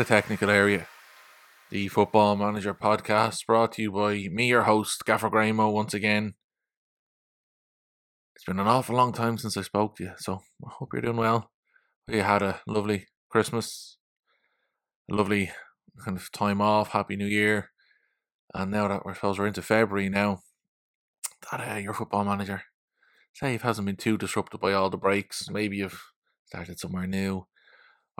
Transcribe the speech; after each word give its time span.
the 0.00 0.04
technical 0.06 0.48
area. 0.48 0.86
The 1.70 1.88
Football 1.88 2.34
Manager 2.34 2.72
podcast 2.72 3.44
brought 3.44 3.72
to 3.72 3.82
you 3.82 3.92
by 3.92 4.28
me, 4.32 4.46
your 4.48 4.62
host, 4.62 5.04
Gaffer 5.04 5.28
Gramo, 5.28 5.70
once 5.70 5.92
again. 5.92 6.36
It's 8.34 8.46
been 8.46 8.58
an 8.58 8.66
awful 8.66 8.96
long 8.96 9.12
time 9.12 9.36
since 9.36 9.58
I 9.58 9.60
spoke 9.60 9.96
to 9.96 10.04
you, 10.04 10.12
so 10.16 10.40
I 10.64 10.70
hope 10.70 10.94
you're 10.94 11.02
doing 11.02 11.18
well. 11.18 11.50
You 12.08 12.22
had 12.22 12.40
a 12.40 12.62
lovely 12.66 13.08
Christmas, 13.28 13.98
a 15.10 15.14
lovely 15.14 15.50
kind 16.02 16.16
of 16.16 16.32
time 16.32 16.62
off, 16.62 16.92
Happy 16.92 17.16
New 17.16 17.26
Year. 17.26 17.68
And 18.54 18.70
now 18.70 18.88
that 18.88 19.04
we're 19.04 19.12
suppose 19.12 19.38
we're 19.38 19.48
into 19.48 19.60
February 19.60 20.08
now, 20.08 20.40
that 21.50 21.60
uh, 21.60 21.76
your 21.76 21.92
football 21.92 22.24
manager, 22.24 22.62
say, 23.34 23.58
hasn't 23.58 23.84
been 23.84 23.96
too 23.96 24.16
disrupted 24.16 24.62
by 24.62 24.72
all 24.72 24.88
the 24.88 24.96
breaks. 24.96 25.50
Maybe 25.50 25.76
you've 25.76 26.02
started 26.46 26.80
somewhere 26.80 27.06
new 27.06 27.44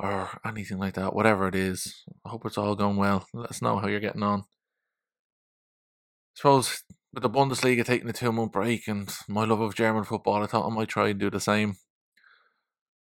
or 0.02 0.40
anything 0.46 0.78
like 0.78 0.94
that, 0.94 1.14
whatever 1.14 1.46
it 1.46 1.54
is. 1.54 2.04
I 2.24 2.30
hope 2.30 2.46
it's 2.46 2.56
all 2.58 2.74
going 2.74 2.96
well. 2.96 3.26
Let 3.34 3.50
us 3.50 3.60
know 3.60 3.78
how 3.78 3.88
you're 3.88 4.00
getting 4.00 4.22
on. 4.22 4.40
I 4.40 4.44
suppose 6.34 6.82
with 7.12 7.22
the 7.22 7.30
Bundesliga 7.30 7.84
taking 7.84 8.08
a 8.08 8.12
two 8.12 8.32
month 8.32 8.52
break 8.52 8.88
and 8.88 9.12
my 9.28 9.44
love 9.44 9.60
of 9.60 9.74
German 9.74 10.04
football, 10.04 10.42
I 10.42 10.46
thought 10.46 10.66
I 10.66 10.74
might 10.74 10.88
try 10.88 11.08
and 11.08 11.20
do 11.20 11.28
the 11.28 11.40
same. 11.40 11.74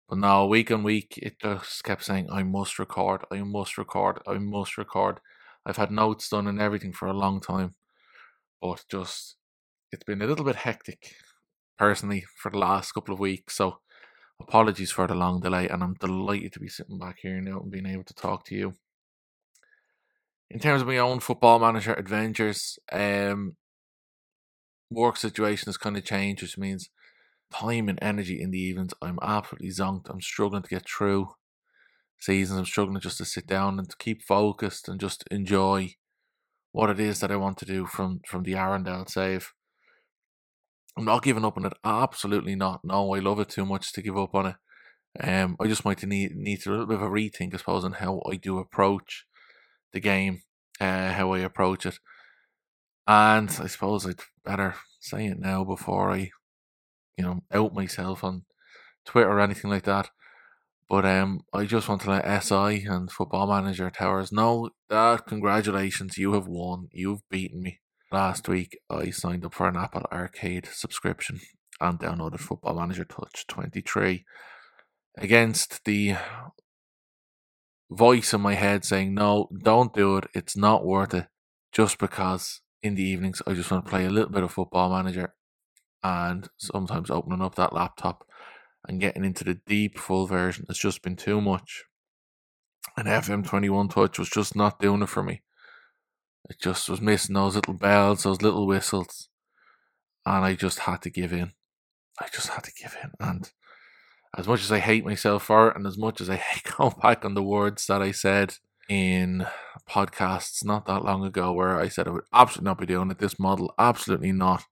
But 0.09 0.19
now, 0.19 0.47
week 0.47 0.71
on 0.71 0.83
week, 0.83 1.19
it 1.19 1.39
just 1.39 1.85
kept 1.85 2.05
saying, 2.05 2.29
I 2.33 2.43
must 2.43 2.79
record, 2.79 3.25
I 3.31 3.43
must 3.43 3.77
record, 3.77 4.21
I 4.27 4.39
must 4.39 4.79
record. 4.79 5.21
I've 5.67 5.77
had 5.77 5.91
notes 5.91 6.31
done 6.31 6.47
and 6.47 6.59
everything 6.59 6.95
for 6.95 7.07
a 7.07 7.13
long 7.13 7.43
time. 7.43 7.75
But 8.63 8.85
just, 8.91 9.37
it's 9.93 10.05
been 10.05 10.23
a 10.23 10.27
little 10.27 10.47
bit 10.47 10.57
hectic, 10.57 11.13
personally, 11.77 12.25
for 12.41 12.51
the 12.51 12.57
last 12.59 12.93
couple 12.93 13.13
of 13.13 13.21
weeks. 13.21 13.57
So, 13.57 13.81
apologies 14.41 14.91
for 14.91 15.07
the 15.07 15.15
long 15.15 15.41
delay, 15.41 15.69
and 15.69 15.83
I'm 15.83 15.95
delighted 15.95 16.53
to 16.55 16.61
be 16.61 16.69
sitting 16.69 16.99
back 16.99 17.19
here 17.23 17.41
now 17.41 17.61
and 17.61 17.71
being 17.71 17.87
able 17.87 18.05
to 18.05 18.15
talk 18.15 18.45
to 18.47 18.55
you. 18.55 18.75
In 20.51 20.61
terms 20.61 20.81
of 20.81 20.89
my 20.89 20.99
own 20.99 21.21
football 21.21 21.59
manager 21.59 21.93
adventures, 21.93 22.79
um, 22.91 23.57
work 24.91 25.17
situation 25.17 25.67
has 25.67 25.77
kind 25.77 25.97
of 25.97 26.05
changed, 26.05 26.43
which 26.43 26.57
means 26.57 26.89
time 27.53 27.89
and 27.89 27.99
energy 28.01 28.41
in 28.41 28.51
the 28.51 28.61
evenings. 28.61 28.95
I'm 29.03 29.19
absolutely 29.23 29.69
zonked. 29.69 30.09
I'm 30.09 30.21
struggling 30.21 30.63
to 30.63 30.69
get 30.69 30.87
through 30.89 31.35
seasons. 32.19 32.59
I'm 32.59 32.65
struggling 32.65 33.01
just 33.01 33.19
to 33.19 33.25
sit 33.25 33.47
down 33.47 33.79
and 33.79 33.89
to 33.91 33.97
keep 33.97 34.23
focused 34.23 34.89
and 34.89 35.01
just 35.01 35.25
enjoy 35.31 35.95
what 36.73 36.91
it 36.91 37.01
is 37.01 37.21
that 37.21 37.31
I 37.31 37.37
want 37.37 37.59
to 37.59 37.65
do 37.65 37.87
from 37.87 38.21
from 38.27 38.43
the 38.43 38.53
Arendal 38.53 39.09
save. 39.09 39.53
I'm 40.99 41.05
not 41.05 41.23
giving 41.23 41.45
up 41.45 41.57
on 41.57 41.65
it. 41.65 41.75
Absolutely 41.85 42.57
not. 42.57 42.81
No, 42.85 43.15
I 43.15 43.21
love 43.21 43.39
it 43.39 43.49
too 43.49 43.65
much 43.65 43.93
to 43.93 44.03
give 44.03 44.19
up 44.19 44.35
on 44.35 44.47
it. 44.47 44.57
Um, 45.21 45.57
I 45.61 45.69
just 45.69 45.85
might 45.85 46.03
need 46.05 46.35
need 46.35 46.67
a 46.67 46.71
little 46.71 46.87
bit 46.87 46.97
of 46.97 47.03
a 47.03 47.09
rethink, 47.09 47.55
I 47.55 47.59
suppose, 47.59 47.85
on 47.85 47.93
how 47.93 48.21
I 48.31 48.35
do 48.35 48.59
approach 48.59 49.25
the 49.93 50.01
game, 50.01 50.43
uh, 50.81 51.13
how 51.13 51.33
I 51.33 51.39
approach 51.39 51.87
it, 51.87 51.99
and 53.07 53.49
I 53.49 53.69
suppose 53.69 54.07
I'd 54.07 54.21
better 54.45 54.75
say 55.01 55.27
it 55.27 55.39
now 55.39 55.65
before 55.65 56.11
I, 56.11 56.31
you 57.17 57.25
know, 57.25 57.43
out 57.53 57.75
myself 57.75 58.25
on 58.25 58.45
Twitter 59.05 59.31
or 59.31 59.41
anything 59.41 59.71
like 59.71 59.85
that. 59.85 60.11
But 60.89 61.05
um, 61.05 61.43
I 61.53 61.65
just 61.65 61.89
want 61.89 62.03
to 62.03 62.11
let 62.11 62.43
SI 62.43 62.85
and 62.87 63.11
Football 63.11 63.47
Manager 63.47 63.91
Towers 63.91 64.33
know 64.33 64.71
that 64.89 65.27
congratulations, 65.27 66.19
you 66.19 66.33
have 66.33 66.49
won. 66.49 66.89
You've 66.93 67.29
beaten 67.31 67.63
me. 67.63 67.81
Last 68.11 68.49
week, 68.49 68.79
I 68.89 69.11
signed 69.11 69.45
up 69.45 69.53
for 69.53 69.69
an 69.69 69.77
Apple 69.77 70.07
Arcade 70.11 70.67
subscription 70.73 71.41
and 71.79 72.01
downloaded 72.01 72.41
Football 72.41 72.77
Manager 72.77 73.05
Touch 73.05 73.47
23 73.47 74.25
against 75.19 75.85
the 75.85 76.17
voice 77.91 78.33
in 78.33 78.41
my 78.41 78.55
head 78.55 78.87
saying, 78.87 79.13
No, 79.13 79.51
don't 79.63 79.93
do 79.93 80.17
it. 80.17 80.25
It's 80.35 80.57
not 80.57 80.87
worth 80.87 81.13
it. 81.13 81.27
Just 81.71 81.99
because 81.99 82.63
in 82.83 82.95
the 82.95 83.03
evenings 83.03 83.43
I 83.47 83.53
just 83.53 83.71
want 83.71 83.85
to 83.85 83.91
play 83.91 84.07
a 84.07 84.11
little 84.11 84.31
bit 84.31 84.43
of 84.43 84.53
Football 84.53 84.89
Manager 84.89 85.35
and 86.03 86.49
sometimes 86.57 87.11
opening 87.11 87.43
up 87.43 87.57
that 87.57 87.75
laptop 87.75 88.27
and 88.87 89.03
getting 89.03 89.25
into 89.25 89.45
the 89.45 89.61
deep 89.67 89.99
full 89.99 90.27
version 90.27 90.65
has 90.69 90.79
just 90.79 91.03
been 91.03 91.17
too 91.17 91.43
much. 91.43 91.85
And 92.97 93.07
FM21 93.07 93.93
Touch 93.93 94.19
was 94.19 94.31
just 94.31 94.57
not 94.57 94.81
doing 94.81 95.03
it 95.03 95.11
for 95.11 95.23
me. 95.23 95.43
It 96.49 96.59
just 96.61 96.89
was 96.89 97.01
missing 97.01 97.35
those 97.35 97.55
little 97.55 97.75
bells, 97.75 98.23
those 98.23 98.43
little 98.43 98.67
whistles. 98.67 99.29
And 100.25 100.45
I 100.45 100.55
just 100.55 100.81
had 100.81 101.03
to 101.03 101.11
give 101.11 101.33
in. 101.33 101.53
I 102.21 102.27
just 102.33 102.49
had 102.49 102.65
to 102.65 102.73
give 102.73 102.97
in. 103.03 103.11
And 103.21 103.51
as 104.37 104.47
much 104.47 104.63
as 104.63 104.73
I 104.73 104.79
hate 104.79 105.05
myself 105.05 105.45
for 105.45 105.69
it, 105.69 105.77
and 105.77 105.87
as 105.87 105.99
much 105.99 106.21
as 106.21 106.31
I 106.31 106.37
hate 106.37 106.65
going 106.77 106.95
back 107.03 107.25
on 107.25 107.35
the 107.35 107.43
words 107.43 107.87
that 107.87 108.03
I 108.03 108.13
said 108.13 108.55
in 108.89 109.47
podcasts 109.89 110.65
not 110.65 110.87
that 110.87 111.05
long 111.05 111.25
ago, 111.25 111.53
where 111.53 111.79
I 111.79 111.89
said 111.89 112.09
I 112.09 112.13
would 112.13 112.25
absolutely 112.33 112.71
not 112.71 112.79
be 112.79 112.87
doing 112.87 113.11
it, 113.11 113.19
this 113.19 113.39
model, 113.39 113.75
absolutely 113.79 114.33
not. 114.33 114.65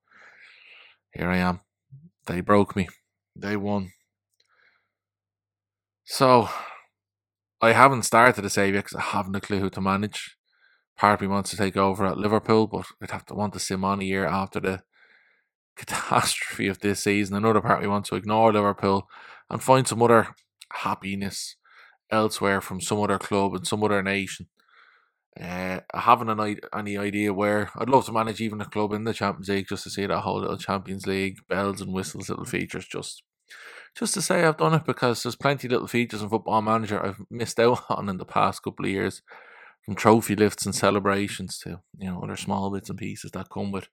Here 1.13 1.31
I 1.31 1.39
am. 1.39 1.61
They 2.27 2.41
broke 2.41 2.75
me. 2.75 2.89
They 3.35 3.57
won. 3.57 3.93
So, 6.05 6.49
I 7.61 7.73
haven't 7.73 8.05
started 8.05 8.49
save 8.51 8.75
yet 8.75 8.85
because 8.85 8.99
I 8.99 9.03
haven't 9.03 9.37
a 9.37 9.41
clue 9.41 9.61
who 9.61 9.71
to 9.71 9.81
manage. 9.81 10.37
Part 10.97 11.21
wants 11.29 11.51
to 11.51 11.57
take 11.57 11.77
over 11.77 12.07
at 12.07 12.17
Liverpool, 12.17 12.67
but 12.67 12.87
I'd 13.03 13.11
have 13.11 13.27
to 13.27 13.35
want 13.35 13.53
to 13.53 13.59
sim 13.59 13.85
on 13.85 14.01
a 14.01 14.05
year 14.05 14.25
after 14.25 14.61
the 14.61 14.83
catastrophe 15.77 16.69
of 16.69 16.81
this 16.81 17.05
season. 17.05 17.37
Another 17.37 17.61
part 17.61 17.83
we 17.83 17.89
want 17.89 18.07
to 18.07 18.17
ignore 18.17 18.53
Liverpool 18.53 19.09
and 19.51 19.63
find 19.63 19.87
some 19.87 20.03
other 20.03 20.29
happiness 20.73 21.57
elsewhere 22.11 22.61
from 22.61 22.81
some 22.81 23.01
other 23.01 23.19
club 23.19 23.55
and 23.55 23.67
some 23.67 23.85
other 23.85 24.03
nation. 24.03 24.47
Uh, 25.39 25.81
I 25.93 26.01
haven't 26.01 26.31
an, 26.31 26.59
any 26.75 26.97
idea 26.97 27.35
where. 27.35 27.71
I'd 27.77 27.91
love 27.91 28.07
to 28.07 28.13
manage 28.13 28.41
even 28.41 28.61
a 28.61 28.65
club 28.65 28.93
in 28.93 29.05
the 29.05 29.13
Champions 29.13 29.49
League 29.49 29.69
just 29.69 29.85
to 29.85 29.91
see 29.91 30.07
that 30.07 30.21
whole 30.21 30.41
little 30.41 30.57
Champions 30.57 31.07
League 31.07 31.41
bells 31.49 31.83
and 31.83 31.93
whistles, 31.93 32.31
little 32.31 32.47
features. 32.47 32.87
Just, 32.87 33.23
just 33.95 34.15
to 34.15 34.23
say 34.23 34.45
I've 34.45 34.57
done 34.57 34.73
it 34.73 34.87
because 34.87 35.23
there's 35.23 35.37
plenty 35.37 35.69
of 35.69 35.73
little 35.73 35.89
features 35.89 36.23
in 36.23 36.31
Football 36.31 36.63
Manager 36.63 37.05
I've 37.05 37.21
missed 37.31 37.61
out 37.61 37.83
on 37.91 38.09
in 38.09 38.17
the 38.17 38.25
past 38.25 38.63
couple 38.63 38.87
of 38.87 38.91
years, 38.91 39.21
from 39.87 39.95
trophy 39.95 40.37
lifts 40.37 40.67
and 40.67 40.75
celebrations 40.75 41.59
to 41.61 41.81
you 41.97 42.11
know 42.11 42.21
other 42.23 42.37
small 42.37 42.71
bits 42.71 42.91
and 42.91 42.99
pieces 42.99 43.31
that 43.31 43.49
come 43.51 43.73
with 43.73 43.89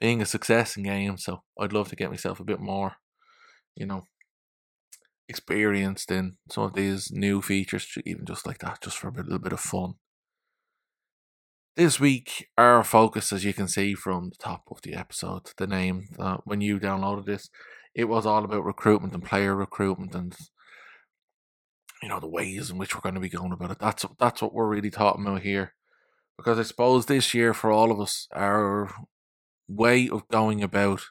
being 0.00 0.22
a 0.22 0.26
success 0.26 0.76
in 0.76 0.84
games. 0.84 1.24
So 1.24 1.42
I'd 1.58 1.72
love 1.72 1.88
to 1.88 1.96
get 1.96 2.10
myself 2.10 2.40
a 2.40 2.44
bit 2.44 2.60
more, 2.60 2.96
you 3.76 3.86
know, 3.86 4.04
experienced 5.28 6.10
in 6.10 6.36
some 6.50 6.64
of 6.64 6.74
these 6.74 7.10
new 7.12 7.42
features, 7.42 7.86
even 8.04 8.24
just 8.24 8.46
like 8.46 8.58
that, 8.58 8.82
just 8.82 8.96
for 8.98 9.08
a 9.08 9.12
little 9.12 9.38
bit 9.38 9.52
of 9.52 9.60
fun. 9.60 9.94
This 11.76 12.00
week, 12.00 12.48
our 12.58 12.82
focus, 12.82 13.32
as 13.32 13.44
you 13.44 13.54
can 13.54 13.68
see 13.68 13.94
from 13.94 14.30
the 14.30 14.36
top 14.36 14.64
of 14.70 14.82
the 14.82 14.94
episode, 14.94 15.52
the 15.56 15.66
name, 15.66 16.08
uh, 16.18 16.38
when 16.44 16.60
you 16.60 16.80
downloaded 16.80 17.26
this, 17.26 17.48
it 17.94 18.04
was 18.04 18.26
all 18.26 18.44
about 18.44 18.64
recruitment 18.64 19.14
and 19.14 19.24
player 19.24 19.54
recruitment 19.54 20.14
and 20.14 20.36
you 22.02 22.08
know 22.08 22.20
the 22.20 22.28
ways 22.28 22.70
in 22.70 22.78
which 22.78 22.94
we're 22.94 23.00
going 23.00 23.14
to 23.14 23.20
be 23.20 23.28
going 23.28 23.52
about 23.52 23.70
it. 23.70 23.78
That's 23.78 24.04
that's 24.18 24.42
what 24.42 24.54
we're 24.54 24.68
really 24.68 24.90
talking 24.90 25.26
about 25.26 25.42
here, 25.42 25.74
because 26.36 26.58
I 26.58 26.62
suppose 26.62 27.06
this 27.06 27.34
year 27.34 27.54
for 27.54 27.70
all 27.70 27.90
of 27.90 28.00
us, 28.00 28.26
our 28.34 28.90
way 29.68 30.08
of 30.08 30.26
going 30.28 30.62
about 30.62 31.02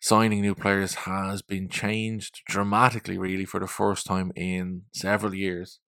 signing 0.00 0.40
new 0.40 0.54
players 0.54 0.94
has 0.94 1.42
been 1.42 1.68
changed 1.68 2.40
dramatically, 2.46 3.18
really, 3.18 3.44
for 3.44 3.60
the 3.60 3.66
first 3.66 4.06
time 4.06 4.32
in 4.34 4.82
several 4.92 5.34
years. 5.34 5.80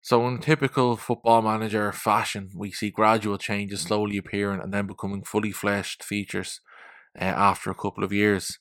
So, 0.00 0.26
in 0.26 0.38
typical 0.38 0.96
football 0.96 1.42
manager 1.42 1.92
fashion, 1.92 2.50
we 2.56 2.72
see 2.72 2.90
gradual 2.90 3.38
changes 3.38 3.82
slowly 3.82 4.16
appearing 4.16 4.60
and 4.60 4.72
then 4.72 4.86
becoming 4.86 5.22
fully 5.22 5.52
fleshed 5.52 6.02
features 6.02 6.60
uh, 7.20 7.24
after 7.24 7.70
a 7.70 7.74
couple 7.74 8.02
of 8.04 8.12
years. 8.12 8.58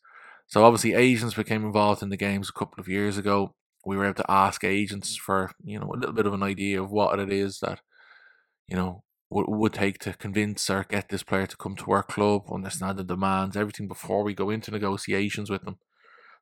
So, 0.48 0.64
obviously, 0.64 0.94
agents 0.94 1.36
became 1.36 1.66
involved 1.66 2.02
in 2.02 2.10
the 2.10 2.18
games 2.18 2.50
a 2.50 2.58
couple 2.58 2.80
of 2.80 2.88
years 2.88 3.18
ago. 3.18 3.54
We 3.86 3.98
were 3.98 4.06
able 4.06 4.16
to 4.16 4.32
ask 4.32 4.64
agents 4.64 5.16
for 5.16 5.52
you 5.64 5.80
know 5.80 5.92
a 5.94 5.98
little 5.98 6.16
bit 6.16 6.26
of 6.26 6.34
an 6.34 6.44
idea 6.44 6.82
of 6.82 6.92
what 6.92 7.20
it 7.20 7.32
is 7.32 7.60
that 7.60 7.82
you 8.68 8.76
know 8.76 9.04
would, 9.30 9.48
would 9.48 9.74
take 9.74 10.00
to 10.00 10.14
convince 10.14 10.70
or 10.70 10.86
get 10.90 11.10
this 11.10 11.24
player 11.24 11.48
to 11.48 11.58
come 11.58 11.76
to 11.78 11.92
our 11.92 12.04
club, 12.04 12.44
understand 12.52 12.98
the 12.98 13.04
demands, 13.04 13.58
everything 13.58 13.88
before 13.88 14.24
we 14.24 14.34
go 14.34 14.50
into 14.50 14.72
negotiations 14.72 15.50
with 15.50 15.64
them. 15.64 15.78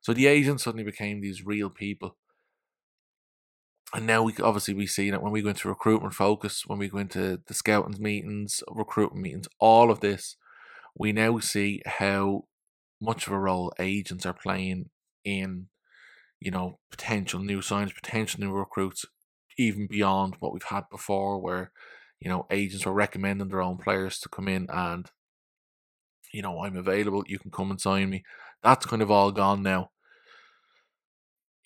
So 0.00 0.12
the 0.12 0.26
agents 0.26 0.64
suddenly 0.64 0.84
became 0.84 1.20
these 1.20 1.44
real 1.44 1.70
people 1.70 2.16
and 3.94 4.06
now 4.06 4.22
we 4.22 4.34
obviously 4.42 4.74
we 4.74 4.86
see 4.86 5.10
that 5.10 5.22
when 5.22 5.32
we 5.32 5.42
go 5.42 5.50
into 5.50 5.68
recruitment 5.68 6.14
focus, 6.14 6.64
when 6.66 6.78
we 6.78 6.88
go 6.88 6.98
into 6.98 7.40
the 7.46 7.54
scouting 7.54 7.96
meetings, 8.02 8.62
recruitment 8.68 9.22
meetings, 9.22 9.48
all 9.60 9.90
of 9.90 10.00
this, 10.00 10.36
we 10.98 11.12
now 11.12 11.38
see 11.38 11.82
how 11.86 12.44
much 13.00 13.26
of 13.26 13.32
a 13.32 13.38
role 13.38 13.72
agents 13.78 14.26
are 14.26 14.32
playing 14.34 14.90
in, 15.24 15.68
you 16.40 16.50
know, 16.50 16.78
potential 16.90 17.40
new 17.40 17.62
signs, 17.62 17.92
potential 17.92 18.40
new 18.40 18.52
recruits, 18.52 19.04
even 19.58 19.86
beyond 19.86 20.36
what 20.40 20.52
we've 20.52 20.62
had 20.64 20.84
before, 20.90 21.40
where 21.40 21.72
you 22.20 22.30
know 22.30 22.46
agents 22.50 22.86
were 22.86 22.92
recommending 22.92 23.48
their 23.48 23.62
own 23.62 23.78
players 23.78 24.18
to 24.20 24.28
come 24.28 24.48
in 24.48 24.66
and, 24.70 25.10
you 26.32 26.42
know, 26.42 26.60
I'm 26.60 26.76
available, 26.76 27.24
you 27.26 27.38
can 27.38 27.50
come 27.50 27.70
and 27.70 27.80
sign 27.80 28.10
me. 28.10 28.24
That's 28.62 28.86
kind 28.86 29.02
of 29.02 29.10
all 29.10 29.32
gone 29.32 29.62
now 29.62 29.90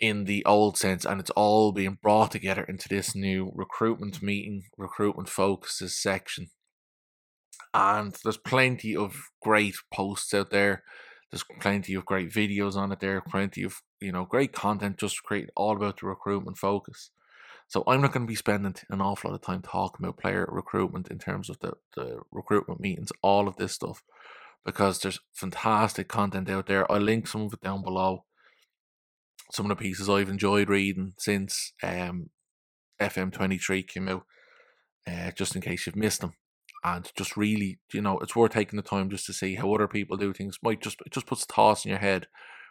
in 0.00 0.24
the 0.24 0.44
old 0.46 0.78
sense, 0.78 1.04
and 1.04 1.20
it's 1.20 1.30
all 1.30 1.72
being 1.72 1.98
brought 2.02 2.30
together 2.32 2.64
into 2.64 2.88
this 2.88 3.14
new 3.14 3.52
recruitment 3.54 4.22
meeting, 4.22 4.62
recruitment 4.78 5.28
focuses 5.28 6.00
section. 6.00 6.48
And 7.74 8.16
there's 8.24 8.38
plenty 8.38 8.96
of 8.96 9.28
great 9.42 9.76
posts 9.92 10.32
out 10.32 10.50
there. 10.50 10.82
There's 11.30 11.44
plenty 11.60 11.94
of 11.94 12.04
great 12.04 12.30
videos 12.30 12.76
on 12.76 12.90
it 12.92 13.00
there, 13.00 13.20
plenty 13.20 13.62
of 13.62 13.82
you 14.00 14.12
know 14.12 14.24
great 14.24 14.52
content 14.52 14.98
just 14.98 15.22
create 15.22 15.50
all 15.56 15.76
about 15.76 16.00
the 16.00 16.06
recruitment 16.06 16.58
focus. 16.58 17.10
So 17.70 17.84
I'm 17.86 18.00
not 18.00 18.12
going 18.12 18.26
to 18.26 18.30
be 18.30 18.34
spending 18.34 18.74
an 18.88 19.00
awful 19.00 19.30
lot 19.30 19.36
of 19.36 19.42
time 19.42 19.62
talking 19.62 20.04
about 20.04 20.18
player 20.18 20.44
recruitment 20.50 21.08
in 21.08 21.20
terms 21.20 21.48
of 21.48 21.60
the, 21.60 21.74
the 21.94 22.18
recruitment 22.32 22.80
meetings, 22.80 23.12
all 23.22 23.46
of 23.46 23.58
this 23.58 23.72
stuff, 23.72 24.02
because 24.64 24.98
there's 24.98 25.20
fantastic 25.32 26.08
content 26.08 26.50
out 26.50 26.66
there. 26.66 26.90
I'll 26.90 26.98
link 26.98 27.28
some 27.28 27.42
of 27.42 27.52
it 27.52 27.60
down 27.60 27.84
below. 27.84 28.24
Some 29.52 29.66
of 29.70 29.76
the 29.76 29.80
pieces 29.80 30.08
I've 30.08 30.28
enjoyed 30.28 30.68
reading 30.68 31.14
since 31.16 31.72
um, 31.80 32.30
FM23 33.00 33.86
came 33.86 34.08
out, 34.08 34.26
uh, 35.06 35.30
just 35.30 35.54
in 35.54 35.62
case 35.62 35.86
you've 35.86 35.94
missed 35.94 36.22
them. 36.22 36.34
And 36.82 37.10
just 37.14 37.36
really, 37.36 37.78
you 37.92 38.00
know, 38.00 38.18
it's 38.20 38.34
worth 38.34 38.52
taking 38.52 38.78
the 38.78 38.82
time 38.82 39.10
just 39.10 39.26
to 39.26 39.32
see 39.32 39.56
how 39.56 39.72
other 39.74 39.88
people 39.88 40.16
do 40.16 40.32
things. 40.32 40.58
Might 40.62 40.80
just 40.80 41.00
it 41.04 41.12
just 41.12 41.26
puts 41.26 41.44
thoughts 41.44 41.84
in 41.84 41.90
your 41.90 41.98
head 41.98 42.26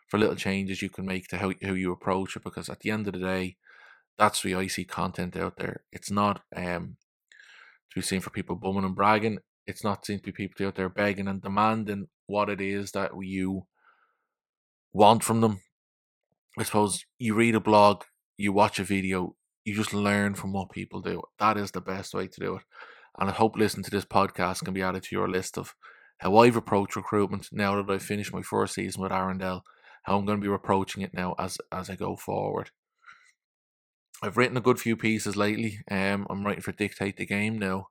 for 0.07 0.17
little 0.17 0.35
changes 0.35 0.81
you 0.81 0.89
can 0.89 1.06
make 1.06 1.27
to 1.27 1.38
how 1.38 1.53
how 1.63 1.73
you 1.73 1.91
approach 1.91 2.35
it. 2.35 2.44
Because 2.44 2.69
at 2.69 2.79
the 2.79 2.89
end 2.89 3.07
of 3.07 3.13
the 3.13 3.19
day, 3.19 3.57
that's 4.17 4.41
the 4.41 4.56
I 4.56 4.67
see 4.67 4.85
content 4.85 5.38
out 5.38 5.57
there. 5.57 5.83
It's 5.91 6.09
not 6.09 6.41
um 6.56 6.97
to 7.91 7.95
be 7.95 8.01
seen 8.01 8.21
for 8.21 8.31
people 8.31 8.56
bumming 8.56 8.83
and 8.83 8.95
bragging. 8.95 9.39
It's 9.67 9.83
not 9.83 10.06
seen 10.06 10.17
to 10.19 10.23
be 10.23 10.31
people 10.31 10.65
out 10.65 10.75
there 10.75 10.89
begging 10.89 11.27
and 11.27 11.41
demanding 11.41 12.07
what 12.25 12.50
it 12.50 12.62
is 12.62 12.91
that 12.91 13.12
you 13.21 13.67
want 14.91 15.23
from 15.23 15.41
them. 15.41 15.62
I 16.57 16.63
suppose 16.63 17.05
you 17.19 17.35
read 17.35 17.55
a 17.55 17.59
blog, 17.59 18.03
you 18.38 18.51
watch 18.51 18.79
a 18.79 18.83
video, 18.83 19.35
you 19.63 19.75
just 19.75 19.94
learn 19.94 20.33
from 20.33 20.51
what 20.51 20.71
people 20.71 21.01
do. 21.01 21.21
That 21.39 21.57
is 21.57 21.71
the 21.71 21.81
best 21.81 22.13
way 22.13 22.27
to 22.27 22.39
do 22.39 22.55
it. 22.55 22.63
And 23.19 23.30
I 23.30 23.33
hope 23.33 23.57
listening 23.57 23.83
to 23.83 23.92
this 23.92 24.06
podcast 24.06 24.63
can 24.63 24.74
be 24.74 24.81
added 24.81 25.04
to 25.04 25.16
your 25.16 25.27
list 25.27 25.57
of 25.57 25.75
how 26.19 26.38
I've 26.38 26.56
approached 26.56 26.95
recruitment 26.95 27.50
now 27.51 27.75
that 27.75 27.92
I've 27.92 28.01
finished 28.01 28.33
my 28.33 28.42
first 28.42 28.75
season 28.75 29.01
with 29.01 29.12
Arendal, 29.12 29.62
how 30.04 30.18
I'm 30.18 30.25
going 30.25 30.39
to 30.39 30.48
be 30.48 30.54
approaching 30.54 31.04
it 31.04 31.13
now 31.13 31.36
as 31.38 31.57
as 31.71 31.89
I 31.89 31.95
go 31.95 32.16
forward. 32.16 32.71
I've 34.21 34.38
written 34.38 34.57
a 34.57 34.62
good 34.62 34.80
few 34.80 34.95
pieces 34.95 35.36
lately. 35.36 35.80
Um, 35.92 36.27
I'm 36.30 36.45
writing 36.45 36.62
for 36.62 36.71
Dictate 36.71 37.18
the 37.18 37.25
Game 37.25 37.57
now, 37.57 37.88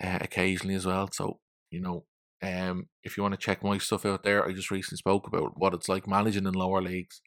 uh, 0.00 0.18
occasionally 0.20 0.74
as 0.74 0.86
well. 0.86 1.08
So 1.12 1.40
you 1.70 1.80
know, 1.80 2.04
um, 2.42 2.88
if 3.02 3.16
you 3.16 3.24
want 3.24 3.34
to 3.34 3.44
check 3.44 3.64
my 3.64 3.78
stuff 3.78 4.06
out 4.06 4.22
there, 4.22 4.46
I 4.46 4.52
just 4.52 4.70
recently 4.70 4.98
spoke 4.98 5.26
about 5.26 5.58
what 5.58 5.74
it's 5.74 5.88
like 5.88 6.06
managing 6.06 6.46
in 6.46 6.54
lower 6.54 6.80
leagues, 6.80 7.20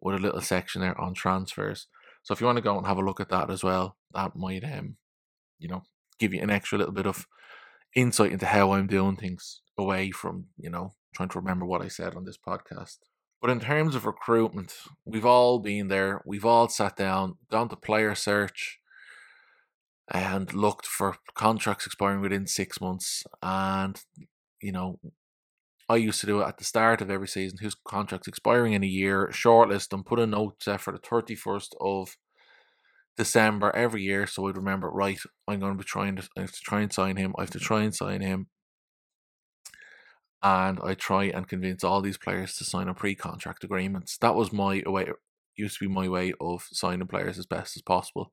with 0.00 0.14
a 0.14 0.18
little 0.18 0.40
section 0.40 0.80
there 0.80 0.98
on 0.98 1.12
transfers. 1.12 1.88
So 2.22 2.32
if 2.32 2.40
you 2.40 2.46
want 2.46 2.56
to 2.56 2.62
go 2.62 2.76
and 2.78 2.86
have 2.86 2.98
a 2.98 3.04
look 3.04 3.20
at 3.20 3.28
that 3.30 3.50
as 3.50 3.62
well, 3.62 3.96
that 4.14 4.34
might 4.34 4.64
um, 4.64 4.96
you 5.58 5.68
know, 5.68 5.82
give 6.20 6.32
you 6.34 6.42
an 6.42 6.50
extra 6.50 6.78
little 6.78 6.94
bit 6.94 7.06
of 7.06 7.26
insight 7.96 8.30
into 8.32 8.46
how 8.46 8.72
I'm 8.72 8.86
doing 8.86 9.16
things 9.16 9.62
away 9.76 10.10
from 10.12 10.46
you 10.56 10.70
know 10.70 10.92
trying 11.14 11.30
to 11.30 11.38
remember 11.38 11.66
what 11.66 11.82
I 11.82 11.88
said 11.88 12.14
on 12.14 12.24
this 12.24 12.38
podcast. 12.38 12.98
But 13.40 13.50
in 13.50 13.60
terms 13.60 13.94
of 13.94 14.04
recruitment, 14.04 14.74
we've 15.04 15.24
all 15.24 15.58
been 15.58 15.88
there. 15.88 16.20
We've 16.26 16.44
all 16.44 16.68
sat 16.68 16.96
down, 16.96 17.36
gone 17.50 17.70
to 17.70 17.76
player 17.76 18.14
search, 18.14 18.78
and 20.12 20.52
looked 20.52 20.86
for 20.86 21.16
contracts 21.34 21.86
expiring 21.86 22.20
within 22.20 22.46
six 22.46 22.80
months. 22.80 23.24
And, 23.42 23.98
you 24.60 24.72
know, 24.72 24.98
I 25.88 25.96
used 25.96 26.20
to 26.20 26.26
do 26.26 26.40
it 26.40 26.46
at 26.46 26.58
the 26.58 26.64
start 26.64 27.00
of 27.00 27.10
every 27.10 27.28
season, 27.28 27.58
whose 27.60 27.74
contract's 27.74 28.28
expiring 28.28 28.74
in 28.74 28.84
a 28.84 28.86
year, 28.86 29.30
shortlist 29.32 29.88
them, 29.88 30.04
put 30.04 30.20
a 30.20 30.26
note 30.26 30.62
set 30.62 30.80
for 30.80 30.92
the 30.92 30.98
31st 30.98 31.70
of 31.80 32.16
December 33.16 33.74
every 33.74 34.02
year. 34.02 34.26
So 34.26 34.46
I'd 34.48 34.56
remember, 34.56 34.90
right, 34.90 35.18
I'm 35.48 35.60
going 35.60 35.72
to 35.72 35.78
be 35.78 35.84
trying 35.84 36.16
to, 36.16 36.28
I 36.36 36.40
have 36.40 36.52
to 36.52 36.60
try 36.60 36.80
and 36.80 36.92
sign 36.92 37.16
him. 37.16 37.34
I 37.38 37.42
have 37.42 37.50
to 37.50 37.58
mm-hmm. 37.58 37.66
try 37.66 37.82
and 37.82 37.94
sign 37.94 38.20
him 38.20 38.46
and 40.42 40.80
I 40.82 40.94
try 40.94 41.24
and 41.24 41.48
convince 41.48 41.84
all 41.84 42.00
these 42.00 42.18
players 42.18 42.56
to 42.56 42.64
sign 42.64 42.88
a 42.88 42.94
pre-contract 42.94 43.62
agreements. 43.64 44.16
That 44.18 44.34
was 44.34 44.52
my 44.52 44.82
way. 44.86 45.08
Used 45.56 45.78
to 45.78 45.88
be 45.88 45.92
my 45.92 46.08
way 46.08 46.32
of 46.40 46.66
signing 46.72 47.06
players 47.06 47.38
as 47.38 47.44
best 47.44 47.76
as 47.76 47.82
possible. 47.82 48.32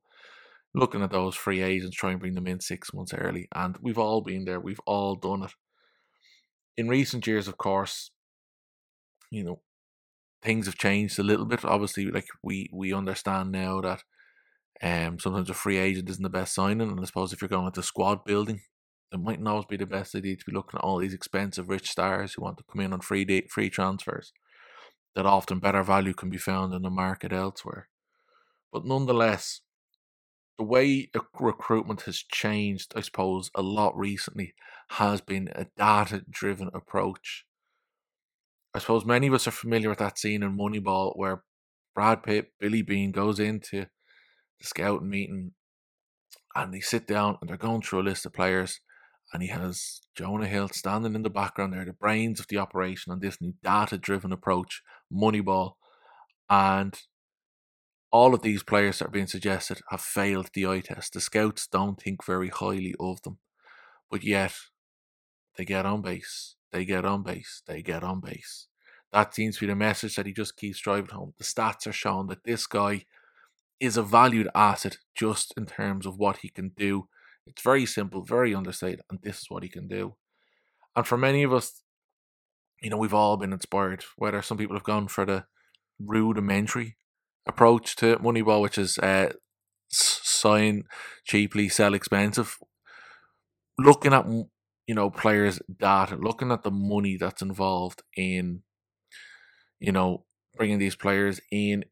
Looking 0.74 1.02
at 1.02 1.10
those 1.10 1.34
free 1.34 1.60
agents, 1.60 1.96
trying 1.96 2.14
to 2.14 2.20
bring 2.20 2.34
them 2.34 2.46
in 2.46 2.60
six 2.60 2.94
months 2.94 3.12
early, 3.12 3.48
and 3.54 3.76
we've 3.82 3.98
all 3.98 4.22
been 4.22 4.44
there. 4.44 4.60
We've 4.60 4.80
all 4.86 5.16
done 5.16 5.42
it. 5.42 5.52
In 6.76 6.88
recent 6.88 7.26
years, 7.26 7.48
of 7.48 7.58
course, 7.58 8.10
you 9.30 9.44
know, 9.44 9.60
things 10.42 10.66
have 10.66 10.78
changed 10.78 11.18
a 11.18 11.22
little 11.22 11.46
bit. 11.46 11.64
Obviously, 11.64 12.06
like 12.06 12.28
we 12.42 12.70
we 12.72 12.94
understand 12.94 13.52
now 13.52 13.80
that 13.82 14.02
um 14.82 15.18
sometimes 15.18 15.50
a 15.50 15.54
free 15.54 15.78
agent 15.78 16.08
isn't 16.08 16.22
the 16.22 16.28
best 16.28 16.54
signing, 16.54 16.90
and 16.90 17.00
I 17.00 17.04
suppose 17.04 17.32
if 17.32 17.40
you're 17.40 17.48
going 17.48 17.66
into 17.66 17.82
squad 17.82 18.24
building, 18.24 18.60
it 19.12 19.20
mightn't 19.20 19.48
always 19.48 19.64
be 19.64 19.76
the 19.76 19.86
best 19.86 20.14
idea 20.14 20.36
to 20.36 20.44
be 20.44 20.52
looking 20.52 20.78
at 20.78 20.84
all 20.84 20.98
these 20.98 21.14
expensive 21.14 21.68
rich 21.68 21.90
stars 21.90 22.34
who 22.34 22.42
want 22.42 22.58
to 22.58 22.64
come 22.70 22.80
in 22.80 22.92
on 22.92 23.00
free 23.00 23.46
free 23.48 23.70
transfers. 23.70 24.32
That 25.14 25.26
often 25.26 25.58
better 25.58 25.82
value 25.82 26.14
can 26.14 26.30
be 26.30 26.36
found 26.36 26.74
in 26.74 26.82
the 26.82 26.90
market 26.90 27.32
elsewhere. 27.32 27.88
But 28.72 28.84
nonetheless, 28.84 29.62
the 30.58 30.64
way 30.64 31.10
recruitment 31.40 32.02
has 32.02 32.18
changed, 32.18 32.92
I 32.94 33.00
suppose, 33.00 33.50
a 33.54 33.62
lot 33.62 33.96
recently 33.96 34.54
has 34.90 35.20
been 35.20 35.48
a 35.54 35.66
data 35.76 36.24
driven 36.28 36.70
approach. 36.74 37.46
I 38.74 38.78
suppose 38.80 39.04
many 39.04 39.28
of 39.28 39.34
us 39.34 39.46
are 39.46 39.52
familiar 39.52 39.88
with 39.88 39.98
that 39.98 40.18
scene 40.18 40.42
in 40.42 40.56
Moneyball 40.56 41.16
where 41.16 41.42
Brad 41.94 42.22
Pitt, 42.22 42.52
Billy 42.60 42.82
Beane 42.82 43.12
goes 43.12 43.40
into 43.40 43.86
the 44.60 44.66
scouting 44.66 45.08
meeting 45.08 45.52
and 46.54 46.72
they 46.72 46.80
sit 46.80 47.06
down 47.06 47.38
and 47.40 47.48
they're 47.48 47.56
going 47.56 47.82
through 47.82 48.00
a 48.00 48.02
list 48.02 48.26
of 48.26 48.32
players 48.32 48.80
and 49.32 49.42
he 49.42 49.48
has 49.48 50.00
Jonah 50.14 50.46
Hill 50.46 50.68
standing 50.68 51.14
in 51.14 51.22
the 51.22 51.30
background 51.30 51.72
there, 51.72 51.84
the 51.84 51.92
brains 51.92 52.40
of 52.40 52.48
the 52.48 52.58
operation 52.58 53.12
on 53.12 53.20
this 53.20 53.40
new 53.40 53.54
data 53.62 53.98
driven 53.98 54.32
approach, 54.32 54.82
Moneyball. 55.12 55.72
And 56.48 56.98
all 58.10 58.32
of 58.32 58.40
these 58.40 58.62
players 58.62 58.98
that 58.98 59.08
are 59.08 59.12
being 59.12 59.26
suggested 59.26 59.80
have 59.90 60.00
failed 60.00 60.50
the 60.54 60.66
eye 60.66 60.80
test. 60.80 61.12
The 61.12 61.20
scouts 61.20 61.66
don't 61.66 62.00
think 62.00 62.24
very 62.24 62.48
highly 62.48 62.94
of 62.98 63.20
them. 63.22 63.38
But 64.10 64.24
yet, 64.24 64.54
they 65.56 65.66
get 65.66 65.84
on 65.84 66.00
base, 66.00 66.56
they 66.72 66.86
get 66.86 67.04
on 67.04 67.22
base, 67.22 67.62
they 67.66 67.82
get 67.82 68.02
on 68.02 68.20
base. 68.20 68.68
That 69.12 69.34
seems 69.34 69.56
to 69.56 69.60
be 69.60 69.66
the 69.66 69.76
message 69.76 70.16
that 70.16 70.26
he 70.26 70.32
just 70.32 70.56
keeps 70.56 70.80
driving 70.80 71.10
home. 71.10 71.34
The 71.36 71.44
stats 71.44 71.86
are 71.86 71.92
showing 71.92 72.28
that 72.28 72.44
this 72.44 72.66
guy 72.66 73.04
is 73.80 73.96
a 73.96 74.02
valued 74.02 74.48
asset 74.54 74.98
just 75.14 75.54
in 75.56 75.66
terms 75.66 76.06
of 76.06 76.18
what 76.18 76.38
he 76.38 76.48
can 76.48 76.70
do 76.76 77.08
it's 77.48 77.62
very 77.62 77.86
simple, 77.86 78.22
very 78.22 78.54
understated, 78.54 79.00
and 79.10 79.20
this 79.22 79.38
is 79.38 79.46
what 79.48 79.62
he 79.62 79.68
can 79.68 79.88
do. 79.88 80.16
And 80.94 81.06
for 81.06 81.16
many 81.16 81.42
of 81.42 81.52
us, 81.52 81.82
you 82.82 82.90
know, 82.90 82.98
we've 82.98 83.14
all 83.14 83.36
been 83.36 83.52
inspired. 83.52 84.04
Whether 84.16 84.42
some 84.42 84.58
people 84.58 84.76
have 84.76 84.84
gone 84.84 85.08
for 85.08 85.24
the 85.24 85.44
rudimentary 85.98 86.96
approach 87.46 87.96
to 87.96 88.16
Moneyball, 88.16 88.60
which 88.60 88.76
is 88.76 88.98
uh, 88.98 89.32
sign 89.88 90.84
cheaply, 91.24 91.68
sell 91.68 91.94
expensive. 91.94 92.58
Looking 93.78 94.12
at 94.12 94.26
you 94.28 94.94
know 94.94 95.08
players' 95.10 95.60
data, 95.74 96.16
looking 96.16 96.52
at 96.52 96.64
the 96.64 96.70
money 96.70 97.16
that's 97.16 97.42
involved 97.42 98.02
in 98.16 98.62
you 99.80 99.92
know 99.92 100.24
bringing 100.56 100.78
these 100.78 100.96
players 100.96 101.40
in, 101.50 101.84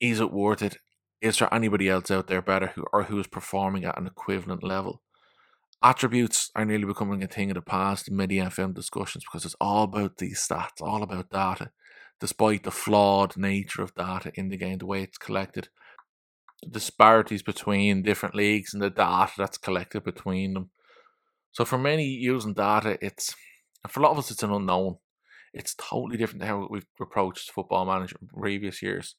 is 0.00 0.20
it 0.20 0.32
worth 0.32 0.62
it? 0.62 0.78
Is 1.20 1.38
there 1.38 1.52
anybody 1.52 1.88
else 1.88 2.10
out 2.10 2.26
there 2.26 2.42
better 2.42 2.68
who 2.68 2.84
or 2.92 3.04
who 3.04 3.18
is 3.18 3.26
performing 3.26 3.84
at 3.84 3.98
an 3.98 4.06
equivalent 4.06 4.62
level? 4.62 5.02
Attributes 5.82 6.50
are 6.54 6.64
nearly 6.64 6.84
becoming 6.84 7.22
a 7.22 7.26
thing 7.26 7.50
of 7.50 7.54
the 7.54 7.62
past 7.62 8.08
in 8.08 8.16
many 8.16 8.36
FM 8.36 8.74
discussions 8.74 9.24
because 9.24 9.44
it's 9.44 9.56
all 9.60 9.84
about 9.84 10.18
these 10.18 10.46
stats, 10.46 10.80
all 10.80 11.02
about 11.02 11.30
data, 11.30 11.70
despite 12.20 12.64
the 12.64 12.70
flawed 12.70 13.36
nature 13.36 13.82
of 13.82 13.94
data 13.94 14.32
in 14.34 14.48
the 14.48 14.56
game, 14.56 14.78
the 14.78 14.86
way 14.86 15.02
it's 15.02 15.18
collected, 15.18 15.68
the 16.62 16.70
disparities 16.70 17.42
between 17.42 18.02
different 18.02 18.34
leagues 18.34 18.72
and 18.72 18.82
the 18.82 18.90
data 18.90 19.32
that's 19.36 19.58
collected 19.58 20.02
between 20.02 20.54
them. 20.54 20.70
So 21.52 21.64
for 21.64 21.78
many 21.78 22.04
using 22.04 22.54
data, 22.54 22.98
it's 23.00 23.34
for 23.88 24.00
a 24.00 24.02
lot 24.02 24.12
of 24.12 24.18
us 24.18 24.30
it's 24.30 24.42
an 24.42 24.52
unknown. 24.52 24.96
It's 25.52 25.74
totally 25.74 26.16
different 26.16 26.42
to 26.42 26.46
how 26.48 26.68
we've 26.70 26.86
approached 27.00 27.50
football 27.50 27.86
management 27.86 28.22
in 28.22 28.40
previous 28.40 28.82
years. 28.82 29.14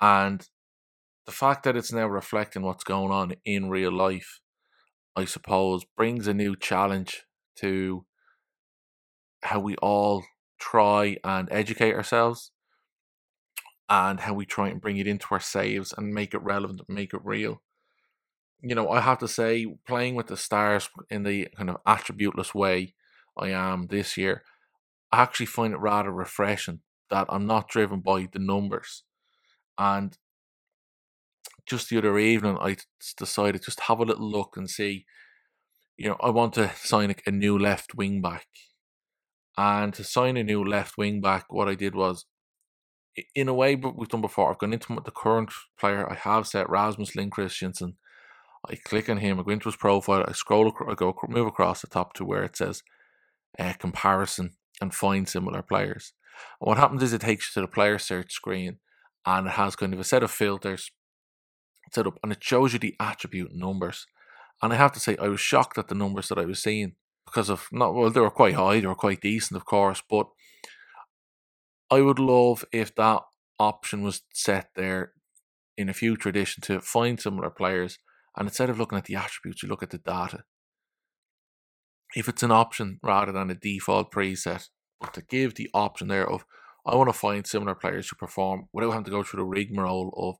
And 0.00 0.46
the 1.26 1.32
fact 1.32 1.64
that 1.64 1.76
it's 1.76 1.92
now 1.92 2.06
reflecting 2.06 2.62
what's 2.62 2.84
going 2.84 3.12
on 3.12 3.34
in 3.44 3.70
real 3.70 3.92
life, 3.92 4.40
I 5.16 5.24
suppose, 5.24 5.84
brings 5.96 6.26
a 6.26 6.34
new 6.34 6.56
challenge 6.56 7.24
to 7.56 8.04
how 9.42 9.60
we 9.60 9.76
all 9.76 10.24
try 10.58 11.16
and 11.24 11.48
educate 11.50 11.94
ourselves 11.94 12.52
and 13.88 14.20
how 14.20 14.34
we 14.34 14.46
try 14.46 14.68
and 14.68 14.80
bring 14.80 14.98
it 14.98 15.06
into 15.06 15.26
our 15.30 15.40
saves 15.40 15.92
and 15.96 16.14
make 16.14 16.34
it 16.34 16.42
relevant, 16.42 16.82
and 16.86 16.96
make 16.96 17.12
it 17.12 17.20
real. 17.24 17.62
You 18.62 18.74
know, 18.74 18.90
I 18.90 19.00
have 19.00 19.18
to 19.18 19.28
say, 19.28 19.66
playing 19.86 20.14
with 20.14 20.28
the 20.28 20.36
stars 20.36 20.90
in 21.10 21.22
the 21.22 21.48
kind 21.56 21.70
of 21.70 21.82
attributeless 21.86 22.54
way 22.54 22.94
I 23.36 23.48
am 23.48 23.86
this 23.86 24.16
year, 24.16 24.42
I 25.10 25.22
actually 25.22 25.46
find 25.46 25.72
it 25.72 25.78
rather 25.80 26.12
refreshing 26.12 26.80
that 27.08 27.26
I'm 27.28 27.46
not 27.46 27.68
driven 27.68 28.00
by 28.00 28.28
the 28.30 28.38
numbers 28.38 29.02
And 29.78 30.16
just 31.66 31.88
the 31.88 31.98
other 31.98 32.18
evening, 32.18 32.58
I 32.60 32.76
decided 33.16 33.62
just 33.62 33.80
have 33.80 34.00
a 34.00 34.04
little 34.04 34.30
look 34.30 34.56
and 34.56 34.68
see. 34.68 35.06
You 35.96 36.10
know, 36.10 36.16
I 36.20 36.30
want 36.30 36.54
to 36.54 36.70
sign 36.76 37.14
a, 37.26 37.30
new 37.30 37.58
left 37.58 37.94
wing 37.94 38.22
back, 38.22 38.46
and 39.56 39.92
to 39.94 40.04
sign 40.04 40.36
a 40.36 40.44
new 40.44 40.64
left 40.64 40.96
wing 40.96 41.20
back, 41.20 41.52
what 41.52 41.68
I 41.68 41.74
did 41.74 41.94
was, 41.94 42.24
in 43.34 43.48
a 43.48 43.54
way, 43.54 43.76
what 43.76 43.96
we've 43.96 44.08
done 44.08 44.22
before. 44.22 44.50
I've 44.50 44.58
gone 44.58 44.72
into 44.72 44.98
the 45.04 45.10
current 45.10 45.52
player 45.78 46.10
I 46.10 46.14
have 46.14 46.46
set, 46.46 46.70
Rasmus 46.70 47.14
Ling 47.16 47.30
Christiansen. 47.30 47.96
I 48.68 48.76
click 48.76 49.08
on 49.08 49.18
him, 49.18 49.38
I 49.38 49.42
go 49.42 49.50
into 49.50 49.68
his 49.68 49.76
profile, 49.76 50.24
I 50.26 50.32
scroll, 50.32 50.68
across, 50.68 50.90
I 50.90 50.94
go 50.94 51.14
move 51.28 51.46
across 51.46 51.80
the 51.80 51.86
top 51.86 52.14
to 52.14 52.24
where 52.24 52.44
it 52.44 52.56
says 52.56 52.82
uh, 53.58 53.72
comparison 53.78 54.52
and 54.80 54.94
find 54.94 55.28
similar 55.28 55.62
players. 55.62 56.12
And 56.60 56.68
what 56.68 56.78
happens 56.78 57.02
is 57.02 57.12
it 57.12 57.20
takes 57.20 57.48
you 57.48 57.60
to 57.60 57.66
the 57.66 57.72
player 57.72 57.98
search 57.98 58.32
screen 58.32 58.78
and 59.26 59.46
it 59.46 59.52
has 59.52 59.76
kind 59.76 59.92
of 59.92 60.00
a 60.00 60.04
set 60.04 60.22
of 60.22 60.30
filters 60.30 60.90
set 61.92 62.06
up 62.06 62.18
and 62.22 62.32
it 62.32 62.42
shows 62.42 62.72
you 62.72 62.78
the 62.78 62.96
attribute 63.00 63.54
numbers. 63.54 64.06
And 64.62 64.72
I 64.72 64.76
have 64.76 64.92
to 64.92 65.00
say, 65.00 65.16
I 65.16 65.28
was 65.28 65.40
shocked 65.40 65.78
at 65.78 65.88
the 65.88 65.94
numbers 65.94 66.28
that 66.28 66.38
I 66.38 66.44
was 66.44 66.62
seeing 66.62 66.94
because 67.24 67.48
of 67.48 67.68
not 67.72 67.94
well, 67.94 68.10
they 68.10 68.20
were 68.20 68.30
quite 68.30 68.54
high, 68.54 68.80
they 68.80 68.86
were 68.86 68.94
quite 68.94 69.20
decent, 69.20 69.56
of 69.56 69.64
course, 69.64 70.02
but 70.08 70.26
I 71.90 72.00
would 72.00 72.18
love 72.18 72.64
if 72.72 72.94
that 72.96 73.22
option 73.58 74.02
was 74.02 74.22
set 74.32 74.70
there 74.74 75.12
in 75.76 75.88
a 75.88 75.94
future 75.94 76.28
edition 76.28 76.62
to 76.62 76.80
find 76.80 77.20
similar 77.20 77.50
players 77.50 77.98
and 78.36 78.48
instead 78.48 78.70
of 78.70 78.78
looking 78.78 78.98
at 78.98 79.04
the 79.04 79.16
attributes, 79.16 79.62
you 79.62 79.68
look 79.68 79.82
at 79.82 79.90
the 79.90 79.98
data. 79.98 80.44
If 82.14 82.28
it's 82.28 82.42
an 82.42 82.50
option 82.50 82.98
rather 83.02 83.32
than 83.32 83.50
a 83.50 83.54
default 83.54 84.10
preset, 84.12 84.68
but 85.00 85.14
to 85.14 85.22
give 85.22 85.54
the 85.54 85.70
option 85.72 86.08
there 86.08 86.28
of 86.28 86.44
I 86.86 86.96
want 86.96 87.08
to 87.08 87.12
find 87.12 87.46
similar 87.46 87.74
players 87.74 88.08
who 88.08 88.16
perform 88.16 88.68
without 88.72 88.90
having 88.90 89.04
to 89.04 89.10
go 89.10 89.22
through 89.22 89.40
the 89.40 89.44
rigmarole 89.44 90.14
of, 90.16 90.36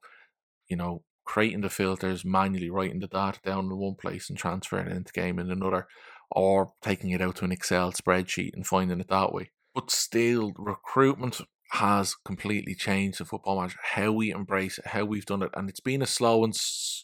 you 0.69 0.77
know, 0.77 1.03
creating 1.25 1.61
the 1.61 1.71
filters, 1.71 2.25
manually 2.25 2.71
writing 2.71 3.01
the 3.01 3.07
data 3.07 3.39
down 3.45 3.67
in 3.67 3.77
one 3.77 3.95
place 3.95 4.29
and 4.29 4.39
transferring 4.39 4.89
it 4.89 4.97
into 4.97 5.13
game 5.13 5.39
in 5.39 5.51
another, 5.51 5.87
or 6.31 6.73
taking 6.83 7.11
it 7.11 7.21
out 7.21 7.37
to 7.37 7.45
an 7.45 7.53
Excel 7.53 7.93
spreadsheet 7.93 8.55
and 8.55 8.67
finding 8.67 9.01
it 9.01 9.09
that 9.09 9.33
way. 9.33 9.51
But 9.75 9.91
still, 9.91 10.53
recruitment 10.57 11.41
has 11.73 12.17
completely 12.25 12.75
changed 12.75 13.21
the 13.21 13.25
football 13.25 13.59
manager, 13.59 13.79
how 13.95 14.11
we 14.11 14.31
embrace 14.31 14.79
it, 14.79 14.89
how 14.89 15.05
we've 15.05 15.27
done 15.27 15.43
it. 15.43 15.51
And 15.55 15.69
it's 15.69 15.81
been 15.81 16.03
a 16.03 16.07
slow 16.07 16.43
and, 16.43 16.55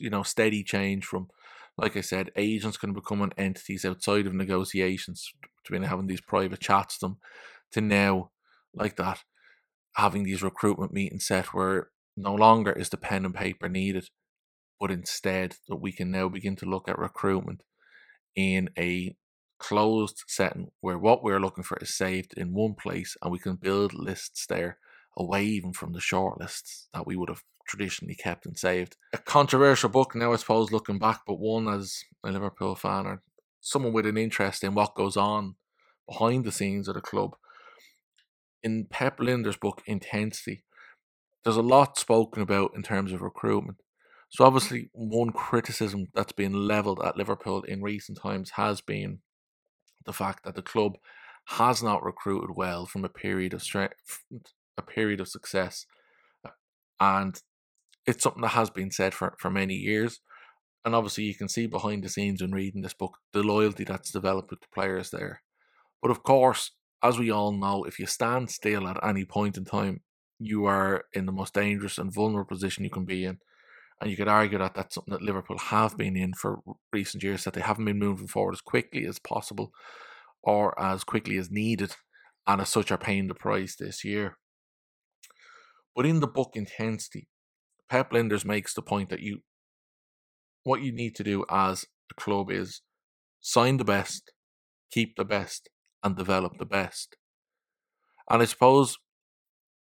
you 0.00 0.10
know, 0.10 0.24
steady 0.24 0.64
change 0.64 1.04
from, 1.04 1.28
like 1.78 1.96
I 1.96 2.00
said, 2.00 2.32
agents 2.36 2.76
can 2.76 2.92
become 2.92 3.22
an 3.22 3.32
entities 3.38 3.84
outside 3.84 4.26
of 4.26 4.34
negotiations 4.34 5.32
between 5.62 5.84
having 5.84 6.08
these 6.08 6.20
private 6.20 6.60
chats 6.60 6.98
to 6.98 7.06
them 7.06 7.18
to 7.72 7.80
now, 7.80 8.30
like 8.74 8.96
that, 8.96 9.22
having 9.94 10.24
these 10.24 10.42
recruitment 10.42 10.92
meetings 10.92 11.26
set 11.26 11.46
where 11.54 11.90
no 12.16 12.34
longer 12.34 12.72
is 12.72 12.88
the 12.88 12.96
pen 12.96 13.24
and 13.24 13.34
paper 13.34 13.68
needed, 13.68 14.08
but 14.80 14.90
instead 14.90 15.56
that 15.68 15.76
we 15.76 15.92
can 15.92 16.10
now 16.10 16.28
begin 16.28 16.56
to 16.56 16.66
look 16.66 16.88
at 16.88 16.98
recruitment 16.98 17.62
in 18.34 18.70
a 18.78 19.16
closed 19.58 20.22
setting 20.26 20.68
where 20.80 20.98
what 20.98 21.22
we're 21.22 21.40
looking 21.40 21.64
for 21.64 21.78
is 21.78 21.96
saved 21.96 22.34
in 22.36 22.52
one 22.52 22.74
place 22.74 23.16
and 23.22 23.32
we 23.32 23.38
can 23.38 23.56
build 23.56 23.94
lists 23.94 24.46
there 24.46 24.78
away 25.16 25.44
even 25.44 25.72
from 25.72 25.92
the 25.92 26.00
short 26.00 26.38
lists 26.38 26.88
that 26.92 27.06
we 27.06 27.16
would 27.16 27.30
have 27.30 27.42
traditionally 27.66 28.14
kept 28.14 28.46
and 28.46 28.58
saved. 28.58 28.96
A 29.12 29.18
controversial 29.18 29.88
book 29.88 30.14
now, 30.14 30.32
I 30.32 30.36
suppose, 30.36 30.70
looking 30.70 30.98
back, 30.98 31.22
but 31.26 31.38
one 31.38 31.68
as 31.68 32.04
a 32.24 32.30
Liverpool 32.30 32.74
fan 32.74 33.06
or 33.06 33.22
someone 33.60 33.92
with 33.92 34.06
an 34.06 34.16
interest 34.16 34.62
in 34.62 34.74
what 34.74 34.94
goes 34.94 35.16
on 35.16 35.56
behind 36.08 36.44
the 36.44 36.52
scenes 36.52 36.86
of 36.86 36.94
the 36.94 37.00
club. 37.00 37.34
In 38.62 38.86
Pep 38.88 39.18
Lijnders' 39.18 39.58
book, 39.58 39.82
Intensity, 39.86 40.64
there's 41.46 41.56
a 41.56 41.62
lot 41.62 41.96
spoken 41.96 42.42
about 42.42 42.72
in 42.74 42.82
terms 42.82 43.12
of 43.12 43.22
recruitment. 43.22 43.78
So 44.30 44.44
obviously, 44.44 44.90
one 44.92 45.30
criticism 45.30 46.08
that's 46.12 46.32
been 46.32 46.66
levelled 46.66 47.00
at 47.04 47.16
Liverpool 47.16 47.62
in 47.62 47.84
recent 47.84 48.18
times 48.20 48.50
has 48.56 48.80
been 48.80 49.20
the 50.04 50.12
fact 50.12 50.42
that 50.42 50.56
the 50.56 50.62
club 50.62 50.96
has 51.50 51.84
not 51.84 52.02
recruited 52.02 52.56
well 52.56 52.84
from 52.84 53.04
a 53.04 53.08
period 53.08 53.54
of 53.54 53.62
strength, 53.62 54.24
a 54.76 54.82
period 54.82 55.20
of 55.20 55.28
success, 55.28 55.86
and 56.98 57.40
it's 58.08 58.24
something 58.24 58.42
that 58.42 58.48
has 58.48 58.68
been 58.68 58.90
said 58.90 59.14
for, 59.14 59.36
for 59.38 59.48
many 59.48 59.74
years. 59.74 60.18
And 60.84 60.96
obviously, 60.96 61.22
you 61.22 61.34
can 61.36 61.48
see 61.48 61.68
behind 61.68 62.02
the 62.02 62.08
scenes 62.08 62.42
when 62.42 62.50
reading 62.50 62.82
this 62.82 62.92
book 62.92 63.18
the 63.32 63.44
loyalty 63.44 63.84
that's 63.84 64.10
developed 64.10 64.50
with 64.50 64.62
the 64.62 64.74
players 64.74 65.10
there. 65.10 65.42
But 66.02 66.10
of 66.10 66.24
course, 66.24 66.72
as 67.04 67.20
we 67.20 67.30
all 67.30 67.52
know, 67.52 67.84
if 67.84 68.00
you 68.00 68.06
stand 68.06 68.50
still 68.50 68.88
at 68.88 68.98
any 69.04 69.24
point 69.24 69.56
in 69.56 69.64
time, 69.64 70.00
you 70.38 70.66
are 70.66 71.04
in 71.12 71.26
the 71.26 71.32
most 71.32 71.54
dangerous 71.54 71.98
and 71.98 72.12
vulnerable 72.12 72.48
position 72.48 72.84
you 72.84 72.90
can 72.90 73.04
be 73.04 73.24
in. 73.24 73.38
And 74.00 74.10
you 74.10 74.16
could 74.16 74.28
argue 74.28 74.58
that 74.58 74.74
that's 74.74 74.94
something 74.94 75.12
that 75.12 75.22
Liverpool 75.22 75.58
have 75.58 75.96
been 75.96 76.16
in 76.16 76.34
for 76.34 76.58
recent 76.92 77.22
years, 77.22 77.44
that 77.44 77.54
they 77.54 77.62
haven't 77.62 77.86
been 77.86 77.98
moving 77.98 78.26
forward 78.26 78.52
as 78.52 78.60
quickly 78.60 79.06
as 79.06 79.18
possible 79.18 79.72
or 80.42 80.78
as 80.80 81.02
quickly 81.02 81.38
as 81.38 81.50
needed, 81.50 81.96
and 82.46 82.60
as 82.60 82.68
such 82.68 82.92
are 82.92 82.98
paying 82.98 83.26
the 83.26 83.34
price 83.34 83.74
this 83.74 84.04
year. 84.04 84.36
But 85.94 86.06
in 86.06 86.20
the 86.20 86.26
book 86.26 86.50
Intensity, 86.54 87.28
Pep 87.88 88.10
Lijnders 88.10 88.44
makes 88.44 88.74
the 88.74 88.82
point 88.82 89.08
that 89.08 89.20
you 89.20 89.40
what 90.62 90.82
you 90.82 90.92
need 90.92 91.14
to 91.14 91.24
do 91.24 91.44
as 91.48 91.86
a 92.10 92.14
club 92.20 92.50
is 92.50 92.82
sign 93.40 93.76
the 93.76 93.84
best, 93.84 94.32
keep 94.90 95.16
the 95.16 95.24
best, 95.24 95.70
and 96.02 96.16
develop 96.16 96.58
the 96.58 96.66
best. 96.66 97.16
And 98.28 98.42
I 98.42 98.44
suppose 98.44 98.98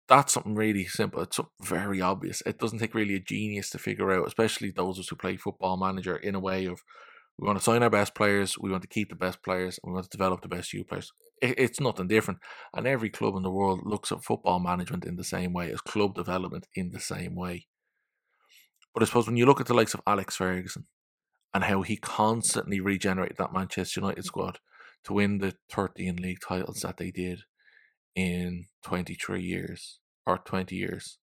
that's 0.09 0.35
something 0.35 0.55
really 0.55 0.85
simple. 0.85 1.23
It's 1.23 1.37
something 1.37 1.53
very 1.63 2.01
obvious. 2.01 2.43
It 2.45 2.59
doesn't 2.59 2.79
take 2.79 2.95
really 2.95 3.15
a 3.15 3.21
genius 3.21 3.71
to 3.71 3.79
figure 3.79 4.11
out, 4.13 4.27
especially 4.27 4.71
those 4.71 4.99
of 4.99 5.03
us 5.03 5.09
who 5.09 5.17
play 5.17 5.37
football 5.37 5.77
manager 5.77 6.17
in 6.17 6.35
a 6.35 6.41
way 6.41 6.67
of 6.67 6.81
we 7.39 7.47
want 7.47 7.59
to 7.59 7.65
sign 7.65 7.83
our 7.83 7.91
best 7.91 8.15
players, 8.15 8.57
we 8.59 8.71
want 8.71 8.83
to 8.83 8.89
keep 8.89 9.09
the 9.09 9.17
best 9.17 9.43
players, 9.43 9.79
and 9.83 9.91
we 9.91 9.95
want 9.95 10.09
to 10.09 10.17
develop 10.17 10.43
the 10.43 10.49
best 10.49 10.73
youth 10.73 10.89
players. 10.89 11.13
it's 11.43 11.81
nothing 11.81 12.07
different. 12.07 12.39
And 12.73 12.87
every 12.87 13.11
club 13.11 13.35
in 13.35 13.43
the 13.43 13.51
world 13.51 13.81
looks 13.85 14.13
at 14.13 14.23
football 14.23 14.61
management 14.61 15.05
in 15.05 15.17
the 15.17 15.25
same 15.25 15.53
way, 15.53 15.73
as 15.73 15.81
club 15.81 16.15
development 16.15 16.69
in 16.77 16.93
the 16.93 17.01
same 17.01 17.35
way. 17.35 17.67
But 18.93 19.03
I 19.03 19.07
suppose 19.07 19.27
when 19.27 19.37
you 19.37 19.47
look 19.47 19.61
at 19.61 19.67
the 19.67 19.75
likes 19.75 19.95
of 19.95 20.03
Alex 20.07 20.37
Ferguson 20.37 20.87
and 21.53 21.65
how 21.65 21.83
he 21.83 21.97
constantly 21.97 22.79
regenerated 22.79 23.37
that 23.39 23.53
Manchester 23.53 24.01
United 24.01 24.25
squad 24.25 24.61
to 25.05 25.13
win 25.13 25.39
the 25.39 25.55
13 25.73 26.17
league 26.17 26.39
titles 26.41 26.81
that 26.81 26.99
they 26.99 27.11
did, 27.11 27.41
in 28.15 28.67
23 28.85 29.43
years 29.43 29.99
or 30.27 30.39
20 30.39 30.75
years. 30.75 31.19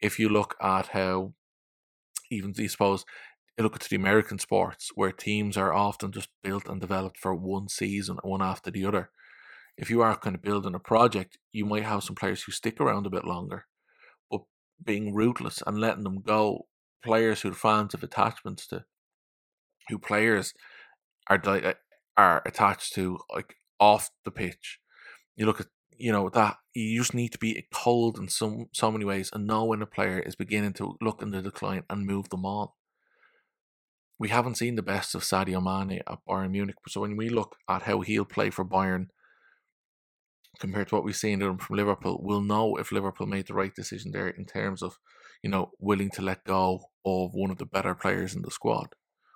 If 0.00 0.18
you 0.18 0.28
look 0.28 0.56
at 0.60 0.88
how, 0.88 1.34
even 2.30 2.54
I 2.58 2.66
suppose, 2.66 3.04
look 3.58 3.76
at 3.76 3.82
the 3.82 3.96
American 3.96 4.38
sports 4.38 4.90
where 4.94 5.12
teams 5.12 5.56
are 5.56 5.72
often 5.72 6.12
just 6.12 6.28
built 6.42 6.68
and 6.68 6.80
developed 6.80 7.18
for 7.18 7.34
one 7.34 7.68
season, 7.68 8.18
one 8.22 8.42
after 8.42 8.70
the 8.70 8.84
other. 8.84 9.10
If 9.76 9.90
you 9.90 10.00
are 10.02 10.16
kind 10.16 10.36
of 10.36 10.42
building 10.42 10.74
a 10.74 10.78
project, 10.78 11.38
you 11.52 11.64
might 11.64 11.84
have 11.84 12.02
some 12.02 12.16
players 12.16 12.42
who 12.42 12.52
stick 12.52 12.80
around 12.80 13.06
a 13.06 13.10
bit 13.10 13.24
longer, 13.24 13.66
but 14.30 14.42
being 14.84 15.14
ruthless 15.14 15.62
and 15.66 15.78
letting 15.78 16.04
them 16.04 16.20
go, 16.20 16.66
players 17.02 17.42
who 17.42 17.52
fans 17.52 17.92
have 17.92 18.02
attachments 18.02 18.66
to, 18.68 18.84
who 19.88 19.98
players 19.98 20.52
are 21.28 21.40
eh, 21.46 21.74
are 22.16 22.42
attached 22.44 22.94
to 22.94 23.18
like 23.32 23.56
off 23.78 24.10
the 24.24 24.30
pitch. 24.30 24.78
You 25.36 25.46
look 25.46 25.60
at 25.60 25.68
you 26.00 26.12
know 26.12 26.28
that 26.30 26.56
you 26.74 26.98
just 26.98 27.14
need 27.14 27.32
to 27.32 27.38
be 27.38 27.66
cold 27.72 28.18
in 28.18 28.28
some 28.28 28.66
so 28.72 28.90
many 28.90 29.04
ways 29.04 29.30
and 29.32 29.46
know 29.46 29.64
when 29.64 29.82
a 29.82 29.86
player 29.86 30.18
is 30.18 30.34
beginning 30.34 30.72
to 30.74 30.96
look 31.00 31.20
in 31.22 31.30
the 31.30 31.42
decline 31.42 31.84
and 31.90 32.06
move 32.06 32.30
them 32.30 32.44
on. 32.44 32.68
We 34.18 34.28
haven't 34.28 34.56
seen 34.56 34.76
the 34.76 34.82
best 34.82 35.14
of 35.14 35.22
Sadio 35.22 35.62
Mane 35.62 36.00
at 36.06 36.18
Bayern 36.28 36.50
Munich, 36.50 36.76
so 36.88 37.02
when 37.02 37.16
we 37.16 37.28
look 37.28 37.56
at 37.68 37.82
how 37.82 38.00
he'll 38.00 38.24
play 38.24 38.50
for 38.50 38.64
Bayern 38.64 39.06
compared 40.58 40.88
to 40.88 40.94
what 40.94 41.04
we've 41.04 41.16
seen 41.16 41.40
from 41.40 41.76
Liverpool, 41.76 42.20
we'll 42.22 42.42
know 42.42 42.76
if 42.76 42.92
Liverpool 42.92 43.26
made 43.26 43.46
the 43.46 43.54
right 43.54 43.74
decision 43.74 44.12
there 44.12 44.28
in 44.28 44.44
terms 44.44 44.82
of, 44.82 44.98
you 45.42 45.48
know, 45.48 45.70
willing 45.78 46.10
to 46.10 46.22
let 46.22 46.44
go 46.44 46.80
of 47.04 47.30
one 47.32 47.50
of 47.50 47.58
the 47.58 47.64
better 47.64 47.94
players 47.94 48.34
in 48.34 48.42
the 48.42 48.50
squad. 48.50 48.88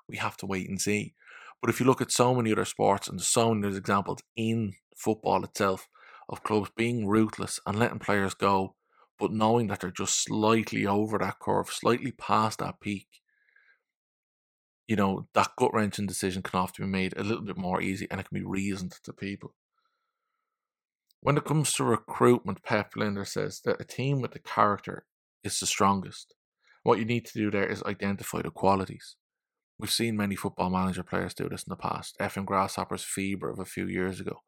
We 0.09 0.18
have 0.18 0.37
to 0.38 0.47
wait 0.47 0.68
and 0.68 0.80
see. 0.80 1.14
But 1.62 1.71
if 1.71 1.80
you 1.80 1.87
look 1.87 2.02
at 2.02 2.12
so 2.12 2.35
many 2.35 2.52
other 2.52 2.66
sports 2.66 3.09
and 3.09 3.21
so 3.23 3.54
many 3.54 3.68
other 3.68 3.78
examples 3.78 4.21
in 4.37 4.75
football 4.99 5.44
itself, 5.44 5.88
of 6.28 6.43
clubs 6.43 6.71
being 6.76 7.07
ruthless 7.07 7.61
and 7.66 7.78
letting 7.78 7.99
players 7.99 8.35
go, 8.35 8.75
but 9.19 9.33
knowing 9.33 9.69
that 9.69 9.81
they're 9.81 9.90
just 9.90 10.23
slightly 10.23 10.87
over 10.87 11.19
that 11.19 11.38
curve, 11.38 11.69
slightly 11.69 12.12
past 12.12 12.59
that 12.59 12.81
peak. 12.81 13.09
You 14.87 14.97
know, 14.97 15.28
that 15.35 15.52
gut 15.57 15.73
wrenching 15.73 16.07
decision 16.07 16.43
can 16.43 16.61
often 16.61 16.85
be 16.85 16.90
made 16.90 17.14
a 17.16 17.23
little 17.23 17.45
bit 17.45 17.57
more 17.57 17.81
easy 17.81 18.07
and 18.11 18.21
it 18.21 18.28
can 18.28 18.38
be 18.38 18.45
reasoned 18.45 18.93
to 19.02 19.12
people. 19.12 19.54
When 21.21 21.38
it 21.38 21.45
comes 21.45 21.73
to 21.75 21.85
recruitment, 21.85 22.62
Pep 22.62 22.93
Lijnders 22.95 23.28
says 23.28 23.61
that 23.64 23.81
a 23.81 23.85
team 23.85 24.21
with 24.21 24.33
the 24.33 24.40
character 24.40 25.07
is 25.43 25.59
the 25.59 25.66
strongest. 25.66 26.35
What 26.83 26.99
you 26.99 27.07
need 27.07 27.25
to 27.26 27.38
do 27.38 27.50
there 27.50 27.66
is 27.66 27.83
identify 27.85 28.43
the 28.43 28.50
qualities. 28.50 29.16
We've 29.78 29.90
seen 29.90 30.19
many 30.19 30.37
football 30.37 30.69
manager 30.69 31.02
players 31.02 31.33
do 31.33 31.49
this 31.49 31.62
in 31.62 31.71
the 31.71 31.76
past. 31.76 32.16
FM 32.21 32.45
Grasshoppers 32.45 33.02
Fever 33.02 33.49
of 33.49 33.59
a 33.59 33.64
few 33.64 33.87
years 33.87 34.21
ago 34.21 34.43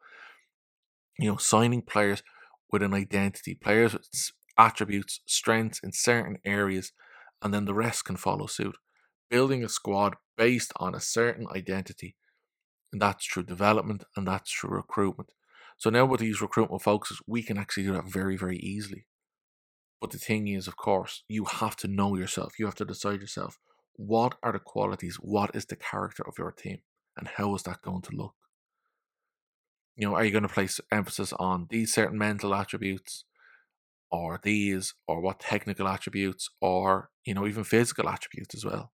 you 1.19 1.31
know, 1.31 1.37
signing 1.37 1.83
players 1.83 2.23
with 2.71 2.83
an 2.83 2.95
identity, 2.95 3.55
players 3.55 3.93
with 3.93 4.09
attributes, 4.59 5.21
strengths 5.27 5.81
in 5.83 5.93
certain 5.93 6.39
areas, 6.45 6.93
and 7.43 7.53
then 7.53 7.65
the 7.65 7.75
rest 7.75 8.05
can 8.05 8.17
follow 8.17 8.47
suit. 8.47 8.77
Building 9.31 9.65
a 9.65 9.69
squad 9.69 10.15
based 10.37 10.73
on 10.77 10.95
a 10.95 11.01
certain 11.01 11.47
identity, 11.55 12.17
and 12.93 13.03
that's 13.03 13.27
through 13.27 13.45
development 13.45 14.05
and 14.17 14.27
that's 14.27 14.53
through 14.53 14.77
recruitment. 14.77 15.31
So 15.77 15.91
now 15.91 16.07
with 16.07 16.21
these 16.21 16.41
recruitment 16.41 16.83
focuses, 16.83 17.21
we 17.27 17.43
can 17.43 17.59
actually 17.59 17.85
do 17.85 17.93
that 17.93 18.09
very, 18.09 18.37
very 18.37 18.59
easily. 18.59 19.07
But 20.01 20.11
the 20.11 20.19
thing 20.19 20.49
is, 20.49 20.67
of 20.67 20.77
course, 20.77 21.25
you 21.29 21.45
have 21.45 21.77
to 21.77 21.89
know 21.89 22.17
yourself. 22.17 22.59
You 22.59 22.67
have 22.67 22.75
to 22.77 22.85
decide 22.85 23.21
yourself 23.21 23.59
what 23.95 24.37
are 24.43 24.53
the 24.53 24.59
qualities, 24.59 25.17
what 25.17 25.55
is 25.55 25.65
the 25.67 25.77
character 25.77 26.23
of 26.27 26.39
your 26.39 26.53
team, 26.53 26.79
and 27.17 27.29
how 27.29 27.55
is 27.55 27.63
that 27.63 27.83
going 27.83 28.03
to 28.03 28.17
look? 28.17 28.35
You 29.97 30.09
know, 30.09 30.15
are 30.15 30.25
you 30.25 30.31
going 30.31 30.43
to 30.43 30.49
place 30.49 30.81
emphasis 30.93 31.33
on 31.33 31.67
these 31.71 31.95
certain 31.95 32.19
mental 32.19 32.55
attributes, 32.55 33.25
or 34.11 34.41
these, 34.43 34.95
or 35.09 35.21
what 35.21 35.41
technical 35.41 35.89
attributes, 35.89 36.51
or 36.61 37.11
you 37.25 37.35
know, 37.35 37.47
even 37.47 37.65
physical 37.65 38.09
attributes 38.09 38.55
as 38.55 38.65
well? 38.65 38.93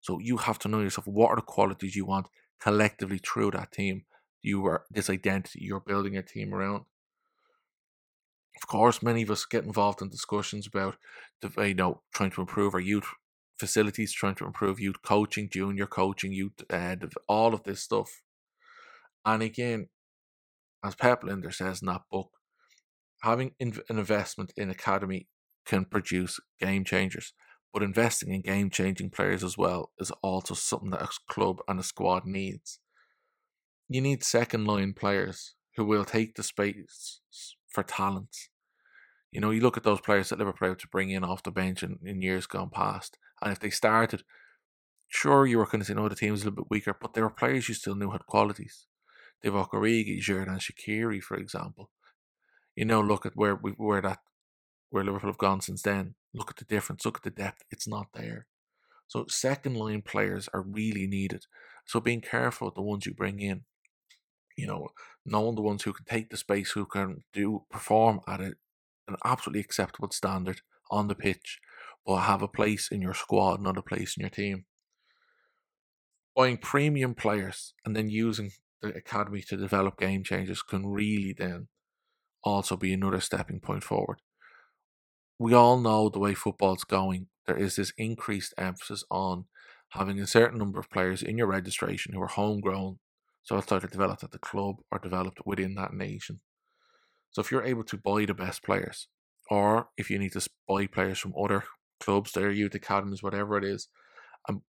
So 0.00 0.18
you 0.18 0.36
have 0.38 0.58
to 0.60 0.68
know 0.68 0.80
yourself. 0.80 1.06
What 1.06 1.30
are 1.30 1.36
the 1.36 1.42
qualities 1.42 1.96
you 1.96 2.04
want 2.04 2.26
collectively 2.60 3.18
through 3.18 3.52
that 3.52 3.72
team? 3.72 4.04
You 4.42 4.64
are 4.66 4.84
this 4.90 5.08
identity 5.08 5.60
you're 5.62 5.80
building 5.80 6.16
a 6.16 6.22
team 6.22 6.52
around. 6.52 6.84
Of 8.56 8.66
course, 8.66 9.02
many 9.02 9.22
of 9.22 9.30
us 9.30 9.44
get 9.44 9.64
involved 9.64 10.02
in 10.02 10.08
discussions 10.08 10.66
about, 10.66 10.96
you 11.58 11.74
know, 11.74 12.02
trying 12.12 12.30
to 12.32 12.40
improve 12.40 12.74
our 12.74 12.80
youth 12.80 13.06
facilities, 13.58 14.12
trying 14.12 14.34
to 14.36 14.46
improve 14.46 14.80
youth 14.80 15.02
coaching, 15.02 15.48
junior 15.48 15.86
coaching, 15.86 16.32
youth, 16.32 16.62
uh, 16.70 16.96
all 17.28 17.54
of 17.54 17.62
this 17.64 17.80
stuff. 17.80 18.22
And 19.24 19.42
again, 19.42 19.88
as 20.84 20.94
Pep 20.94 21.22
Lijnders 21.22 21.54
says 21.54 21.82
in 21.82 21.86
that 21.86 22.02
book, 22.10 22.30
having 23.22 23.52
an 23.60 23.74
investment 23.88 24.52
in 24.56 24.70
academy 24.70 25.28
can 25.64 25.84
produce 25.84 26.40
game 26.60 26.84
changers, 26.84 27.32
but 27.72 27.82
investing 27.82 28.34
in 28.34 28.42
game 28.42 28.70
changing 28.70 29.10
players 29.10 29.44
as 29.44 29.56
well 29.56 29.92
is 29.98 30.10
also 30.22 30.54
something 30.54 30.90
that 30.90 31.02
a 31.02 31.08
club 31.32 31.58
and 31.68 31.78
a 31.78 31.82
squad 31.82 32.26
needs. 32.26 32.80
You 33.88 34.00
need 34.00 34.24
second 34.24 34.66
line 34.66 34.94
players 34.94 35.54
who 35.76 35.84
will 35.84 36.04
take 36.04 36.34
the 36.34 36.42
space 36.42 37.20
for 37.68 37.82
talents. 37.82 38.48
You 39.30 39.40
know, 39.40 39.50
you 39.50 39.60
look 39.60 39.76
at 39.76 39.84
those 39.84 40.00
players 40.00 40.28
that 40.28 40.38
Liverpool 40.38 40.74
to 40.74 40.88
bring 40.88 41.10
in 41.10 41.24
off 41.24 41.42
the 41.42 41.50
bench 41.50 41.82
in, 41.82 41.98
in 42.04 42.20
years 42.20 42.46
gone 42.46 42.70
past, 42.70 43.18
and 43.40 43.50
if 43.50 43.60
they 43.60 43.70
started, 43.70 44.22
sure, 45.08 45.46
you 45.46 45.58
were 45.58 45.64
going 45.64 45.80
to 45.80 45.84
say, 45.84 45.94
no, 45.94 46.08
the 46.08 46.14
team's 46.14 46.42
a 46.42 46.44
little 46.44 46.64
bit 46.64 46.70
weaker, 46.70 46.94
but 47.00 47.14
there 47.14 47.24
were 47.24 47.30
players 47.30 47.68
you 47.68 47.74
still 47.74 47.94
knew 47.94 48.10
had 48.10 48.26
qualities. 48.26 48.86
Divock 49.44 49.70
Origi, 49.70 50.20
Xherdan 50.20 50.58
Shaqiri, 50.58 51.22
for 51.22 51.36
example. 51.36 51.90
You 52.76 52.84
know, 52.84 53.00
look 53.00 53.26
at 53.26 53.36
where 53.36 53.54
we 53.54 53.72
where 53.72 54.00
that 54.00 54.20
where 54.90 55.04
Liverpool 55.04 55.30
have 55.30 55.38
gone 55.38 55.60
since 55.60 55.82
then. 55.82 56.14
Look 56.34 56.50
at 56.50 56.56
the 56.56 56.64
difference. 56.64 57.04
Look 57.04 57.18
at 57.18 57.22
the 57.22 57.30
depth. 57.30 57.62
It's 57.70 57.88
not 57.88 58.08
there. 58.14 58.46
So 59.08 59.26
second 59.28 59.76
line 59.76 60.02
players 60.02 60.48
are 60.54 60.62
really 60.62 61.06
needed. 61.06 61.46
So 61.86 62.00
being 62.00 62.20
careful 62.20 62.68
with 62.68 62.76
the 62.76 62.82
ones 62.82 63.04
you 63.04 63.14
bring 63.14 63.40
in. 63.40 63.64
You 64.56 64.66
know, 64.66 64.88
knowing 65.24 65.54
the 65.54 65.62
ones 65.62 65.82
who 65.82 65.92
can 65.92 66.04
take 66.04 66.30
the 66.30 66.36
space, 66.36 66.72
who 66.72 66.86
can 66.86 67.24
do 67.32 67.64
perform 67.70 68.20
at 68.28 68.40
a, 68.40 68.54
an 69.08 69.16
absolutely 69.24 69.60
acceptable 69.60 70.10
standard 70.10 70.60
on 70.90 71.08
the 71.08 71.14
pitch, 71.14 71.58
but 72.06 72.20
have 72.20 72.42
a 72.42 72.48
place 72.48 72.88
in 72.90 73.00
your 73.00 73.14
squad, 73.14 73.60
not 73.60 73.78
a 73.78 73.82
place 73.82 74.16
in 74.16 74.22
your 74.22 74.30
team. 74.30 74.66
Buying 76.36 76.58
premium 76.58 77.14
players 77.14 77.74
and 77.84 77.94
then 77.96 78.08
using 78.08 78.52
the 78.82 78.88
academy 78.88 79.42
to 79.48 79.56
develop 79.56 79.98
game 79.98 80.24
changers 80.24 80.62
can 80.62 80.86
really 80.86 81.34
then 81.36 81.68
also 82.44 82.76
be 82.76 82.92
another 82.92 83.20
stepping 83.20 83.60
point 83.60 83.84
forward. 83.84 84.18
We 85.38 85.54
all 85.54 85.78
know 85.78 86.08
the 86.08 86.18
way 86.18 86.34
football's 86.34 86.84
going, 86.84 87.28
there 87.46 87.56
is 87.56 87.76
this 87.76 87.92
increased 87.96 88.54
emphasis 88.58 89.04
on 89.10 89.46
having 89.90 90.18
a 90.20 90.26
certain 90.26 90.58
number 90.58 90.78
of 90.78 90.90
players 90.90 91.22
in 91.22 91.38
your 91.38 91.46
registration 91.46 92.14
who 92.14 92.22
are 92.22 92.28
homegrown, 92.28 92.98
so 93.42 93.56
it's 93.56 93.70
either 93.72 93.88
developed 93.88 94.24
at 94.24 94.30
the 94.30 94.38
club 94.38 94.76
or 94.90 94.98
developed 94.98 95.40
within 95.44 95.74
that 95.74 95.92
nation. 95.92 96.40
So 97.30 97.40
if 97.40 97.50
you're 97.50 97.64
able 97.64 97.84
to 97.84 97.96
buy 97.96 98.24
the 98.24 98.34
best 98.34 98.62
players, 98.62 99.08
or 99.50 99.88
if 99.96 100.10
you 100.10 100.18
need 100.18 100.32
to 100.32 100.48
buy 100.68 100.86
players 100.86 101.18
from 101.18 101.34
other 101.38 101.64
clubs, 102.00 102.32
their 102.32 102.50
youth 102.50 102.74
academies, 102.74 103.22
whatever 103.22 103.56
it 103.58 103.64
is, 103.64 103.88
and 104.48 104.60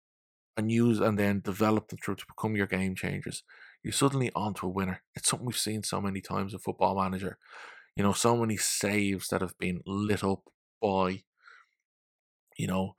and 0.55 0.71
use 0.71 0.99
and 0.99 1.17
then 1.17 1.41
develop 1.41 1.87
them 1.87 1.97
through 2.03 2.15
to 2.15 2.25
become 2.27 2.55
your 2.55 2.67
game 2.67 2.95
changers, 2.95 3.43
you're 3.83 3.91
suddenly 3.91 4.31
onto 4.33 4.65
a 4.65 4.69
winner. 4.69 5.01
It's 5.15 5.29
something 5.29 5.45
we've 5.45 5.57
seen 5.57 5.83
so 5.83 5.99
many 5.99 6.21
times 6.21 6.53
in 6.53 6.59
Football 6.59 6.95
Manager. 6.95 7.37
You 7.95 8.03
know, 8.03 8.13
so 8.13 8.35
many 8.35 8.57
saves 8.57 9.27
that 9.27 9.41
have 9.41 9.57
been 9.59 9.81
lit 9.85 10.23
up 10.23 10.43
by, 10.81 11.23
you 12.57 12.67
know, 12.67 12.95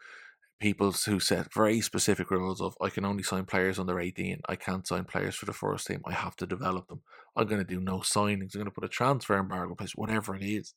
people 0.61 0.93
who 0.93 1.19
set 1.19 1.53
very 1.53 1.81
specific 1.81 2.31
rules 2.31 2.61
of 2.61 2.77
I 2.81 2.91
can 2.91 3.05
only 3.05 3.23
sign 3.23 3.45
players 3.45 3.79
under 3.79 3.99
18. 3.99 4.43
I 4.49 4.57
can't 4.57 4.87
sign 4.87 5.05
players 5.05 5.35
for 5.35 5.47
the 5.47 5.53
first 5.53 5.87
team. 5.87 6.03
I 6.07 6.13
have 6.13 6.37
to 6.37 6.47
develop 6.47 6.89
them. 6.89 7.03
I'm 7.37 7.47
going 7.47 7.61
to 7.61 7.75
do 7.75 7.81
no 7.81 7.99
signings. 7.99 8.55
I'm 8.55 8.61
going 8.61 8.67
to 8.67 8.71
put 8.71 8.85
a 8.85 8.89
transfer 8.89 9.39
embargo 9.39 9.73
in 9.73 9.77
place, 9.77 9.97
whatever 9.97 10.37
it 10.37 10.43
is. 10.43 10.75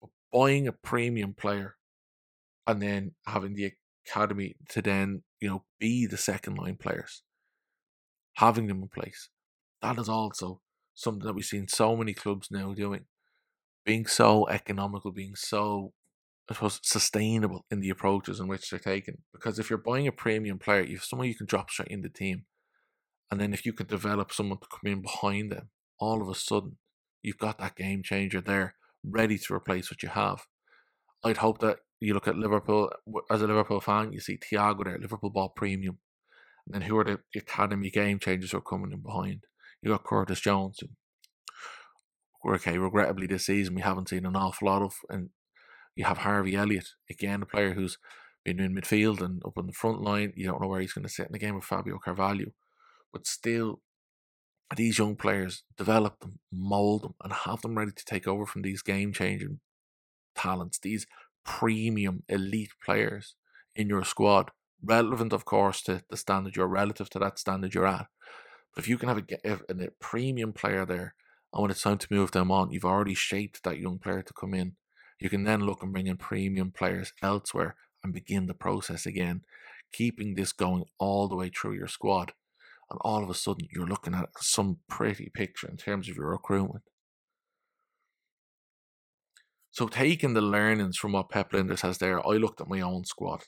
But 0.00 0.10
buying 0.32 0.68
a 0.68 0.72
premium 0.72 1.34
player 1.34 1.76
and 2.66 2.82
then 2.82 3.12
having 3.26 3.54
the 3.54 3.72
academy 4.06 4.56
to 4.70 4.82
then, 4.82 5.22
you 5.40 5.48
know, 5.48 5.64
be 5.78 6.06
the 6.06 6.16
second 6.18 6.56
line 6.56 6.76
players, 6.76 7.22
having 8.34 8.66
them 8.66 8.82
in 8.82 8.88
place. 8.88 9.28
That 9.80 9.98
is 9.98 10.08
also 10.08 10.60
something 10.94 11.26
that 11.26 11.34
we've 11.34 11.44
seen 11.44 11.68
so 11.68 11.96
many 11.96 12.14
clubs 12.14 12.48
now 12.50 12.72
doing. 12.72 13.06
Being 13.84 14.06
so 14.06 14.48
economical, 14.48 15.10
being 15.10 15.34
so 15.34 15.92
I 16.50 16.54
suppose 16.54 16.80
sustainable 16.82 17.64
in 17.70 17.80
the 17.80 17.90
approaches 17.90 18.40
in 18.40 18.48
which 18.48 18.68
they're 18.68 18.78
taken. 18.78 19.18
Because 19.32 19.58
if 19.58 19.70
you're 19.70 19.78
buying 19.78 20.06
a 20.06 20.12
premium 20.12 20.58
player, 20.58 20.82
you 20.82 20.96
have 20.96 21.04
someone 21.04 21.28
you 21.28 21.34
can 21.34 21.46
drop 21.46 21.70
straight 21.70 21.88
in 21.88 22.02
the 22.02 22.08
team. 22.08 22.44
And 23.30 23.40
then 23.40 23.54
if 23.54 23.64
you 23.64 23.72
can 23.72 23.86
develop 23.86 24.32
someone 24.32 24.58
to 24.58 24.66
come 24.66 24.92
in 24.92 25.02
behind 25.02 25.50
them, 25.50 25.70
all 25.98 26.20
of 26.20 26.28
a 26.28 26.34
sudden 26.34 26.76
you've 27.22 27.38
got 27.38 27.58
that 27.58 27.76
game 27.76 28.02
changer 28.02 28.40
there, 28.40 28.74
ready 29.04 29.38
to 29.38 29.54
replace 29.54 29.90
what 29.90 30.02
you 30.02 30.10
have. 30.10 30.46
I'd 31.24 31.38
hope 31.38 31.60
that 31.60 31.78
you 32.00 32.12
look 32.12 32.28
at 32.28 32.36
Liverpool 32.36 32.92
as 33.30 33.40
a 33.40 33.46
Liverpool 33.46 33.80
fan, 33.80 34.12
you 34.12 34.20
see 34.20 34.36
Thiago 34.36 34.84
there, 34.84 34.98
Liverpool 34.98 35.30
bought 35.30 35.54
premium. 35.54 35.98
And 36.72 36.84
who 36.84 36.98
are 36.98 37.04
the 37.04 37.18
academy 37.34 37.90
game 37.90 38.18
changers 38.18 38.52
who 38.52 38.58
are 38.58 38.62
coming 38.62 38.92
in 38.92 39.00
behind? 39.00 39.44
You 39.82 39.90
got 39.90 40.04
Curtis 40.04 40.40
Jones. 40.40 40.80
Okay, 42.46 42.78
regrettably 42.78 43.26
this 43.26 43.46
season 43.46 43.74
we 43.74 43.82
haven't 43.82 44.08
seen 44.08 44.26
an 44.26 44.36
awful 44.36 44.68
lot 44.68 44.82
of, 44.82 44.94
and 45.08 45.30
you 45.94 46.04
have 46.04 46.18
Harvey 46.18 46.56
Elliott 46.56 46.90
again, 47.10 47.42
a 47.42 47.46
player 47.46 47.74
who's 47.74 47.98
been 48.44 48.60
in 48.60 48.74
midfield 48.74 49.20
and 49.20 49.42
up 49.44 49.56
on 49.56 49.66
the 49.66 49.72
front 49.72 50.00
line. 50.00 50.32
You 50.36 50.46
don't 50.46 50.60
know 50.60 50.68
where 50.68 50.80
he's 50.80 50.92
going 50.92 51.06
to 51.06 51.12
sit 51.12 51.26
in 51.26 51.32
the 51.32 51.38
game 51.38 51.54
with 51.54 51.64
Fabio 51.64 51.98
Carvalho, 51.98 52.52
but 53.12 53.26
still, 53.26 53.80
these 54.76 54.98
young 54.98 55.16
players 55.16 55.64
develop 55.76 56.20
them, 56.20 56.38
mold 56.50 57.02
them, 57.02 57.14
and 57.22 57.32
have 57.32 57.60
them 57.62 57.76
ready 57.76 57.92
to 57.92 58.04
take 58.04 58.26
over 58.26 58.46
from 58.46 58.62
these 58.62 58.82
game 58.82 59.12
changing 59.12 59.60
talents. 60.34 60.78
These 60.78 61.06
premium 61.44 62.22
elite 62.28 62.72
players 62.84 63.34
in 63.76 63.88
your 63.88 64.04
squad, 64.04 64.50
relevant, 64.82 65.32
of 65.32 65.44
course, 65.44 65.82
to 65.82 66.02
the 66.10 66.16
standard 66.16 66.56
you're 66.56 66.66
relative 66.66 67.08
to 67.10 67.18
that 67.20 67.38
standard 67.38 67.74
you're 67.74 67.86
at. 67.86 68.06
But 68.74 68.84
if 68.84 68.88
you 68.88 68.98
can 68.98 69.08
have 69.08 69.18
a, 69.18 69.50
a, 69.50 69.84
a 69.84 69.90
premium 70.00 70.52
player 70.52 70.84
there, 70.84 71.14
and 71.52 71.62
when 71.62 71.70
it's 71.70 71.82
time 71.82 71.98
to 71.98 72.06
move 72.10 72.32
them 72.32 72.50
on, 72.50 72.70
you've 72.70 72.84
already 72.84 73.14
shaped 73.14 73.62
that 73.62 73.78
young 73.78 73.98
player 73.98 74.22
to 74.22 74.32
come 74.32 74.54
in. 74.54 74.76
You 75.18 75.28
can 75.28 75.44
then 75.44 75.60
look 75.60 75.82
and 75.82 75.92
bring 75.92 76.06
in 76.06 76.16
premium 76.16 76.72
players 76.72 77.12
elsewhere 77.22 77.76
and 78.02 78.12
begin 78.12 78.46
the 78.46 78.54
process 78.54 79.06
again, 79.06 79.42
keeping 79.92 80.34
this 80.34 80.52
going 80.52 80.84
all 80.98 81.28
the 81.28 81.36
way 81.36 81.50
through 81.50 81.74
your 81.74 81.88
squad. 81.88 82.32
And 82.90 82.98
all 83.02 83.22
of 83.22 83.30
a 83.30 83.34
sudden, 83.34 83.68
you're 83.70 83.86
looking 83.86 84.14
at 84.14 84.30
some 84.40 84.78
pretty 84.88 85.30
picture 85.32 85.68
in 85.68 85.76
terms 85.76 86.08
of 86.08 86.16
your 86.16 86.30
recruitment. 86.30 86.84
So 89.70 89.88
taking 89.88 90.34
the 90.34 90.42
learnings 90.42 90.98
from 90.98 91.12
what 91.12 91.30
Pep 91.30 91.52
Lijnders 91.52 91.80
has 91.80 91.98
there, 91.98 92.26
I 92.26 92.32
looked 92.32 92.60
at 92.60 92.68
my 92.68 92.80
own 92.80 93.04
squad 93.04 93.44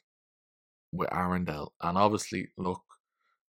with 0.97 1.11
Arendal, 1.11 1.71
and 1.83 1.99
obviously, 1.99 2.49
look, 2.57 2.83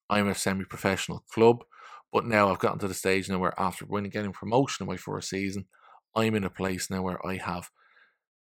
I'm 0.10 0.28
a 0.28 0.36
semi-professional 0.36 1.24
club, 1.32 1.64
but 2.12 2.26
now 2.26 2.50
I've 2.50 2.60
gotten 2.60 2.80
to 2.80 2.88
the 2.88 2.94
stage 2.94 3.30
now 3.30 3.40
where 3.40 3.60
after 3.60 3.86
winning, 3.86 4.12
getting 4.12 4.32
promotion 4.32 4.84
in 4.84 4.88
my 4.88 4.98
first 4.98 5.30
season, 5.30 5.66
I'm 6.16 6.36
in 6.36 6.44
a 6.44 6.50
place 6.50 6.90
now 6.90 7.02
where 7.02 7.26
I 7.26 7.38
have 7.38 7.70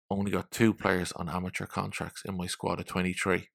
only 0.09 0.31
got 0.31 0.51
two 0.51 0.73
players 0.73 1.11
on 1.13 1.29
amateur 1.29 1.65
contracts 1.65 2.21
in 2.25 2.37
my 2.37 2.47
squad 2.47 2.79
of 2.79 2.85
23. 2.85 3.49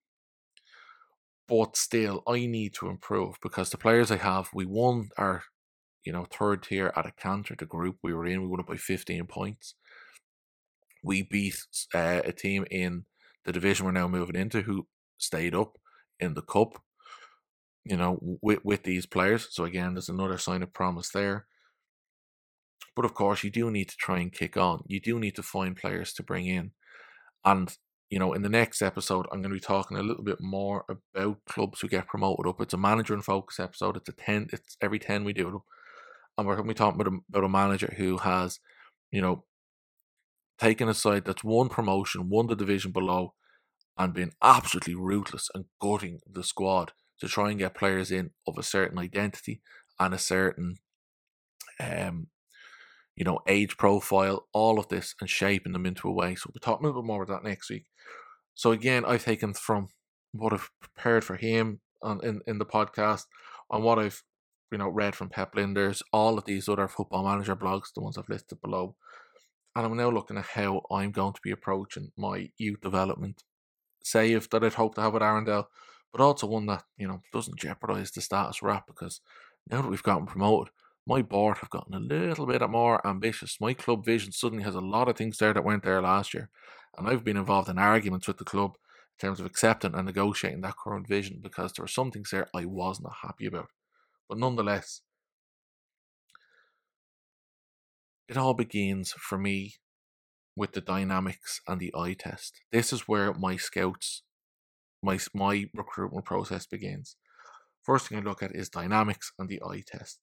But 1.49 1.77
still, 1.77 2.23
I 2.27 2.47
need 2.47 2.75
to 2.75 2.89
improve 2.89 3.37
because 3.43 3.71
the 3.71 3.79
players 3.79 4.11
I 4.11 4.17
have, 4.17 4.49
we 4.55 4.65
won 4.65 5.11
our, 5.19 5.45
you 6.05 6.13
know, 6.13 6.25
third 6.25 6.63
tier 6.63 6.93
at 6.97 7.07
a 7.07 7.13
canter, 7.13 7.55
the 7.59 7.67
group 7.67 7.97
we 8.03 8.15
were 8.15 8.27
in, 8.27 8.43
we 8.43 8.49
won 8.49 8.61
it 8.61 8.67
by 8.67 8.77
15 8.77 9.27
points 9.27 9.75
we 11.03 11.23
beat 11.23 11.57
uh, 11.95 12.23
a 12.25 12.33
team 12.33 12.65
in 12.71 13.05
the 13.45 13.53
division 13.53 13.85
we're 13.85 13.93
now 13.93 14.09
moving 14.09 14.37
into 14.37 14.63
who 14.63 14.87
stayed 15.23 15.55
up 15.55 15.79
in 16.21 16.35
the 16.35 16.43
cup. 16.43 16.83
You 17.85 17.97
know, 17.97 18.19
with 18.41 18.65
with 18.65 18.85
these 18.85 19.07
players. 19.07 19.49
So 19.51 19.65
again, 19.65 19.95
there's 19.95 20.09
another 20.09 20.39
sign 20.39 20.63
of 20.63 20.73
promise 20.73 21.11
there. 21.11 21.47
But 22.95 23.05
of 23.05 23.15
course, 23.15 23.43
you 23.43 23.51
do 23.51 23.71
need 23.71 23.89
to 23.89 23.97
try 23.97 24.19
and 24.19 24.33
kick 24.33 24.57
on. 24.57 24.85
You 24.87 25.01
do 25.01 25.19
need 25.19 25.35
to 25.37 25.43
find 25.43 25.77
players 25.77 26.13
to 26.15 26.23
bring 26.23 26.47
in. 26.47 26.73
And, 27.45 27.75
you 28.11 28.19
know, 28.19 28.35
in 28.35 28.43
the 28.43 28.49
next 28.49 28.83
episode, 28.83 29.27
I'm 29.33 29.41
going 29.41 29.51
to 29.51 29.57
be 29.57 29.61
talking 29.61 29.97
a 29.97 30.03
little 30.03 30.23
bit 30.23 30.41
more 30.41 30.85
about 31.15 31.45
clubs 31.47 31.81
who 31.81 31.89
get 31.89 32.07
promoted 32.07 32.47
up. 32.47 32.61
It's 32.61 32.75
a 32.75 32.79
manager 32.79 33.15
and 33.15 33.25
focus 33.25 33.59
episode. 33.59 33.97
It's 33.97 34.09
a 34.09 34.13
10, 34.13 34.49
it's 34.53 34.77
every 34.81 34.99
10 34.99 35.25
we 35.25 35.33
do 35.33 35.45
them. 35.45 35.63
And 36.37 36.47
we're 36.47 36.57
going 36.57 36.69
to 36.69 36.75
be 36.75 36.79
talking 36.79 37.01
about 37.01 37.13
a, 37.13 37.19
about 37.31 37.45
a 37.45 37.49
manager 37.49 37.95
who 37.97 38.19
has, 38.19 38.61
you 39.11 39.23
know, 39.23 39.45
taken 40.59 40.89
a 40.89 40.95
side 40.95 41.25
that's 41.25 41.43
won 41.43 41.69
promotion, 41.69 42.29
won 42.29 42.47
the 42.47 42.55
division 42.55 42.93
below, 42.93 43.35
and 43.99 44.15
been 44.15 44.33
absolutely 44.43 44.95
ruthless 44.95 45.49
and 45.55 45.67
gutting 45.81 46.21
the 46.31 46.43
squad 46.43 46.93
to 47.21 47.29
try 47.29 47.51
and 47.51 47.59
get 47.59 47.75
players 47.75 48.11
in 48.11 48.31
of 48.47 48.59
a 48.59 48.63
certain 48.63 48.99
identity 48.99 49.61
and 50.01 50.15
a 50.15 50.19
certain 50.19 50.77
um 51.79 52.29
you 53.17 53.25
know 53.25 53.41
age 53.47 53.77
profile 53.77 54.49
all 54.53 54.79
of 54.79 54.89
this 54.89 55.15
and 55.21 55.29
shaping 55.29 55.73
them 55.73 55.87
into 55.87 56.09
a 56.09 56.13
way. 56.13 56.35
So 56.35 56.51
we'll 56.53 56.61
talk 56.61 56.81
a 56.81 56.83
little 56.83 57.03
bit 57.03 57.07
more 57.07 57.23
about 57.23 57.43
that 57.43 57.49
next 57.49 57.71
week. 57.71 57.87
So 58.55 58.73
again 58.73 59.05
i've 59.05 59.25
taken 59.25 59.55
from 59.55 59.89
what 60.33 60.53
i've 60.53 60.71
prepared 60.81 61.25
for 61.25 61.37
him 61.37 61.81
on 62.03 62.21
in, 62.25 62.41
in 62.47 62.59
the 62.59 62.67
podcast 62.67 63.25
on 63.71 63.83
what 63.83 63.99
i've 63.99 64.23
you 64.71 64.79
know 64.79 64.89
read 64.89 65.15
from 65.15 65.29
pep 65.29 65.55
Lijnders 65.55 66.03
all 66.13 66.39
of 66.39 66.45
these 66.45 66.69
other 66.69 66.89
football 66.89 67.25
manager 67.25 67.55
blogs 67.55 67.93
the 67.95 68.01
ones 68.01 68.19
i've 68.19 68.29
listed 68.29 68.61
below. 68.61 68.97
And 69.77 69.87
i'm 69.87 69.97
now 69.97 70.11
looking 70.11 70.39
at 70.39 70.45
how 70.45 70.83
i'm 70.91 71.13
going 71.13 71.35
to 71.35 71.41
be 71.43 71.51
approaching 71.51 72.13
my 72.17 72.51
youth 72.59 72.81
development 72.81 73.43
save 74.07 74.49
that 74.51 74.65
i'd 74.65 74.75
hoped 74.75 74.97
to 74.97 75.03
have 75.03 75.13
with 75.13 75.23
arendal 75.23 75.67
but 76.13 76.21
also 76.21 76.47
one 76.47 76.67
that 76.67 76.85
you 76.97 77.09
know 77.09 77.23
doesn't 77.33 77.59
jeopardize 77.59 78.11
the 78.11 78.21
status 78.21 78.61
we're 78.61 78.71
at 78.71 78.87
because 78.87 79.21
now 79.71 79.83
that 79.83 79.89
we've 79.89 80.03
gotten 80.03 80.27
promoted, 80.27 80.73
my 81.07 81.23
board 81.23 81.59
have 81.59 81.71
gotten 81.71 81.95
a 81.95 81.99
little 81.99 82.47
bit 82.47 82.69
more 82.69 83.05
ambitious. 83.07 83.61
My 83.61 83.75
club 83.75 84.05
vision 84.05 84.33
suddenly 84.33 84.65
has 84.65 84.75
a 84.75 84.81
lot 84.81 85.09
of 85.09 85.17
things 85.17 85.39
there 85.39 85.53
that 85.53 85.65
weren't 85.65 85.85
there 85.85 86.03
last 86.03 86.35
year, 86.35 86.51
and 86.97 87.09
I've 87.09 87.25
been 87.25 87.37
involved 87.37 87.69
in 87.69 87.79
arguments 87.79 88.29
with 88.29 88.39
the 88.39 88.45
club 88.45 88.77
in 89.19 89.29
terms 89.29 89.41
of 89.41 89.47
accepting 89.47 89.95
and 89.95 90.07
negotiating 90.07 90.61
that 90.63 90.77
current 90.83 91.09
vision 91.09 91.41
because 91.43 91.73
there 91.73 91.85
were 91.85 91.89
some 91.89 92.11
things 92.11 92.31
there 92.31 92.49
I 92.55 92.65
was 92.65 93.01
not 93.01 93.15
happy 93.23 93.47
about. 93.47 93.69
But 94.29 94.39
nonetheless, 94.39 95.03
it 98.29 98.37
all 98.37 98.55
begins 98.55 99.13
for 99.13 99.39
me 99.39 99.75
with 100.57 100.73
the 100.73 100.81
dynamics 100.81 101.61
and 101.67 101.81
the 101.81 101.95
eye 101.95 102.15
test. 102.19 102.61
This 102.71 102.93
is 102.93 103.09
where 103.09 103.33
my 103.35 103.57
scouts 103.57 104.23
my 105.03 105.19
my 105.35 105.67
recruitment 105.75 106.25
process 106.25 106.67
begins. 106.67 107.17
First 107.83 108.09
thing 108.09 108.19
I 108.19 108.23
look 108.23 108.43
at 108.43 108.55
is 108.55 108.69
dynamics 108.69 109.33
and 109.39 109.49
the 109.49 109.61
eye 109.63 109.83
test. 109.87 110.21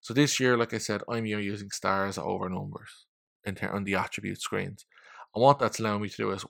So 0.00 0.14
this 0.14 0.38
year, 0.38 0.56
like 0.56 0.72
I 0.72 0.78
said, 0.78 1.02
I'm 1.08 1.26
using 1.26 1.70
stars 1.70 2.18
over 2.18 2.48
numbers 2.48 3.06
in 3.44 3.56
ter- 3.56 3.70
on 3.72 3.84
the 3.84 3.94
attribute 3.94 4.40
screens. 4.40 4.86
And 5.34 5.42
what 5.42 5.58
that's 5.58 5.80
allowing 5.80 6.02
me 6.02 6.08
to 6.08 6.16
do 6.16 6.30
is 6.30 6.44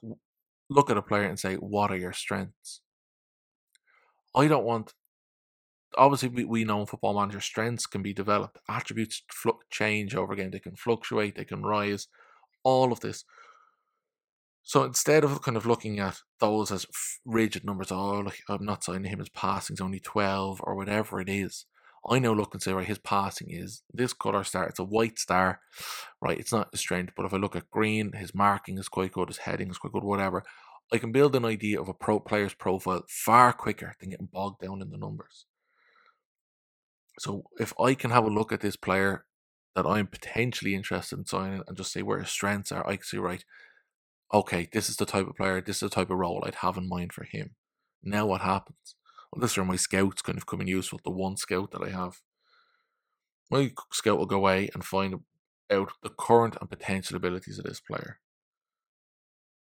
look 0.69 0.89
at 0.89 0.97
a 0.97 1.01
player 1.01 1.23
and 1.23 1.39
say, 1.39 1.55
what 1.55 1.91
are 1.91 1.97
your 1.97 2.13
strengths? 2.13 2.81
I 4.35 4.47
don't 4.47 4.65
want. 4.65 4.93
Obviously, 5.95 6.29
we, 6.29 6.43
we 6.45 6.63
know 6.63 6.81
in 6.81 6.87
football 6.87 7.13
manager 7.13 7.39
strengths 7.39 7.85
can 7.85 8.01
be 8.01 8.13
developed. 8.13 8.57
Attributes 8.67 9.21
fl- 9.31 9.61
change 9.69 10.15
over 10.15 10.33
again. 10.33 10.49
They 10.49 10.59
can 10.59 10.75
fluctuate. 10.75 11.35
They 11.35 11.45
can 11.45 11.63
rise. 11.63 12.07
All 12.63 12.91
of 12.91 13.01
this. 13.01 13.25
So 14.63 14.83
instead 14.83 15.23
of 15.23 15.41
kind 15.41 15.57
of 15.57 15.65
looking 15.65 15.99
at 15.99 16.19
those 16.39 16.71
as 16.71 16.85
rigid 17.25 17.65
numbers, 17.65 17.91
oh, 17.91 18.25
I'm 18.47 18.65
not 18.65 18.83
signing 18.83 19.11
him, 19.11 19.19
his 19.19 19.29
passing's 19.29 19.81
only 19.81 19.99
12 19.99 20.61
or 20.63 20.75
whatever 20.75 21.19
it 21.19 21.27
is. 21.27 21.65
I 22.09 22.19
now 22.19 22.33
look 22.33 22.53
and 22.53 22.61
say, 22.61 22.73
right, 22.73 22.87
his 22.87 22.97
passing 22.97 23.47
is 23.49 23.81
this 23.93 24.13
colour 24.13 24.43
star. 24.43 24.67
It's 24.67 24.79
a 24.79 24.83
white 24.83 25.19
star, 25.19 25.61
right? 26.21 26.37
It's 26.37 26.51
not 26.51 26.69
a 26.73 26.77
strength, 26.77 27.13
but 27.15 27.25
if 27.25 27.33
I 27.33 27.37
look 27.37 27.55
at 27.55 27.69
green, 27.71 28.13
his 28.13 28.35
marking 28.35 28.77
is 28.77 28.89
quite 28.89 29.13
good, 29.13 29.29
his 29.29 29.37
heading 29.39 29.69
is 29.69 29.77
quite 29.77 29.93
good, 29.93 30.03
whatever. 30.03 30.43
I 30.91 30.97
can 30.97 31.11
build 31.11 31.35
an 31.35 31.45
idea 31.45 31.79
of 31.79 31.87
a 31.87 31.93
pro 31.93 32.19
player's 32.19 32.53
profile 32.53 33.03
far 33.09 33.53
quicker 33.53 33.95
than 33.99 34.09
getting 34.09 34.29
bogged 34.31 34.61
down 34.61 34.81
in 34.81 34.91
the 34.91 34.97
numbers. 34.97 35.45
So 37.19 37.43
if 37.59 37.73
I 37.79 37.93
can 37.93 38.11
have 38.11 38.25
a 38.25 38.29
look 38.29 38.51
at 38.51 38.61
this 38.61 38.75
player 38.75 39.25
that 39.75 39.85
I'm 39.85 40.07
potentially 40.07 40.75
interested 40.75 41.17
in 41.17 41.25
signing 41.25 41.61
and 41.67 41.77
just 41.77 41.91
say 41.91 42.01
where 42.01 42.19
his 42.19 42.29
strengths 42.29 42.71
are, 42.71 42.87
I 42.87 42.97
can 42.97 43.03
see, 43.03 43.17
right, 43.17 43.43
okay, 44.33 44.67
this 44.71 44.89
is 44.89 44.97
the 44.97 45.05
type 45.05 45.27
of 45.27 45.35
player, 45.35 45.61
this 45.61 45.77
is 45.77 45.89
the 45.89 45.95
type 45.95 46.09
of 46.09 46.17
role 46.17 46.43
I'd 46.45 46.55
have 46.55 46.77
in 46.77 46.87
mind 46.87 47.13
for 47.13 47.23
him. 47.23 47.55
Now 48.03 48.25
what 48.25 48.41
happens? 48.41 48.95
Well, 49.31 49.41
this 49.41 49.51
is 49.51 49.57
where 49.57 49.65
my 49.65 49.75
scouts 49.75 50.21
kind 50.21 50.37
of 50.37 50.45
come 50.45 50.61
in 50.61 50.67
useful, 50.67 50.99
the 51.03 51.11
one 51.11 51.37
scout 51.37 51.71
that 51.71 51.83
I 51.83 51.89
have. 51.89 52.21
My 53.49 53.71
scout 53.91 54.17
will 54.17 54.25
go 54.25 54.37
away 54.37 54.69
and 54.73 54.83
find 54.83 55.15
out 55.71 55.91
the 56.03 56.09
current 56.09 56.57
and 56.59 56.69
potential 56.69 57.15
abilities 57.15 57.57
of 57.57 57.65
this 57.65 57.79
player. 57.79 58.19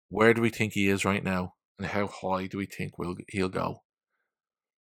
Where 0.09 0.33
do 0.33 0.41
we 0.41 0.49
think 0.49 0.73
he 0.73 0.89
is 0.89 1.05
right 1.05 1.23
now? 1.23 1.53
And 1.77 1.87
how 1.87 2.07
high 2.07 2.47
do 2.47 2.57
we 2.57 2.65
think 2.65 2.97
we'll, 2.97 3.15
he'll 3.29 3.49
go? 3.49 3.83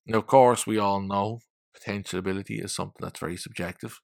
Now, 0.05 0.19
of 0.19 0.27
course, 0.27 0.65
we 0.65 0.77
all 0.77 1.01
know 1.01 1.41
potential 1.73 2.17
ability 2.17 2.59
is 2.59 2.73
something 2.73 2.99
that's 3.01 3.19
very 3.19 3.37
subjective. 3.37 3.99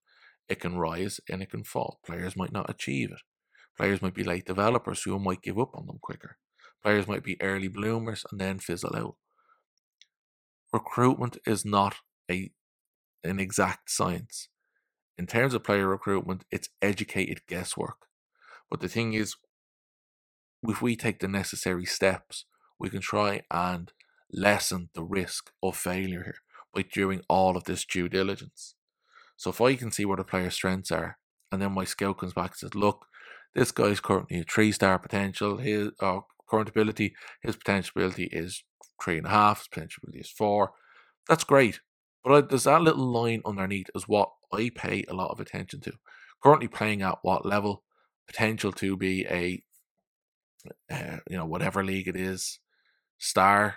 It 0.50 0.60
can 0.60 0.78
rise 0.78 1.20
and 1.30 1.42
it 1.42 1.50
can 1.50 1.64
fall. 1.64 2.00
Players 2.06 2.36
might 2.36 2.52
not 2.52 2.70
achieve 2.70 3.12
it. 3.12 3.22
Players 3.78 4.02
might 4.02 4.14
be 4.14 4.24
late 4.24 4.46
developers 4.46 5.04
who 5.04 5.18
might 5.20 5.42
give 5.42 5.58
up 5.58 5.72
on 5.74 5.88
them 5.88 6.00
quicker. 6.02 6.38
Players 6.82 7.08
might 7.08 7.24
be 7.24 7.42
early 7.42 7.68
bloomers 7.68 8.26
and 8.30 8.40
then 8.40 8.60
fizzle 8.60 8.96
out. 8.96 9.16
Recruitment 10.72 11.38
is 11.46 11.64
not 11.64 11.96
a 12.30 12.52
an 13.24 13.40
exact 13.40 13.90
science. 13.90 14.50
In 15.18 15.28
terms 15.28 15.54
of 15.54 15.64
player 15.64 15.88
recruitment, 15.88 16.44
it's 16.52 16.70
educated 16.82 17.46
guesswork. 17.48 18.08
But 18.70 18.82
the 18.82 18.90
thing 18.90 19.14
is, 19.14 19.36
if 20.64 20.82
we 20.82 20.96
take 20.96 21.20
the 21.20 21.28
necessary 21.28 21.86
steps, 21.86 22.46
we 22.80 22.90
can 22.90 23.02
try 23.02 23.42
and 23.50 23.94
lessen 24.32 24.90
the 24.94 25.04
risk 25.04 25.52
of 25.62 25.78
failure 25.78 26.24
here 26.24 26.42
by 26.74 26.82
doing 26.82 27.22
all 27.30 27.56
of 27.56 27.66
this 27.66 27.86
due 27.86 28.10
diligence. 28.10 28.76
So 29.38 29.50
if 29.50 29.62
I 29.62 29.76
can 29.76 29.92
see 29.92 30.06
where 30.06 30.18
the 30.18 30.24
player's 30.24 30.54
strengths 30.54 30.92
are, 30.92 31.18
and 31.52 31.62
then 31.62 31.72
my 31.72 31.84
scout 31.84 32.18
comes 32.18 32.34
back 32.34 32.52
and 32.52 32.56
says, 32.58 32.76
look, 32.76 33.06
this 33.54 33.72
guy's 33.72 34.00
currently 34.00 34.40
a 34.40 34.44
three 34.44 34.72
star 34.72 34.98
potential. 35.00 35.58
His 35.58 35.90
uh, 36.00 36.22
current 36.50 36.70
ability, 36.70 37.14
his 37.42 37.56
potential 37.56 37.94
ability 37.96 38.30
is 38.32 38.64
three 39.04 39.18
and 39.18 39.28
a 39.28 39.30
half. 39.30 39.60
His 39.60 39.68
potential 39.68 40.02
ability 40.04 40.22
is 40.22 40.32
four. 40.32 40.72
That's 41.30 41.44
great. 41.44 41.80
But 42.24 42.50
there's 42.50 42.64
that 42.64 42.82
little 42.82 43.06
line 43.06 43.42
underneath 43.46 43.88
is 43.94 44.08
what 44.08 44.30
I 44.52 44.72
pay 44.74 45.04
a 45.08 45.14
lot 45.14 45.32
of 45.32 45.40
attention 45.40 45.82
to. 45.82 45.94
Currently 46.42 46.68
playing 46.70 47.02
at 47.02 47.20
what 47.22 47.46
level? 47.46 47.84
Potential 48.28 48.72
to 48.74 48.96
be 48.96 49.26
a, 49.26 49.62
uh, 50.92 51.18
you 51.30 51.38
know, 51.38 51.46
whatever 51.46 51.84
league 51.84 52.08
it 52.08 52.16
is, 52.16 52.60
star, 53.18 53.76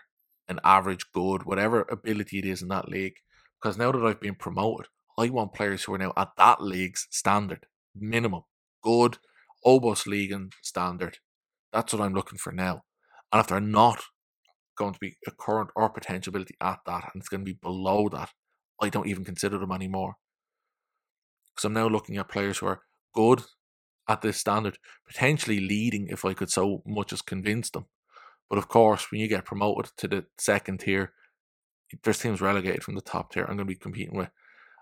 an 0.48 0.60
average, 0.64 1.06
good, 1.12 1.44
whatever 1.44 1.86
ability 1.90 2.38
it 2.38 2.44
is 2.44 2.62
in 2.62 2.68
that 2.68 2.88
league. 2.88 3.16
Because 3.60 3.76
now 3.76 3.90
that 3.90 4.04
I've 4.04 4.20
been 4.20 4.36
promoted, 4.36 4.86
I 5.18 5.30
want 5.30 5.54
players 5.54 5.84
who 5.84 5.94
are 5.94 5.98
now 5.98 6.12
at 6.16 6.30
that 6.36 6.62
league's 6.62 7.06
standard, 7.10 7.66
minimum, 7.94 8.42
good, 8.82 9.18
Oberliga 9.64 10.52
standard. 10.62 11.18
That's 11.72 11.92
what 11.92 12.02
I'm 12.02 12.14
looking 12.14 12.38
for 12.38 12.52
now. 12.52 12.82
And 13.32 13.40
if 13.40 13.48
they're 13.48 13.60
not 13.60 14.02
going 14.76 14.92
to 14.92 14.98
be 15.00 15.16
a 15.26 15.30
current 15.30 15.70
or 15.74 15.88
potential 15.88 16.30
ability 16.30 16.54
at 16.60 16.80
that, 16.86 17.10
and 17.12 17.20
it's 17.20 17.28
going 17.28 17.40
to 17.40 17.44
be 17.44 17.58
below 17.60 18.08
that, 18.10 18.30
I 18.80 18.90
don't 18.90 19.08
even 19.08 19.24
consider 19.24 19.58
them 19.58 19.72
anymore. 19.72 20.16
Because 21.54 21.64
I'm 21.64 21.72
now 21.72 21.88
looking 21.88 22.18
at 22.18 22.28
players 22.28 22.58
who 22.58 22.66
are 22.66 22.82
good 23.14 23.42
at 24.08 24.22
this 24.22 24.38
standard, 24.38 24.78
potentially 25.06 25.60
leading 25.60 26.08
if 26.08 26.24
I 26.24 26.34
could 26.34 26.50
so 26.50 26.82
much 26.86 27.12
as 27.12 27.22
convince 27.22 27.70
them. 27.70 27.86
But 28.48 28.58
of 28.58 28.68
course, 28.68 29.10
when 29.10 29.20
you 29.20 29.28
get 29.28 29.44
promoted 29.44 29.90
to 29.96 30.06
the 30.06 30.26
second 30.38 30.80
tier, 30.80 31.12
there's 32.04 32.18
teams 32.18 32.40
relegated 32.40 32.84
from 32.84 32.94
the 32.94 33.00
top 33.00 33.32
tier 33.32 33.44
I'm 33.44 33.56
going 33.56 33.58
to 33.58 33.64
be 33.64 33.74
competing 33.74 34.16
with. 34.16 34.28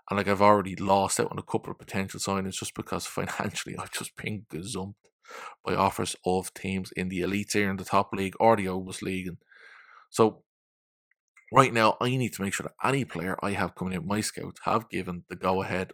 And 0.09 0.17
like 0.17 0.27
I've 0.27 0.41
already 0.41 0.75
lost 0.75 1.19
out 1.19 1.31
on 1.31 1.39
a 1.39 1.43
couple 1.43 1.71
of 1.71 1.79
potential 1.79 2.19
signings 2.19 2.59
just 2.59 2.75
because 2.75 3.05
financially 3.05 3.75
I've 3.79 3.91
just 3.91 4.15
been 4.15 4.45
gazumped 4.51 4.93
by 5.63 5.73
offers 5.73 6.15
of 6.25 6.53
teams 6.53 6.91
in 6.95 7.09
the 7.09 7.21
elite 7.21 7.49
tier 7.49 7.69
in 7.69 7.77
the 7.77 7.85
top 7.85 8.13
league 8.13 8.35
or 8.39 8.55
the 8.55 8.67
OBOS 8.67 9.01
League. 9.01 9.27
And 9.27 9.37
so 10.09 10.43
right 11.51 11.73
now 11.73 11.97
I 11.99 12.09
need 12.09 12.33
to 12.33 12.41
make 12.43 12.53
sure 12.53 12.65
that 12.65 12.87
any 12.87 13.05
player 13.05 13.37
I 13.41 13.51
have 13.51 13.75
coming 13.75 13.93
in 13.93 14.07
my 14.07 14.21
scouts 14.21 14.61
have 14.65 14.89
given 14.89 15.23
the 15.29 15.35
go 15.35 15.63
ahead 15.63 15.93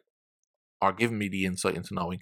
or 0.81 0.91
given 0.91 1.17
me 1.17 1.29
the 1.29 1.45
insight 1.45 1.75
into 1.75 1.93
knowing 1.93 2.21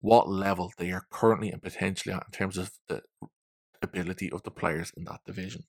what 0.00 0.28
level 0.28 0.72
they 0.78 0.92
are 0.92 1.06
currently 1.10 1.50
and 1.50 1.62
potentially 1.62 2.14
at 2.14 2.24
in 2.26 2.32
terms 2.32 2.56
of 2.56 2.70
the 2.88 3.02
ability 3.82 4.30
of 4.30 4.42
the 4.42 4.50
players 4.50 4.92
in 4.96 5.04
that 5.04 5.20
division. 5.26 5.64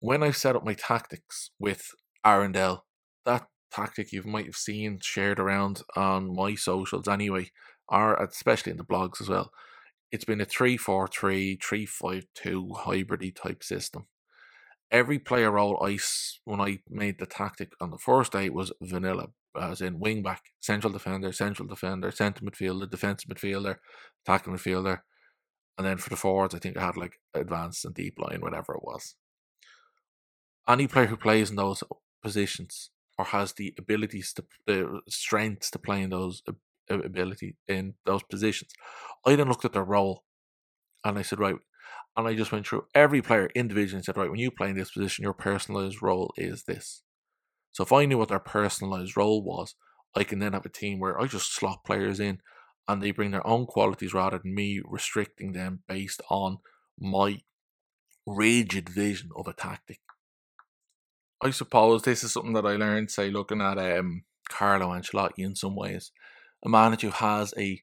When 0.00 0.22
I've 0.22 0.36
set 0.36 0.56
up 0.56 0.64
my 0.64 0.74
tactics 0.74 1.50
with 1.58 1.90
Arendal. 2.28 2.82
That 3.24 3.48
tactic 3.72 4.12
you 4.12 4.22
might 4.22 4.46
have 4.46 4.56
seen 4.56 4.98
shared 5.02 5.38
around 5.40 5.82
on 5.96 6.34
my 6.34 6.54
socials 6.56 7.08
anyway, 7.08 7.50
or 7.88 8.14
especially 8.16 8.72
in 8.72 8.78
the 8.78 8.84
blogs 8.84 9.20
as 9.20 9.28
well. 9.30 9.50
It's 10.12 10.24
been 10.26 10.40
a 10.40 10.44
3 10.46 10.76
4 10.76 11.08
3, 11.08 11.56
3 11.56 11.86
5 11.86 12.26
2 12.34 12.68
hybridy 12.86 13.34
type 13.34 13.62
system. 13.64 14.06
every 14.90 15.18
player 15.18 15.50
role 15.50 15.78
I 15.84 15.98
when 16.44 16.60
I 16.60 16.80
made 16.88 17.18
the 17.18 17.26
tactic 17.26 17.72
on 17.80 17.90
the 17.90 17.98
first 17.98 18.32
day 18.32 18.48
was 18.50 18.72
vanilla, 18.82 19.28
as 19.60 19.80
in 19.80 20.00
wing 20.00 20.22
back, 20.22 20.42
central 20.60 20.92
defender, 20.92 21.32
central 21.32 21.68
defender, 21.68 22.10
centre 22.10 22.44
midfielder, 22.44 22.90
defensive 22.90 23.30
midfielder, 23.30 23.76
attacking 24.24 24.54
midfielder, 24.54 25.00
and 25.78 25.86
then 25.86 25.98
for 25.98 26.10
the 26.10 26.16
forwards, 26.16 26.54
I 26.54 26.58
think 26.58 26.76
I 26.76 26.86
had 26.86 26.96
like 26.96 27.20
advanced 27.34 27.84
and 27.84 27.94
deep 27.94 28.18
line, 28.18 28.40
whatever 28.40 28.74
it 28.74 28.84
was. 28.84 29.16
Any 30.68 30.86
player 30.86 31.06
who 31.06 31.16
plays 31.16 31.50
in 31.50 31.56
those 31.56 31.82
positions 32.22 32.90
or 33.18 33.26
has 33.26 33.52
the 33.54 33.74
abilities 33.78 34.32
to 34.34 34.44
the 34.66 34.86
uh, 34.86 35.00
strengths 35.08 35.70
to 35.70 35.78
play 35.78 36.02
in 36.02 36.10
those 36.10 36.42
ability 36.88 37.56
in 37.66 37.94
those 38.06 38.22
positions, 38.22 38.72
I 39.26 39.36
then 39.36 39.48
looked 39.48 39.64
at 39.64 39.72
their 39.72 39.84
role, 39.84 40.24
and 41.04 41.18
I 41.18 41.22
said, 41.22 41.38
right, 41.38 41.56
and 42.16 42.26
I 42.26 42.34
just 42.34 42.52
went 42.52 42.66
through 42.66 42.86
every 42.94 43.22
player 43.22 43.48
individually 43.54 43.98
and 43.98 44.04
said, 44.04 44.16
right, 44.16 44.30
when 44.30 44.40
you 44.40 44.50
play 44.50 44.70
in 44.70 44.76
this 44.76 44.90
position, 44.90 45.22
your 45.22 45.34
personalized 45.34 46.02
role 46.02 46.32
is 46.36 46.64
this. 46.64 47.02
So 47.72 47.84
if 47.84 47.92
I 47.92 48.06
knew 48.06 48.18
what 48.18 48.28
their 48.28 48.40
personalized 48.40 49.16
role 49.16 49.42
was, 49.42 49.74
I 50.14 50.24
can 50.24 50.38
then 50.38 50.52
have 50.52 50.66
a 50.66 50.70
team 50.70 50.98
where 50.98 51.20
I 51.20 51.26
just 51.26 51.54
slot 51.54 51.84
players 51.84 52.18
in 52.18 52.40
and 52.88 53.02
they 53.02 53.10
bring 53.10 53.30
their 53.30 53.46
own 53.46 53.66
qualities 53.66 54.14
rather 54.14 54.38
than 54.38 54.54
me 54.54 54.80
restricting 54.84 55.52
them 55.52 55.82
based 55.86 56.22
on 56.30 56.58
my 56.98 57.42
rigid 58.26 58.88
vision 58.88 59.30
of 59.36 59.46
a 59.46 59.52
tactic. 59.52 60.00
I 61.40 61.50
suppose 61.50 62.02
this 62.02 62.24
is 62.24 62.32
something 62.32 62.54
that 62.54 62.66
I 62.66 62.76
learned, 62.76 63.10
say, 63.10 63.30
looking 63.30 63.60
at 63.60 63.78
um, 63.78 64.24
Carlo 64.48 64.88
Ancelotti 64.88 65.38
in 65.38 65.54
some 65.54 65.76
ways. 65.76 66.10
A 66.64 66.68
manager 66.68 67.08
who 67.08 67.12
has 67.12 67.54
a 67.56 67.80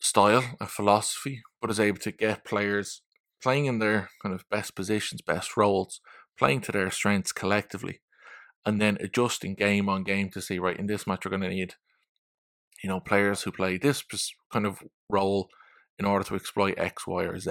style, 0.00 0.44
a 0.60 0.66
philosophy, 0.66 1.42
but 1.60 1.70
is 1.70 1.80
able 1.80 1.98
to 1.98 2.12
get 2.12 2.44
players 2.44 3.02
playing 3.42 3.66
in 3.66 3.78
their 3.78 4.08
kind 4.22 4.34
of 4.34 4.48
best 4.50 4.74
positions, 4.74 5.20
best 5.20 5.56
roles, 5.56 6.00
playing 6.38 6.62
to 6.62 6.72
their 6.72 6.90
strengths 6.90 7.32
collectively, 7.32 8.00
and 8.64 8.80
then 8.80 8.96
adjusting 9.00 9.54
game 9.54 9.88
on 9.88 10.02
game 10.02 10.30
to 10.30 10.40
see, 10.40 10.58
right, 10.58 10.78
in 10.78 10.86
this 10.86 11.06
match, 11.06 11.24
we're 11.24 11.30
going 11.30 11.42
to 11.42 11.48
need, 11.48 11.74
you 12.82 12.88
know, 12.88 13.00
players 13.00 13.42
who 13.42 13.52
play 13.52 13.76
this 13.76 14.02
kind 14.50 14.64
of 14.64 14.82
role 15.10 15.48
in 15.98 16.06
order 16.06 16.24
to 16.24 16.34
exploit 16.34 16.74
X, 16.78 17.06
Y, 17.06 17.24
or 17.24 17.38
Z. 17.38 17.50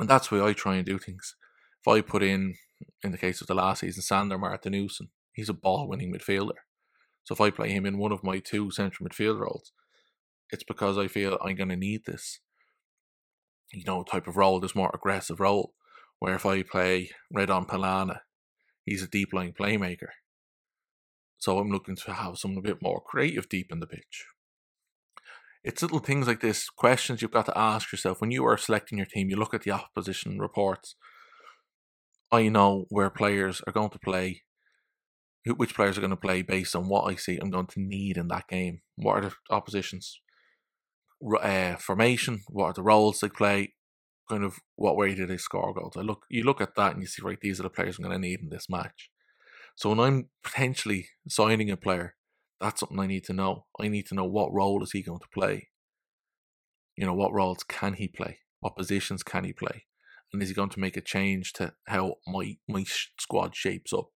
And 0.00 0.08
that's 0.08 0.30
why 0.30 0.44
I 0.44 0.52
try 0.52 0.76
and 0.76 0.86
do 0.86 0.98
things. 0.98 1.36
If 1.80 1.88
I 1.88 2.00
put 2.00 2.22
in, 2.22 2.54
in 3.02 3.12
the 3.12 3.18
case 3.18 3.40
of 3.40 3.46
the 3.46 3.54
last 3.54 3.80
season, 3.80 4.02
Sander 4.02 4.38
Martinussen, 4.38 5.08
he's 5.32 5.48
a 5.48 5.54
ball 5.54 5.88
winning 5.88 6.12
midfielder. 6.12 6.58
So 7.24 7.34
if 7.34 7.40
I 7.40 7.50
play 7.50 7.70
him 7.70 7.84
in 7.84 7.98
one 7.98 8.12
of 8.12 8.24
my 8.24 8.38
two 8.38 8.70
central 8.70 9.08
midfield 9.08 9.38
roles, 9.38 9.72
it's 10.50 10.64
because 10.64 10.96
I 10.96 11.08
feel 11.08 11.38
I'm 11.42 11.56
going 11.56 11.68
to 11.68 11.76
need 11.76 12.06
this, 12.06 12.40
you 13.72 13.84
know, 13.84 14.02
type 14.02 14.26
of 14.26 14.36
role, 14.36 14.60
this 14.60 14.74
more 14.74 14.90
aggressive 14.94 15.40
role. 15.40 15.74
Where 16.20 16.34
if 16.34 16.46
I 16.46 16.62
play 16.62 17.10
Redon 17.32 17.68
Polana, 17.68 18.20
he's 18.84 19.02
a 19.02 19.06
deep 19.06 19.32
line 19.32 19.54
playmaker. 19.58 20.08
So 21.38 21.58
I'm 21.58 21.70
looking 21.70 21.94
to 21.96 22.12
have 22.12 22.38
someone 22.38 22.58
a 22.58 22.68
bit 22.68 22.82
more 22.82 23.00
creative 23.00 23.48
deep 23.48 23.70
in 23.70 23.78
the 23.78 23.86
pitch. 23.86 24.26
It's 25.62 25.82
little 25.82 25.98
things 26.00 26.26
like 26.26 26.40
this, 26.40 26.70
questions 26.70 27.20
you've 27.20 27.30
got 27.30 27.46
to 27.46 27.58
ask 27.58 27.92
yourself 27.92 28.20
when 28.20 28.30
you 28.30 28.44
are 28.46 28.56
selecting 28.56 28.98
your 28.98 29.06
team. 29.06 29.28
You 29.28 29.36
look 29.36 29.54
at 29.54 29.62
the 29.62 29.70
opposition 29.70 30.38
reports. 30.38 30.96
I 32.30 32.48
know 32.48 32.86
where 32.90 33.10
players 33.10 33.62
are 33.66 33.72
going 33.72 33.90
to 33.90 33.98
play, 33.98 34.42
which 35.46 35.74
players 35.74 35.96
are 35.96 36.02
going 36.02 36.10
to 36.10 36.16
play 36.16 36.42
based 36.42 36.76
on 36.76 36.88
what 36.88 37.04
I 37.10 37.14
see 37.14 37.38
I'm 37.38 37.50
going 37.50 37.66
to 37.68 37.80
need 37.80 38.16
in 38.16 38.28
that 38.28 38.48
game. 38.48 38.82
What 38.96 39.16
are 39.16 39.30
the 39.30 39.34
opposition's 39.50 40.20
uh, 41.42 41.76
formation, 41.76 42.42
what 42.48 42.66
are 42.66 42.72
the 42.74 42.82
roles 42.82 43.20
they 43.20 43.28
play, 43.28 43.74
kind 44.28 44.44
of 44.44 44.58
what 44.76 44.96
way 44.96 45.14
do 45.14 45.26
they 45.26 45.36
score 45.36 45.74
goals. 45.74 45.96
I 45.96 46.02
look, 46.02 46.24
you 46.28 46.44
look 46.44 46.60
at 46.60 46.74
that 46.76 46.92
and 46.92 47.00
you 47.00 47.06
see, 47.06 47.22
right, 47.22 47.40
these 47.40 47.58
are 47.60 47.64
the 47.64 47.70
players 47.70 47.98
I'm 47.98 48.04
going 48.04 48.20
to 48.20 48.28
need 48.28 48.40
in 48.40 48.50
this 48.50 48.68
match. 48.68 49.10
So 49.74 49.90
when 49.90 50.00
I'm 50.00 50.28
potentially 50.42 51.08
signing 51.28 51.70
a 51.70 51.76
player, 51.76 52.14
that's 52.60 52.80
something 52.80 52.98
I 52.98 53.06
need 53.06 53.24
to 53.24 53.32
know. 53.32 53.66
I 53.80 53.88
need 53.88 54.06
to 54.06 54.14
know 54.14 54.24
what 54.24 54.52
role 54.52 54.82
is 54.82 54.92
he 54.92 55.02
going 55.02 55.20
to 55.20 55.28
play. 55.32 55.68
You 56.96 57.06
know, 57.06 57.14
what 57.14 57.32
roles 57.32 57.62
can 57.62 57.94
he 57.94 58.08
play? 58.08 58.38
What 58.60 58.76
positions 58.76 59.22
can 59.22 59.44
he 59.44 59.52
play? 59.52 59.84
And 60.32 60.42
is 60.42 60.48
he 60.48 60.54
going 60.54 60.68
to 60.70 60.80
make 60.80 60.96
a 60.96 61.00
change 61.00 61.52
to 61.54 61.72
how 61.86 62.16
my 62.26 62.58
my 62.68 62.84
squad 63.18 63.56
shapes 63.56 63.92
up? 63.92 64.08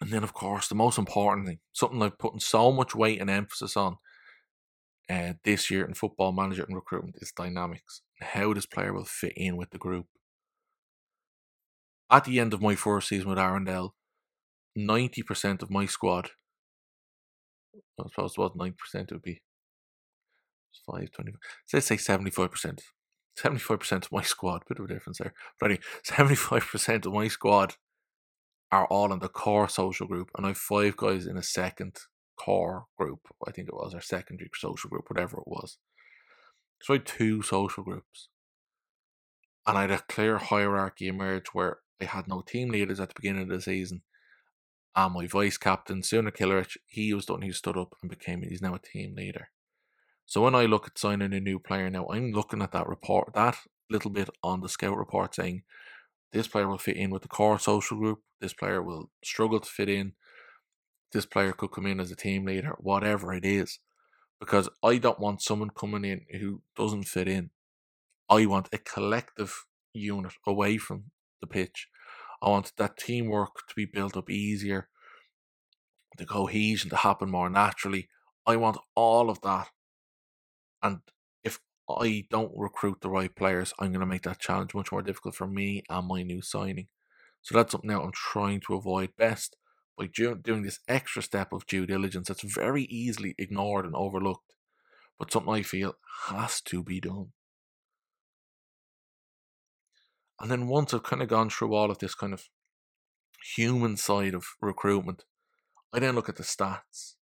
And 0.00 0.12
then, 0.12 0.22
of 0.22 0.34
course, 0.34 0.68
the 0.68 0.74
most 0.74 0.98
important 0.98 1.46
thing, 1.46 1.60
something 1.72 2.02
I've 2.02 2.18
put 2.18 2.42
so 2.42 2.70
much 2.70 2.94
weight 2.94 3.20
and 3.20 3.30
emphasis 3.30 3.76
on, 3.76 3.96
uh, 5.08 5.34
this 5.44 5.70
year 5.70 5.84
in 5.84 5.94
football 5.94 6.32
manager 6.32 6.64
and 6.64 6.74
recruitment 6.74 7.16
is 7.20 7.32
dynamics. 7.32 8.02
How 8.20 8.52
this 8.52 8.66
player 8.66 8.92
will 8.92 9.04
fit 9.04 9.32
in 9.36 9.56
with 9.56 9.70
the 9.70 9.78
group. 9.78 10.06
At 12.10 12.24
the 12.24 12.38
end 12.38 12.54
of 12.54 12.62
my 12.62 12.74
first 12.74 13.08
season 13.08 13.28
with 13.28 13.38
Arendal, 13.38 13.90
90% 14.78 15.62
of 15.62 15.70
my 15.70 15.86
squad, 15.86 16.30
I 17.98 18.04
suppose 18.08 18.34
it 18.36 18.40
was 18.40 18.52
90%, 18.52 18.74
it 18.94 19.12
would 19.12 19.22
be 19.22 19.42
5, 20.86 21.10
20, 21.10 21.32
so 21.66 21.76
let's 21.76 21.86
say 21.86 21.96
75%. 21.96 22.80
75% 23.38 23.92
of 24.04 24.12
my 24.12 24.22
squad, 24.22 24.62
bit 24.68 24.78
of 24.78 24.84
a 24.84 24.88
difference 24.88 25.18
there. 25.18 25.34
But 25.58 25.66
anyway, 25.70 25.82
75% 26.06 27.06
of 27.06 27.12
my 27.12 27.28
squad 27.28 27.74
are 28.70 28.86
all 28.86 29.12
in 29.12 29.18
the 29.20 29.28
core 29.28 29.68
social 29.68 30.06
group, 30.06 30.30
and 30.36 30.46
I 30.46 30.50
have 30.50 30.58
five 30.58 30.96
guys 30.96 31.26
in 31.26 31.36
a 31.36 31.42
second 31.42 31.96
core 32.36 32.86
group, 32.98 33.20
I 33.46 33.52
think 33.52 33.68
it 33.68 33.74
was, 33.74 33.94
or 33.94 34.00
secondary 34.00 34.50
social 34.54 34.90
group, 34.90 35.04
whatever 35.08 35.38
it 35.38 35.46
was. 35.46 35.78
So 36.82 36.94
I 36.94 36.96
had 36.96 37.06
two 37.06 37.42
social 37.42 37.82
groups. 37.82 38.28
And 39.66 39.78
I 39.78 39.82
had 39.82 39.90
a 39.90 40.02
clear 40.08 40.38
hierarchy 40.38 41.08
emerge 41.08 41.48
where 41.52 41.78
I 42.00 42.04
had 42.04 42.28
no 42.28 42.42
team 42.42 42.70
leaders 42.70 43.00
at 43.00 43.08
the 43.08 43.14
beginning 43.16 43.44
of 43.44 43.48
the 43.48 43.60
season. 43.60 44.02
And 44.94 45.14
my 45.14 45.26
vice 45.26 45.56
captain, 45.56 46.02
Suna 46.02 46.30
Killerich, 46.30 46.76
he 46.86 47.14
was 47.14 47.26
the 47.26 47.32
one 47.32 47.42
who 47.42 47.52
stood 47.52 47.76
up 47.76 47.94
and 48.02 48.10
became, 48.10 48.42
he's 48.42 48.60
now 48.60 48.74
a 48.74 48.78
team 48.78 49.14
leader. 49.16 49.48
So 50.26 50.42
when 50.42 50.54
I 50.54 50.66
look 50.66 50.86
at 50.86 50.98
signing 50.98 51.32
a 51.32 51.40
new 51.40 51.58
player 51.58 51.90
now, 51.90 52.06
I'm 52.08 52.32
looking 52.32 52.62
at 52.62 52.72
that 52.72 52.88
report, 52.88 53.34
that 53.34 53.56
little 53.90 54.10
bit 54.10 54.30
on 54.42 54.60
the 54.60 54.68
scout 54.68 54.96
report 54.96 55.34
saying 55.34 55.62
this 56.32 56.48
player 56.48 56.66
will 56.68 56.78
fit 56.78 56.96
in 56.96 57.10
with 57.10 57.22
the 57.22 57.28
core 57.28 57.58
social 57.58 57.98
group, 57.98 58.20
this 58.40 58.54
player 58.54 58.82
will 58.82 59.10
struggle 59.22 59.60
to 59.60 59.70
fit 59.70 59.88
in, 59.88 60.14
this 61.12 61.26
player 61.26 61.52
could 61.52 61.70
come 61.70 61.86
in 61.86 62.00
as 62.00 62.10
a 62.10 62.16
team 62.16 62.44
leader, 62.44 62.74
whatever 62.78 63.32
it 63.32 63.44
is. 63.44 63.78
Because 64.40 64.68
I 64.82 64.98
don't 64.98 65.20
want 65.20 65.42
someone 65.42 65.70
coming 65.70 66.04
in 66.04 66.22
who 66.40 66.62
doesn't 66.76 67.04
fit 67.04 67.28
in. 67.28 67.50
I 68.28 68.46
want 68.46 68.68
a 68.72 68.78
collective 68.78 69.64
unit 69.92 70.32
away 70.46 70.76
from 70.76 71.04
the 71.40 71.46
pitch. 71.46 71.88
I 72.42 72.48
want 72.48 72.72
that 72.76 72.96
teamwork 72.96 73.68
to 73.68 73.74
be 73.76 73.84
built 73.84 74.16
up 74.16 74.28
easier, 74.28 74.88
the 76.18 76.26
cohesion 76.26 76.90
to 76.90 76.96
happen 76.96 77.30
more 77.30 77.48
naturally. 77.48 78.08
I 78.46 78.56
want 78.56 78.78
all 78.94 79.30
of 79.30 79.40
that. 79.42 79.68
And 80.84 81.00
if 81.42 81.58
I 81.88 82.26
don't 82.30 82.52
recruit 82.54 83.00
the 83.00 83.10
right 83.10 83.34
players, 83.34 83.72
I'm 83.80 83.90
going 83.90 84.00
to 84.00 84.06
make 84.06 84.22
that 84.22 84.38
challenge 84.38 84.74
much 84.74 84.92
more 84.92 85.02
difficult 85.02 85.34
for 85.34 85.48
me 85.48 85.82
and 85.88 86.06
my 86.06 86.22
new 86.22 86.42
signing. 86.42 86.88
So 87.42 87.56
that's 87.56 87.72
something 87.72 87.90
now 87.90 88.02
I'm 88.02 88.12
trying 88.12 88.60
to 88.66 88.74
avoid 88.74 89.16
best 89.16 89.56
by 89.98 90.06
doing 90.06 90.62
this 90.62 90.80
extra 90.86 91.22
step 91.22 91.52
of 91.52 91.66
due 91.66 91.86
diligence 91.86 92.28
that's 92.28 92.42
very 92.42 92.84
easily 92.84 93.34
ignored 93.38 93.86
and 93.86 93.94
overlooked, 93.94 94.52
but 95.18 95.32
something 95.32 95.52
I 95.52 95.62
feel 95.62 95.94
has 96.26 96.60
to 96.62 96.82
be 96.82 97.00
done. 97.00 97.32
And 100.40 100.50
then 100.50 100.66
once 100.68 100.92
I've 100.92 101.02
kind 101.02 101.22
of 101.22 101.28
gone 101.28 101.48
through 101.48 101.74
all 101.74 101.90
of 101.90 101.98
this 101.98 102.14
kind 102.14 102.34
of 102.34 102.48
human 103.56 103.96
side 103.96 104.34
of 104.34 104.44
recruitment, 104.60 105.24
I 105.92 106.00
then 106.00 106.14
look 106.14 106.28
at 106.28 106.36
the 106.36 106.42
stats. 106.42 107.14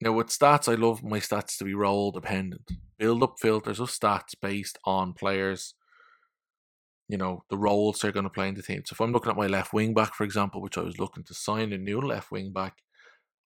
Now, 0.00 0.12
with 0.12 0.28
stats, 0.28 0.70
I 0.70 0.76
love 0.76 1.02
my 1.02 1.20
stats 1.20 1.58
to 1.58 1.64
be 1.64 1.74
role 1.74 2.10
dependent. 2.10 2.70
Build 2.98 3.22
up 3.22 3.34
filters 3.38 3.80
of 3.80 3.90
stats 3.90 4.34
based 4.40 4.78
on 4.84 5.12
players 5.12 5.74
you 7.10 7.18
know, 7.18 7.42
the 7.50 7.58
roles 7.58 7.98
they're 7.98 8.12
going 8.12 8.24
to 8.24 8.30
play 8.30 8.46
in 8.48 8.54
the 8.54 8.62
team. 8.62 8.82
So 8.86 8.94
if 8.94 9.00
I'm 9.00 9.10
looking 9.10 9.30
at 9.30 9.36
my 9.36 9.48
left 9.48 9.72
wing 9.72 9.94
back, 9.94 10.14
for 10.14 10.22
example, 10.22 10.62
which 10.62 10.78
I 10.78 10.82
was 10.82 11.00
looking 11.00 11.24
to 11.24 11.34
sign 11.34 11.72
a 11.72 11.78
new 11.78 12.00
left 12.00 12.30
wing 12.30 12.52
back, 12.52 12.76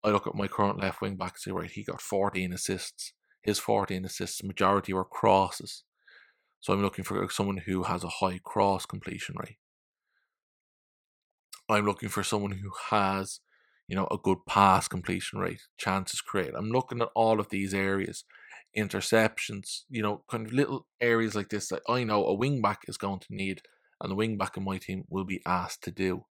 I 0.03 0.11
look 0.11 0.27
at 0.27 0.35
my 0.35 0.47
current 0.47 0.79
left 0.79 1.01
wing 1.01 1.15
back 1.15 1.31
and 1.31 1.39
say, 1.39 1.51
right, 1.51 1.69
he 1.69 1.83
got 1.83 1.99
14 1.99 2.53
assists. 2.53 3.13
His 3.41 3.57
14 3.57 4.05
assists, 4.05 4.43
majority 4.43 4.93
were 4.93 5.03
crosses. 5.03 5.83
So 6.59 6.71
I'm 6.71 6.83
looking 6.83 7.03
for 7.03 7.27
someone 7.31 7.57
who 7.57 7.83
has 7.83 8.03
a 8.03 8.09
high 8.09 8.39
cross 8.43 8.85
completion 8.85 9.35
rate. 9.39 9.57
I'm 11.67 11.85
looking 11.85 12.09
for 12.09 12.21
someone 12.21 12.51
who 12.51 12.71
has, 12.91 13.39
you 13.87 13.95
know, 13.95 14.07
a 14.11 14.17
good 14.17 14.39
pass 14.47 14.87
completion 14.87 15.39
rate, 15.39 15.61
chances 15.77 16.21
created. 16.21 16.55
I'm 16.55 16.71
looking 16.71 17.01
at 17.01 17.09
all 17.15 17.39
of 17.39 17.49
these 17.49 17.73
areas 17.73 18.23
interceptions, 18.77 19.83
you 19.89 20.01
know, 20.01 20.23
kind 20.29 20.45
of 20.45 20.53
little 20.53 20.85
areas 21.01 21.35
like 21.35 21.49
this 21.49 21.69
that 21.69 21.81
I 21.89 22.03
know 22.03 22.25
a 22.25 22.33
wing 22.33 22.61
back 22.61 22.81
is 22.87 22.97
going 22.97 23.19
to 23.21 23.27
need, 23.35 23.61
and 24.01 24.11
the 24.11 24.15
wing 24.15 24.37
back 24.37 24.57
in 24.57 24.63
my 24.63 24.77
team 24.77 25.05
will 25.09 25.25
be 25.25 25.41
asked 25.45 25.83
to 25.85 25.91
do. 25.91 26.25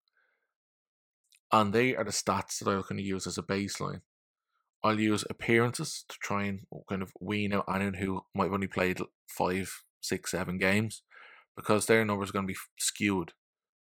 And 1.52 1.72
they 1.72 1.94
are 1.96 2.04
the 2.04 2.10
stats 2.10 2.58
that 2.58 2.68
I'm 2.70 2.82
going 2.82 2.96
to 2.98 3.02
use 3.02 3.26
as 3.26 3.38
a 3.38 3.42
baseline. 3.42 4.02
I'll 4.82 5.00
use 5.00 5.24
appearances 5.30 6.04
to 6.08 6.18
try 6.18 6.44
and 6.44 6.60
kind 6.88 7.02
of 7.02 7.12
wean 7.20 7.54
out 7.54 7.64
anyone 7.72 7.94
who 7.94 8.24
might 8.34 8.44
have 8.44 8.52
only 8.52 8.66
played 8.66 9.00
five, 9.26 9.82
six, 10.00 10.32
seven 10.32 10.58
games. 10.58 11.02
because 11.56 11.86
their 11.86 12.04
numbers 12.04 12.30
are 12.30 12.32
going 12.32 12.46
to 12.46 12.52
be 12.52 12.58
skewed 12.78 13.32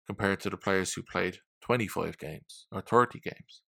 compared 0.07 0.41
to 0.41 0.51
the 0.51 0.57
players 0.57 0.93
who 0.95 1.03
played 1.03 1.39
25 1.69 2.17
games 2.17 2.67
or 2.73 2.81
30 2.81 3.21
games. 3.21 3.61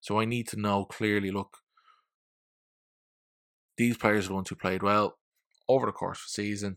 So 0.00 0.20
I 0.20 0.24
need 0.24 0.46
to 0.48 0.60
know 0.60 0.84
clearly 0.84 1.32
look, 1.32 1.58
these 3.76 3.96
players 3.96 4.26
are 4.26 4.28
the 4.28 4.34
ones 4.34 4.48
who 4.48 4.54
played 4.54 4.82
well 4.82 5.18
over 5.68 5.86
the 5.86 5.92
course 5.92 6.18
of 6.18 6.26
the 6.28 6.42
season. 6.42 6.76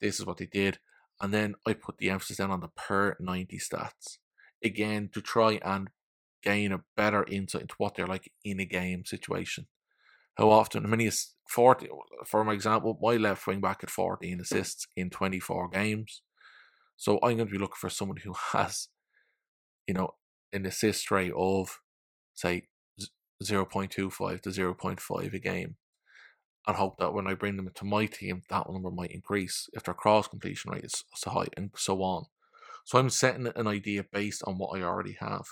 This 0.00 0.18
is 0.18 0.26
what 0.26 0.38
they 0.38 0.46
did. 0.46 0.80
And 1.20 1.32
then 1.32 1.54
I 1.64 1.74
put 1.74 1.98
the 1.98 2.10
emphasis 2.10 2.38
down 2.38 2.50
on 2.50 2.58
the 2.58 2.70
per 2.76 3.16
90 3.20 3.58
stats. 3.58 4.18
Again, 4.64 5.08
to 5.14 5.20
try 5.20 5.60
and 5.64 5.88
gain 6.42 6.72
a 6.72 6.82
better 6.96 7.24
insight 7.28 7.62
into 7.62 7.76
what 7.78 7.94
they're 7.94 8.08
like 8.08 8.32
in 8.44 8.58
a 8.58 8.64
game 8.64 9.04
situation. 9.04 9.68
How 10.34 10.50
often, 10.50 10.82
how 10.82 10.90
many 10.90 11.06
is 11.06 11.34
40, 11.48 11.88
for 12.24 12.42
my 12.42 12.54
example, 12.54 12.98
my 13.00 13.16
left 13.18 13.46
wing 13.46 13.60
back 13.60 13.84
at 13.84 13.90
14 13.90 14.40
assists 14.40 14.88
in 14.96 15.10
24 15.10 15.68
games. 15.68 16.22
So 16.96 17.20
I'm 17.22 17.36
going 17.36 17.46
to 17.46 17.52
be 17.52 17.58
looking 17.58 17.76
for 17.78 17.90
someone 17.90 18.16
who 18.16 18.34
has, 18.52 18.88
you 19.86 19.94
know, 19.94 20.10
an 20.52 20.66
assist 20.66 21.10
rate 21.10 21.32
of, 21.36 21.80
say, 22.34 22.68
0.25 23.42 24.40
to 24.42 24.48
0.5 24.50 25.34
a 25.34 25.38
game. 25.38 25.76
And 26.66 26.76
hope 26.76 26.98
that 26.98 27.12
when 27.12 27.26
I 27.26 27.34
bring 27.34 27.56
them 27.56 27.68
to 27.74 27.84
my 27.84 28.06
team, 28.06 28.42
that 28.48 28.70
number 28.70 28.90
might 28.90 29.10
increase 29.10 29.68
if 29.72 29.82
their 29.82 29.94
cross 29.94 30.28
completion 30.28 30.70
rate 30.70 30.84
is 30.84 31.04
so 31.14 31.30
high 31.30 31.48
and 31.56 31.70
so 31.76 32.02
on. 32.02 32.26
So 32.84 32.98
I'm 32.98 33.10
setting 33.10 33.48
an 33.54 33.66
idea 33.66 34.04
based 34.04 34.42
on 34.46 34.58
what 34.58 34.78
I 34.78 34.82
already 34.82 35.16
have. 35.20 35.42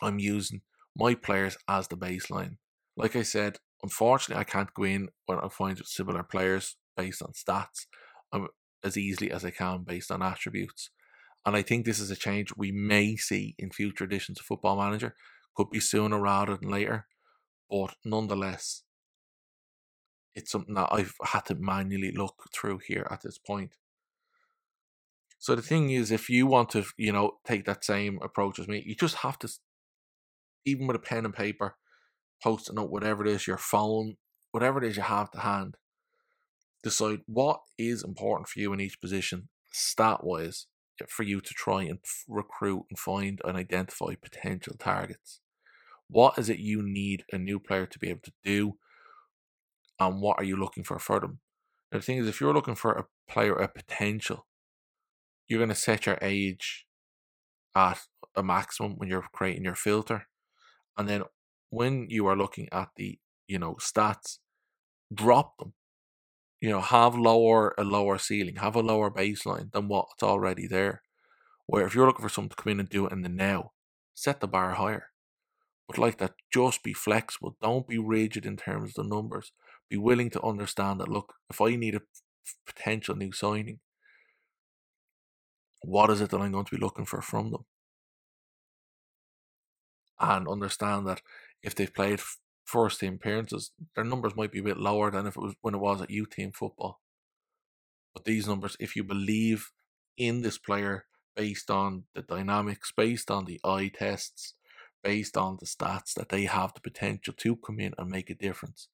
I'm 0.00 0.18
using 0.18 0.62
my 0.96 1.14
players 1.14 1.58
as 1.68 1.88
the 1.88 1.96
baseline. 1.96 2.56
Like 2.96 3.16
I 3.16 3.22
said, 3.22 3.58
unfortunately, 3.82 4.40
I 4.40 4.44
can't 4.44 4.72
go 4.72 4.84
in 4.84 5.08
when 5.26 5.38
I 5.38 5.48
find 5.48 5.78
similar 5.84 6.22
players 6.22 6.76
based 6.96 7.22
on 7.22 7.32
stats 7.32 7.86
um, 8.32 8.48
as 8.82 8.96
easily 8.96 9.30
as 9.30 9.44
I 9.44 9.50
can 9.50 9.84
based 9.84 10.10
on 10.10 10.22
attributes. 10.22 10.90
And 11.46 11.56
I 11.56 11.62
think 11.62 11.86
this 11.86 12.00
is 12.00 12.10
a 12.10 12.16
change 12.16 12.52
we 12.56 12.72
may 12.72 13.16
see 13.16 13.54
in 13.56 13.70
future 13.70 14.04
editions 14.04 14.40
of 14.40 14.46
Football 14.46 14.76
Manager. 14.76 15.14
Could 15.54 15.70
be 15.70 15.80
sooner 15.80 16.20
rather 16.20 16.56
than 16.56 16.68
later, 16.68 17.06
but 17.70 17.94
nonetheless, 18.04 18.82
it's 20.34 20.50
something 20.50 20.74
that 20.74 20.88
I've 20.90 21.14
had 21.24 21.46
to 21.46 21.54
manually 21.54 22.12
look 22.12 22.50
through 22.52 22.80
here 22.86 23.06
at 23.10 23.22
this 23.22 23.38
point. 23.38 23.70
So 25.38 25.54
the 25.54 25.62
thing 25.62 25.90
is, 25.90 26.10
if 26.10 26.28
you 26.28 26.46
want 26.46 26.70
to, 26.70 26.84
you 26.98 27.12
know, 27.12 27.38
take 27.46 27.64
that 27.66 27.84
same 27.84 28.18
approach 28.22 28.58
as 28.58 28.68
me, 28.68 28.82
you 28.84 28.94
just 28.94 29.16
have 29.16 29.38
to 29.38 29.48
even 30.66 30.86
with 30.88 30.96
a 30.96 30.98
pen 30.98 31.24
and 31.24 31.32
paper, 31.32 31.76
post 32.42 32.68
a 32.68 32.74
note, 32.74 32.90
whatever 32.90 33.24
it 33.24 33.30
is, 33.30 33.46
your 33.46 33.56
phone, 33.56 34.16
whatever 34.50 34.82
it 34.82 34.88
is 34.88 34.96
you 34.96 35.02
have 35.02 35.30
to 35.30 35.40
hand, 35.40 35.76
decide 36.82 37.20
what 37.26 37.60
is 37.78 38.02
important 38.02 38.48
for 38.48 38.58
you 38.58 38.72
in 38.72 38.80
each 38.80 39.00
position, 39.00 39.48
stat 39.72 40.24
wise, 40.24 40.66
for 41.08 41.22
you 41.22 41.40
to 41.40 41.54
try 41.54 41.82
and 41.82 41.98
recruit 42.28 42.84
and 42.90 42.98
find 42.98 43.40
and 43.44 43.56
identify 43.56 44.14
potential 44.20 44.74
targets. 44.78 45.40
What 46.08 46.38
is 46.38 46.48
it 46.48 46.58
you 46.58 46.82
need 46.82 47.24
a 47.32 47.38
new 47.38 47.58
player 47.58 47.86
to 47.86 47.98
be 47.98 48.10
able 48.10 48.20
to 48.24 48.32
do? 48.44 48.74
And 49.98 50.20
what 50.20 50.38
are 50.38 50.44
you 50.44 50.56
looking 50.56 50.84
for 50.84 50.98
for 50.98 51.20
them? 51.20 51.40
Now, 51.90 51.98
the 51.98 52.04
thing 52.04 52.18
is, 52.18 52.28
if 52.28 52.40
you're 52.40 52.54
looking 52.54 52.74
for 52.74 52.92
a 52.92 53.06
player, 53.30 53.54
a 53.54 53.68
potential, 53.68 54.46
you're 55.48 55.58
going 55.58 55.68
to 55.70 55.74
set 55.74 56.06
your 56.06 56.18
age 56.20 56.86
at 57.74 58.00
a 58.34 58.42
maximum 58.42 58.94
when 58.96 59.08
you're 59.08 59.24
creating 59.32 59.64
your 59.64 59.74
filter. 59.74 60.26
And 60.96 61.08
then 61.08 61.22
when 61.70 62.06
you 62.08 62.26
are 62.26 62.36
looking 62.36 62.68
at 62.72 62.88
the, 62.96 63.18
you 63.46 63.58
know, 63.58 63.74
stats, 63.74 64.38
drop 65.12 65.58
them. 65.58 65.74
You 66.60 66.70
know, 66.70 66.80
have 66.80 67.14
lower 67.16 67.74
a 67.78 67.84
lower 67.84 68.18
ceiling, 68.18 68.56
have 68.56 68.76
a 68.76 68.82
lower 68.82 69.10
baseline 69.10 69.72
than 69.72 69.88
what's 69.88 70.22
already 70.22 70.66
there. 70.66 71.02
Where 71.66 71.86
if 71.86 71.94
you're 71.94 72.06
looking 72.06 72.22
for 72.22 72.28
someone 72.28 72.50
to 72.50 72.56
come 72.56 72.72
in 72.72 72.80
and 72.80 72.88
do 72.88 73.06
it 73.06 73.12
in 73.12 73.22
the 73.22 73.28
now, 73.28 73.72
set 74.14 74.40
the 74.40 74.48
bar 74.48 74.74
higher. 74.74 75.10
But 75.88 75.98
like 75.98 76.18
that, 76.18 76.34
just 76.52 76.82
be 76.82 76.92
flexible. 76.92 77.56
Don't 77.62 77.88
be 77.88 77.98
rigid 77.98 78.46
in 78.46 78.56
terms 78.56 78.90
of 78.90 79.04
the 79.04 79.16
numbers. 79.16 79.52
Be 79.90 79.96
willing 79.96 80.30
to 80.30 80.42
understand 80.42 81.00
that 81.00 81.08
look, 81.08 81.34
if 81.50 81.60
I 81.60 81.76
need 81.76 81.94
a 81.96 82.02
potential 82.66 83.16
new 83.16 83.32
signing, 83.32 83.80
what 85.82 86.10
is 86.10 86.20
it 86.20 86.30
that 86.30 86.40
I'm 86.40 86.52
going 86.52 86.64
to 86.66 86.74
be 86.76 86.80
looking 86.80 87.06
for 87.06 87.22
from 87.22 87.50
them? 87.50 87.64
and 90.18 90.48
understand 90.48 91.06
that 91.06 91.22
if 91.62 91.74
they've 91.74 91.92
played 91.92 92.20
first 92.66 93.00
team 93.00 93.14
appearances, 93.14 93.70
their 93.94 94.04
numbers 94.04 94.36
might 94.36 94.52
be 94.52 94.58
a 94.58 94.64
bit 94.64 94.76
lower 94.76 95.10
than 95.10 95.26
if 95.26 95.36
it 95.36 95.40
was 95.40 95.54
when 95.62 95.74
it 95.74 95.80
was 95.80 96.02
at 96.02 96.10
youth 96.10 96.30
team 96.30 96.52
football. 96.52 97.00
But 98.12 98.24
these 98.24 98.46
numbers, 98.46 98.76
if 98.80 98.96
you 98.96 99.04
believe 99.04 99.72
in 100.16 100.42
this 100.42 100.58
player 100.58 101.06
based 101.34 101.70
on 101.70 102.04
the 102.14 102.22
dynamics, 102.22 102.92
based 102.96 103.30
on 103.30 103.44
the 103.44 103.60
eye 103.64 103.90
tests, 103.94 104.54
based 105.04 105.36
on 105.36 105.58
the 105.60 105.66
stats 105.66 106.14
that 106.14 106.30
they 106.30 106.44
have 106.44 106.74
the 106.74 106.80
potential 106.80 107.34
to 107.36 107.56
come 107.56 107.78
in 107.78 107.94
and 107.96 108.10
make 108.10 108.30
a 108.30 108.34
difference, 108.34 108.88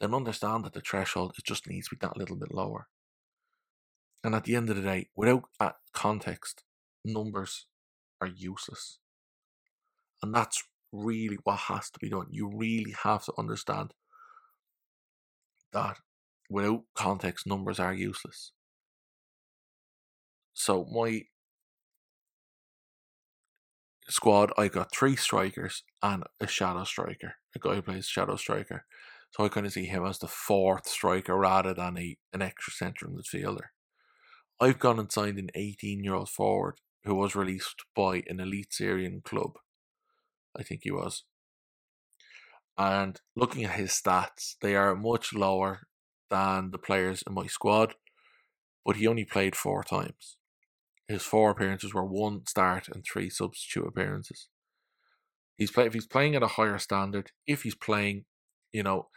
then 0.00 0.14
understand 0.14 0.64
that 0.64 0.72
the 0.72 0.80
threshold 0.80 1.34
it 1.38 1.44
just 1.44 1.68
needs 1.68 1.88
to 1.88 1.96
be 1.96 1.98
that 2.00 2.16
little 2.16 2.36
bit 2.36 2.52
lower. 2.52 2.88
And 4.24 4.34
at 4.34 4.44
the 4.44 4.56
end 4.56 4.70
of 4.70 4.76
the 4.76 4.82
day, 4.82 5.08
without 5.14 5.44
that 5.60 5.76
context, 5.92 6.64
numbers 7.04 7.66
are 8.20 8.26
useless. 8.26 8.98
And 10.22 10.34
that's 10.34 10.64
really 10.94 11.38
what 11.44 11.58
has 11.58 11.90
to 11.90 11.98
be 11.98 12.08
done. 12.08 12.26
You 12.30 12.50
really 12.54 12.94
have 13.02 13.24
to 13.24 13.32
understand 13.36 13.92
that 15.72 15.96
without 16.48 16.82
context, 16.94 17.46
numbers 17.46 17.80
are 17.80 17.92
useless. 17.92 18.52
So, 20.52 20.86
my 20.90 21.24
squad, 24.08 24.52
I 24.56 24.68
got 24.68 24.94
three 24.94 25.16
strikers 25.16 25.82
and 26.02 26.24
a 26.40 26.46
shadow 26.46 26.84
striker, 26.84 27.34
a 27.54 27.58
guy 27.58 27.74
who 27.74 27.82
plays 27.82 28.06
shadow 28.06 28.36
striker. 28.36 28.84
So 29.30 29.44
I 29.44 29.48
kind 29.48 29.66
of 29.66 29.72
see 29.72 29.86
him 29.86 30.06
as 30.06 30.18
the 30.18 30.28
fourth 30.28 30.86
striker 30.86 31.36
rather 31.36 31.74
than 31.74 31.98
a, 31.98 32.16
an 32.32 32.40
extra 32.40 32.72
central 32.72 33.10
midfielder. 33.10 33.68
I've 34.60 34.78
gone 34.78 35.00
and 35.00 35.10
signed 35.10 35.38
an 35.38 35.50
18 35.56 36.04
year 36.04 36.14
old 36.14 36.28
forward 36.28 36.76
who 37.04 37.16
was 37.16 37.34
released 37.34 37.84
by 37.96 38.22
an 38.28 38.38
elite 38.38 38.72
Syrian 38.72 39.22
club 39.24 39.54
I 40.56 40.62
think 40.62 40.80
he 40.84 40.90
was. 40.90 41.24
And 42.76 43.20
looking 43.36 43.64
at 43.64 43.78
his 43.78 43.90
stats, 43.90 44.56
they 44.60 44.74
are 44.74 44.96
much 44.96 45.32
lower 45.32 45.86
than 46.30 46.70
the 46.70 46.78
players 46.78 47.22
in 47.26 47.34
my 47.34 47.46
squad, 47.46 47.94
but 48.84 48.96
he 48.96 49.06
only 49.06 49.24
played 49.24 49.54
four 49.54 49.84
times. 49.84 50.36
His 51.06 51.22
four 51.22 51.50
appearances 51.50 51.94
were 51.94 52.04
one 52.04 52.46
start 52.46 52.88
and 52.88 53.04
three 53.04 53.30
substitute 53.30 53.86
appearances. 53.86 54.48
He's 55.56 55.70
play, 55.70 55.86
if 55.86 55.94
he's 55.94 56.06
playing 56.06 56.34
at 56.34 56.42
a 56.42 56.48
higher 56.48 56.78
standard, 56.78 57.30
if 57.46 57.62
he's 57.62 57.76
playing, 57.76 58.24
you 58.72 58.82
know, 58.82 59.08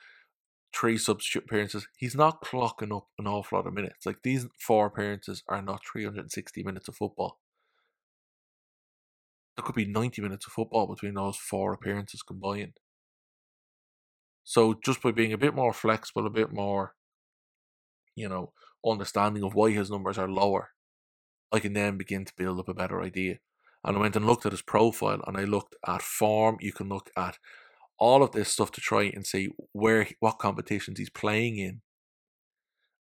three 0.76 0.97
substitute 0.97 1.45
appearances, 1.45 1.88
he's 1.97 2.13
not 2.13 2.43
clocking 2.43 2.95
up 2.95 3.08
an 3.17 3.26
awful 3.26 3.58
lot 3.58 3.65
of 3.65 3.73
minutes. 3.73 4.06
Like 4.06 4.21
these 4.21 4.45
four 4.60 4.88
appearances 4.88 5.41
are 5.47 5.62
not 5.62 5.82
360 5.91 6.61
minutes 6.64 6.88
of 6.88 6.95
football 6.95 7.39
there 9.58 9.64
could 9.64 9.76
be 9.76 9.86
90 9.86 10.22
minutes 10.22 10.45
of 10.45 10.53
football 10.53 10.86
between 10.86 11.16
those 11.16 11.36
four 11.36 11.74
appearances 11.74 12.22
combined. 12.22 12.74
So 14.43 14.76
just 14.86 15.01
by 15.01 15.12
being 15.12 15.34
a 15.34 15.38
bit 15.38 15.55
more 15.55 15.74
flexible, 15.74 16.28
a 16.28 16.30
bit 16.30 16.53
more, 16.53 16.93
you 18.16 18.30
know, 18.30 18.53
understanding 18.86 19.43
of 19.43 19.55
why 19.55 19.72
his 19.72 19.89
numbers 19.89 20.20
are 20.20 20.30
lower, 20.30 20.70
I 21.51 21.60
can 21.60 21.74
then 21.74 21.97
begin 21.97 22.24
to 22.26 22.34
build 22.38 22.60
up 22.60 22.70
a 22.70 22.74
better 22.74 23.01
idea. 23.01 23.39
And 23.84 23.97
I 23.97 23.99
went 23.99 24.16
and 24.16 24.28
looked 24.28 24.45
at 24.45 24.51
his 24.51 24.62
profile 24.62 25.22
and 25.26 25.36
I 25.36 25.43
looked 25.43 25.76
at 25.88 26.03
form. 26.03 26.58
You 26.62 26.72
can 26.72 26.88
look 26.88 27.10
at 27.18 27.39
all 27.97 28.22
of 28.22 28.34
this 28.34 28.49
stuff 28.49 28.72
to 28.74 28.82
try 28.82 29.05
and 29.05 29.26
see 29.26 29.49
where 29.72 30.08
what 30.20 30.38
competitions 30.38 30.99
he's 30.99 31.10
playing 31.10 31.58
in. 31.58 31.82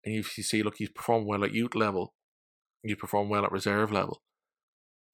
And 0.04 0.14
if 0.14 0.38
you 0.38 0.44
see, 0.44 0.62
look, 0.62 0.76
he's 0.78 0.90
performed 0.90 1.26
well 1.26 1.42
at 1.42 1.52
youth 1.52 1.74
level, 1.74 2.14
you 2.84 2.94
perform 2.94 3.28
well 3.28 3.44
at 3.44 3.50
reserve 3.50 3.90
level 3.90 4.22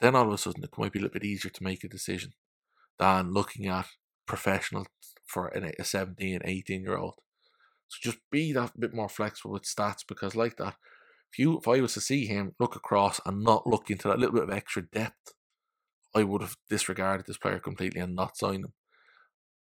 then 0.00 0.14
all 0.14 0.26
of 0.26 0.32
a 0.32 0.38
sudden 0.38 0.64
it 0.64 0.78
might 0.78 0.92
be 0.92 0.98
a 0.98 1.02
little 1.02 1.12
bit 1.14 1.24
easier 1.24 1.50
to 1.50 1.62
make 1.62 1.84
a 1.84 1.88
decision 1.88 2.32
than 2.98 3.32
looking 3.32 3.66
at 3.66 3.86
professionals 4.26 4.86
for 5.26 5.48
a 5.48 5.84
17, 5.84 6.40
18 6.44 6.82
year 6.82 6.96
old. 6.96 7.14
So 7.88 7.98
just 8.00 8.18
be 8.30 8.52
that 8.52 8.78
bit 8.78 8.94
more 8.94 9.08
flexible 9.08 9.52
with 9.52 9.64
stats 9.64 10.04
because 10.06 10.36
like 10.36 10.56
that, 10.58 10.76
if 11.32 11.38
you 11.38 11.58
if 11.58 11.68
I 11.68 11.80
was 11.80 11.94
to 11.94 12.00
see 12.00 12.26
him 12.26 12.54
look 12.58 12.76
across 12.76 13.20
and 13.26 13.42
not 13.42 13.66
look 13.66 13.90
into 13.90 14.08
that 14.08 14.18
little 14.18 14.34
bit 14.34 14.44
of 14.44 14.50
extra 14.50 14.82
depth, 14.82 15.34
I 16.14 16.24
would 16.24 16.42
have 16.42 16.56
disregarded 16.68 17.26
this 17.26 17.38
player 17.38 17.58
completely 17.58 18.00
and 18.00 18.14
not 18.14 18.36
signed 18.36 18.64
him. 18.64 18.72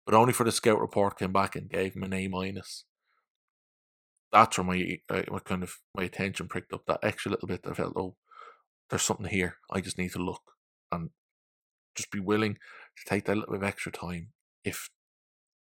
But 0.05 0.14
only 0.14 0.33
for 0.33 0.45
the 0.45 0.53
scout 0.53 0.81
report 0.81 1.18
came 1.18 1.33
back 1.33 1.57
and 1.57 1.68
gave 1.68 1.95
him 1.95 2.03
an 2.03 2.12
A 2.12 2.29
minus. 2.29 2.85
That's 4.33 4.59
where 4.59 4.66
my, 4.66 4.99
uh, 5.09 5.22
my 5.31 5.39
kind 5.39 5.62
of 5.62 5.77
my 5.97 6.05
attention 6.05 6.49
pricked 6.49 6.72
up 6.72 6.83
that 6.87 7.01
extra 7.03 7.31
little 7.31 7.49
bit. 7.49 7.62
That 7.62 7.70
I 7.70 7.75
felt, 7.75 7.95
oh, 7.97 8.16
there's 8.95 9.03
something 9.03 9.26
here. 9.26 9.57
I 9.72 9.80
just 9.80 9.99
need 9.99 10.12
to 10.12 10.20
look 10.20 10.53
and 10.92 11.11
just 11.97 12.12
be 12.12 12.20
willing 12.20 12.55
to 12.55 13.05
take 13.05 13.24
that 13.24 13.34
little 13.34 13.53
bit 13.53 13.62
of 13.62 13.68
extra 13.68 13.90
time 13.90 14.28
if 14.62 14.88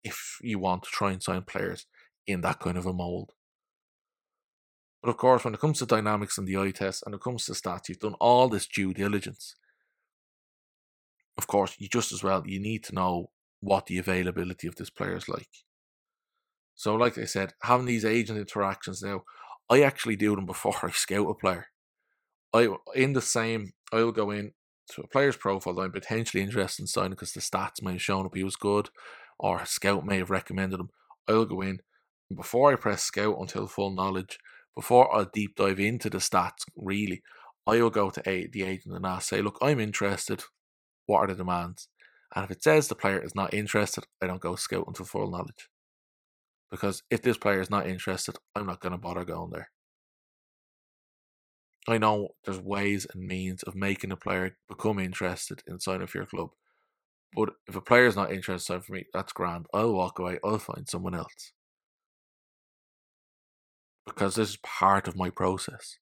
if 0.05 0.37
you 0.43 0.59
want 0.59 0.83
to 0.83 0.91
try 0.91 1.11
and 1.11 1.23
sign 1.23 1.41
players 1.41 1.87
in 2.27 2.43
that 2.43 2.61
kind 2.61 2.77
of 2.77 2.85
a 2.85 2.93
mold. 2.93 3.33
But 5.03 5.09
of 5.09 5.17
course, 5.17 5.43
when 5.43 5.55
it 5.55 5.61
comes 5.61 5.79
to 5.79 5.87
dynamics 5.87 6.37
and 6.37 6.47
the 6.47 6.59
eye 6.59 6.71
test 6.71 7.03
and 7.07 7.15
it 7.15 7.23
comes 7.23 7.47
to 7.47 7.53
stats, 7.53 7.89
you've 7.89 8.01
done 8.01 8.17
all 8.21 8.51
this 8.51 8.67
due 8.67 8.93
diligence. 8.93 9.57
Of 11.39 11.47
course, 11.47 11.77
you 11.79 11.89
just 11.89 12.13
as 12.13 12.23
well, 12.23 12.43
you 12.45 12.61
need 12.61 12.85
to 12.85 12.95
know 12.95 13.31
what 13.61 13.87
the 13.87 13.97
availability 13.97 14.69
of 14.69 14.77
this 14.77 14.91
player 14.91 15.17
is 15.17 15.31
like. 15.31 15.65
So, 16.75 16.95
like 16.95 17.17
I 17.17 17.25
said, 17.25 17.55
having 17.63 17.87
these 17.87 18.05
agent 18.05 18.39
interactions 18.39 19.03
now, 19.03 19.23
I 19.71 19.81
actually 19.81 20.17
do 20.17 20.37
them 20.37 20.45
before 20.45 20.77
I 20.83 20.91
scout 20.91 21.31
a 21.31 21.33
player. 21.33 21.69
I 22.55 22.69
in 22.95 23.13
the 23.13 23.21
same, 23.21 23.73
I'll 23.93 24.13
go 24.13 24.31
in 24.31 24.53
to 24.93 25.03
a 25.03 25.09
player's 25.09 25.37
profile 25.37 25.75
that 25.75 25.83
I'm 25.83 25.93
potentially 25.93 26.43
interested 26.43 26.83
in 26.83 26.87
signing 26.87 27.11
because 27.11 27.33
the 27.33 27.41
stats 27.41 27.83
may 27.83 27.93
have 27.93 28.03
shown 28.03 28.27
up 28.27 28.35
he 28.35 28.45
was 28.45 28.57
good, 28.57 28.91
or 29.39 29.65
scout 29.67 30.07
may 30.07 30.19
have 30.19 30.31
recommended 30.31 30.81
him. 30.81 30.91
I'll 31.29 31.47
go 31.47 31.61
in 31.61 31.81
before 32.35 32.73
I 32.73 32.77
press 32.77 33.03
scout 33.03 33.37
until 33.41 33.67
full 33.67 33.91
knowledge. 33.91 34.39
Before 34.75 35.15
I 35.15 35.27
deep 35.33 35.57
dive 35.57 35.79
into 35.79 36.11
the 36.11 36.19
stats, 36.19 36.65
really, 36.77 37.23
I 37.67 37.81
will 37.81 37.91
go 37.91 38.11
to 38.11 38.23
a, 38.29 38.49
the 38.49 38.65
agent 38.65 38.95
and 38.95 39.07
ask, 39.07 39.29
say, 39.29 39.41
look, 39.41 39.59
I'm 39.63 39.79
interested. 39.79 40.43
What 41.07 41.21
are 41.21 41.27
the 41.29 41.35
demands? 41.35 41.89
And 42.35 42.45
if 42.45 42.51
it 42.51 42.63
says 42.63 42.89
the 42.89 42.97
player 42.97 43.23
is 43.23 43.37
not 43.37 43.55
interested, 43.55 44.05
I 44.21 44.27
don't 44.27 44.41
go 44.41 44.57
scout 44.57 44.85
until 44.89 45.07
full 45.07 45.31
knowledge. 45.31 45.69
Because 46.71 47.03
if 47.11 47.23
this 47.23 47.39
player 47.39 47.61
is 47.61 47.71
not 47.71 47.87
interested, 47.87 48.37
I'm 48.57 48.67
not 48.67 48.81
going 48.81 48.93
to 48.93 48.99
bother 48.99 49.25
going 49.25 49.51
there. 49.53 49.71
I 51.87 51.99
know 51.99 52.29
there's 52.45 52.61
ways 52.61 53.07
and 53.13 53.27
means 53.27 53.63
of 53.63 53.75
making 53.75 54.11
a 54.11 54.17
player 54.17 54.57
become 54.69 54.99
interested 54.99 55.63
in 55.67 55.81
signing 55.81 56.07
for 56.07 56.19
your 56.19 56.27
club. 56.27 56.51
But 57.35 57.51
if 57.67 57.77
a 57.77 57.81
player 57.81 58.07
is 58.07 58.17
not 58.17 58.33
interested 58.33 58.85
for 58.85 58.93
me, 58.93 59.07
that's 59.13 59.33
grand. 59.33 59.67
I'll 59.75 59.93
walk 59.93 60.19
away. 60.19 60.39
I'll 60.45 60.59
find 60.59 60.89
someone 60.89 61.15
else. 61.15 61.53
Because 64.07 64.37
this 64.37 64.51
is 64.51 64.59
part 64.59 65.09
of 65.09 65.17
my 65.17 65.31
process. 65.31 65.99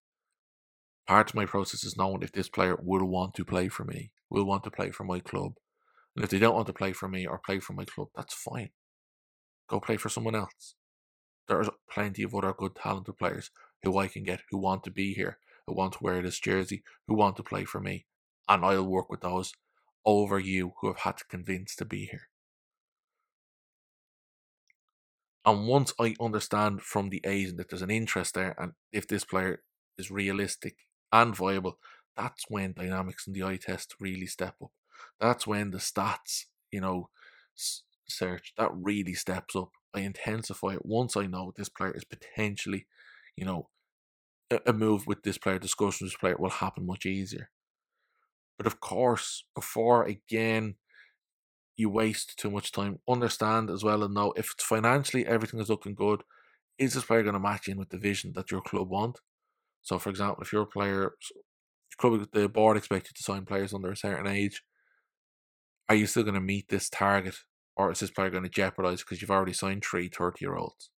Part 1.08 1.30
of 1.30 1.34
my 1.34 1.46
process 1.46 1.84
is 1.84 1.96
knowing 1.96 2.22
if 2.22 2.32
this 2.32 2.48
player 2.48 2.76
will 2.80 3.04
want 3.06 3.34
to 3.34 3.44
play 3.44 3.68
for 3.68 3.84
me, 3.84 4.12
will 4.30 4.44
want 4.44 4.64
to 4.64 4.70
play 4.70 4.90
for 4.90 5.04
my 5.04 5.18
club. 5.20 5.54
And 6.14 6.24
if 6.24 6.30
they 6.30 6.38
don't 6.38 6.54
want 6.54 6.66
to 6.66 6.72
play 6.72 6.92
for 6.92 7.08
me 7.08 7.26
or 7.26 7.38
play 7.38 7.58
for 7.58 7.72
my 7.72 7.84
club, 7.84 8.08
that's 8.14 8.34
fine. 8.34 8.70
Go 9.68 9.80
play 9.80 9.96
for 9.96 10.08
someone 10.08 10.34
else. 10.34 10.74
There's 11.48 11.68
plenty 11.90 12.22
of 12.22 12.34
other 12.34 12.52
good, 12.56 12.76
talented 12.76 13.16
players 13.18 13.50
who 13.82 13.98
I 13.98 14.06
can 14.06 14.22
get 14.22 14.42
who 14.50 14.58
want 14.58 14.84
to 14.84 14.90
be 14.90 15.14
here, 15.14 15.38
who 15.66 15.74
want 15.74 15.94
to 15.94 16.02
wear 16.02 16.22
this 16.22 16.38
jersey, 16.40 16.82
who 17.06 17.14
want 17.14 17.36
to 17.36 17.42
play 17.42 17.64
for 17.64 17.80
me. 17.80 18.06
And 18.48 18.64
I'll 18.64 18.84
work 18.86 19.10
with 19.10 19.20
those 19.20 19.52
over 20.04 20.38
you 20.38 20.74
who 20.80 20.88
have 20.88 20.98
had 20.98 21.18
to 21.18 21.24
convince 21.26 21.76
to 21.76 21.84
be 21.84 22.06
here. 22.06 22.28
And 25.44 25.66
once 25.66 25.92
I 25.98 26.14
understand 26.20 26.82
from 26.82 27.10
the 27.10 27.20
agent 27.24 27.56
that 27.58 27.68
there's 27.68 27.82
an 27.82 27.90
interest 27.90 28.34
there 28.34 28.54
and 28.58 28.72
if 28.92 29.08
this 29.08 29.24
player 29.24 29.62
is 29.98 30.10
realistic 30.10 30.76
and 31.12 31.34
viable, 31.34 31.78
that's 32.16 32.44
when 32.48 32.72
dynamics 32.74 33.26
and 33.26 33.34
the 33.34 33.42
eye 33.42 33.56
test 33.56 33.94
really 33.98 34.26
step 34.26 34.54
up. 34.62 34.70
That's 35.18 35.46
when 35.46 35.70
the 35.70 35.78
stats, 35.78 36.44
you 36.70 36.80
know, 36.80 37.10
search 38.06 38.52
that 38.56 38.70
really 38.72 39.14
steps 39.14 39.56
up. 39.56 39.70
I 39.94 40.00
intensify 40.00 40.74
it 40.74 40.86
once 40.86 41.16
I 41.16 41.26
know 41.26 41.52
this 41.56 41.68
player 41.68 41.92
is 41.92 42.04
potentially, 42.04 42.86
you 43.36 43.44
know, 43.44 43.68
a, 44.66 44.72
move 44.72 45.06
with 45.06 45.22
this 45.22 45.38
player, 45.38 45.58
discussion 45.58 46.04
with 46.04 46.12
this 46.12 46.18
player 46.18 46.36
will 46.38 46.50
happen 46.50 46.86
much 46.86 47.06
easier. 47.06 47.50
But 48.58 48.66
of 48.66 48.80
course, 48.80 49.44
before 49.54 50.04
again 50.04 50.76
you 51.76 51.88
waste 51.88 52.38
too 52.38 52.50
much 52.50 52.72
time, 52.72 52.98
understand 53.08 53.70
as 53.70 53.82
well 53.82 54.02
and 54.02 54.14
know 54.14 54.32
if 54.36 54.54
financially 54.58 55.26
everything 55.26 55.60
is 55.60 55.70
looking 55.70 55.94
good, 55.94 56.22
is 56.78 56.94
this 56.94 57.04
player 57.04 57.22
going 57.22 57.34
to 57.34 57.40
match 57.40 57.68
in 57.68 57.78
with 57.78 57.90
the 57.90 57.98
vision 57.98 58.32
that 58.34 58.50
your 58.50 58.60
club 58.60 58.88
want? 58.88 59.20
So, 59.82 59.98
for 59.98 60.10
example, 60.10 60.42
if 60.42 60.52
your 60.52 60.66
player, 60.66 61.12
club, 61.98 62.26
the 62.32 62.48
board 62.48 62.76
expects 62.76 63.10
you 63.10 63.14
to 63.14 63.22
sign 63.22 63.44
players 63.44 63.74
under 63.74 63.90
a 63.90 63.96
certain 63.96 64.26
age, 64.26 64.62
are 65.88 65.94
you 65.94 66.06
still 66.06 66.22
going 66.22 66.34
to 66.34 66.40
meet 66.40 66.68
this 66.68 66.88
target, 66.88 67.36
or 67.76 67.90
is 67.90 68.00
this 68.00 68.10
player 68.10 68.30
going 68.30 68.44
to 68.44 68.48
jeopardize 68.48 69.00
because 69.00 69.20
you've 69.20 69.30
already 69.30 69.52
signed 69.52 69.84
three 69.84 70.08
30 70.08 70.38
year 70.40 70.54
olds? 70.54 70.90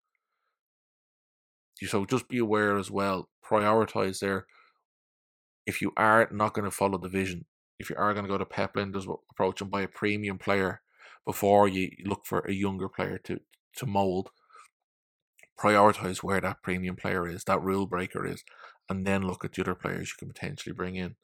So 1.86 2.04
just 2.04 2.28
be 2.28 2.38
aware 2.38 2.76
as 2.76 2.90
well. 2.90 3.28
Prioritize 3.44 4.20
there. 4.20 4.46
If 5.66 5.80
you 5.80 5.92
are 5.96 6.28
not 6.30 6.54
going 6.54 6.64
to 6.64 6.70
follow 6.70 6.98
the 6.98 7.08
vision, 7.08 7.46
if 7.78 7.90
you 7.90 7.96
are 7.96 8.12
going 8.12 8.24
to 8.24 8.30
go 8.30 8.38
to 8.38 8.44
Pep 8.44 8.74
Lijnders 8.74 9.06
approach 9.30 9.60
and 9.60 9.70
buy 9.70 9.82
a 9.82 9.88
premium 9.88 10.38
player 10.38 10.82
before 11.24 11.68
you 11.68 11.90
look 12.04 12.26
for 12.26 12.40
a 12.40 12.52
younger 12.52 12.88
player 12.88 13.18
to 13.24 13.40
to 13.76 13.86
mold, 13.86 14.30
prioritize 15.58 16.22
where 16.22 16.40
that 16.40 16.62
premium 16.62 16.96
player 16.96 17.26
is, 17.26 17.44
that 17.44 17.62
rule 17.62 17.86
breaker 17.86 18.26
is, 18.26 18.44
and 18.88 19.06
then 19.06 19.22
look 19.22 19.44
at 19.44 19.52
the 19.52 19.62
other 19.62 19.74
players 19.74 20.10
you 20.10 20.14
can 20.18 20.32
potentially 20.32 20.72
bring 20.72 20.96
in. 20.96 21.16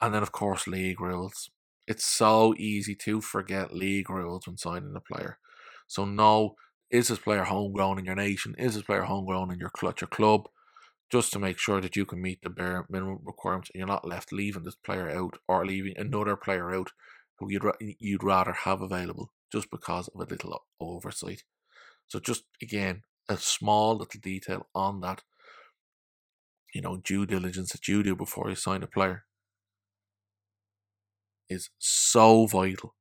And 0.00 0.14
then, 0.14 0.22
of 0.22 0.32
course, 0.32 0.66
league 0.66 1.00
rules. 1.00 1.50
It's 1.86 2.04
so 2.04 2.54
easy 2.56 2.94
to 2.96 3.20
forget 3.20 3.74
league 3.74 4.10
rules 4.10 4.46
when 4.46 4.56
signing 4.56 4.94
a 4.94 5.00
player. 5.00 5.38
So, 5.86 6.04
no, 6.04 6.54
is 6.90 7.08
this 7.08 7.18
player 7.18 7.44
homegrown 7.44 7.98
in 7.98 8.04
your 8.04 8.14
nation? 8.14 8.54
Is 8.58 8.74
this 8.74 8.84
player 8.84 9.02
homegrown 9.02 9.52
in 9.52 9.58
your 9.58 9.70
clutch 9.70 10.02
or 10.02 10.06
club? 10.06 10.48
Just 11.10 11.32
to 11.32 11.38
make 11.38 11.58
sure 11.58 11.80
that 11.80 11.96
you 11.96 12.04
can 12.04 12.20
meet 12.20 12.42
the 12.42 12.50
bare 12.50 12.86
minimum 12.90 13.20
requirements 13.24 13.70
and 13.72 13.78
you're 13.80 13.86
not 13.86 14.06
left 14.06 14.32
leaving 14.32 14.64
this 14.64 14.74
player 14.74 15.08
out 15.08 15.38
or 15.48 15.64
leaving 15.66 15.96
another 15.96 16.36
player 16.36 16.74
out 16.74 16.92
who 17.38 17.50
you'd, 17.50 17.62
you'd 17.98 18.24
rather 18.24 18.52
have 18.52 18.82
available 18.82 19.32
just 19.50 19.70
because 19.70 20.08
of 20.08 20.20
a 20.20 20.24
little 20.24 20.64
oversight. 20.80 21.44
So, 22.08 22.20
just 22.20 22.44
again, 22.62 23.02
a 23.28 23.36
small 23.36 23.96
little 23.96 24.20
detail 24.20 24.66
on 24.74 25.00
that, 25.00 25.22
you 26.74 26.80
know, 26.80 26.98
due 26.98 27.26
diligence 27.26 27.72
that 27.72 27.88
you 27.88 28.02
do 28.02 28.14
before 28.16 28.48
you 28.50 28.56
sign 28.56 28.82
a 28.82 28.86
player 28.86 29.24
is 31.48 31.70
so 31.78 32.46
vital 32.46 32.94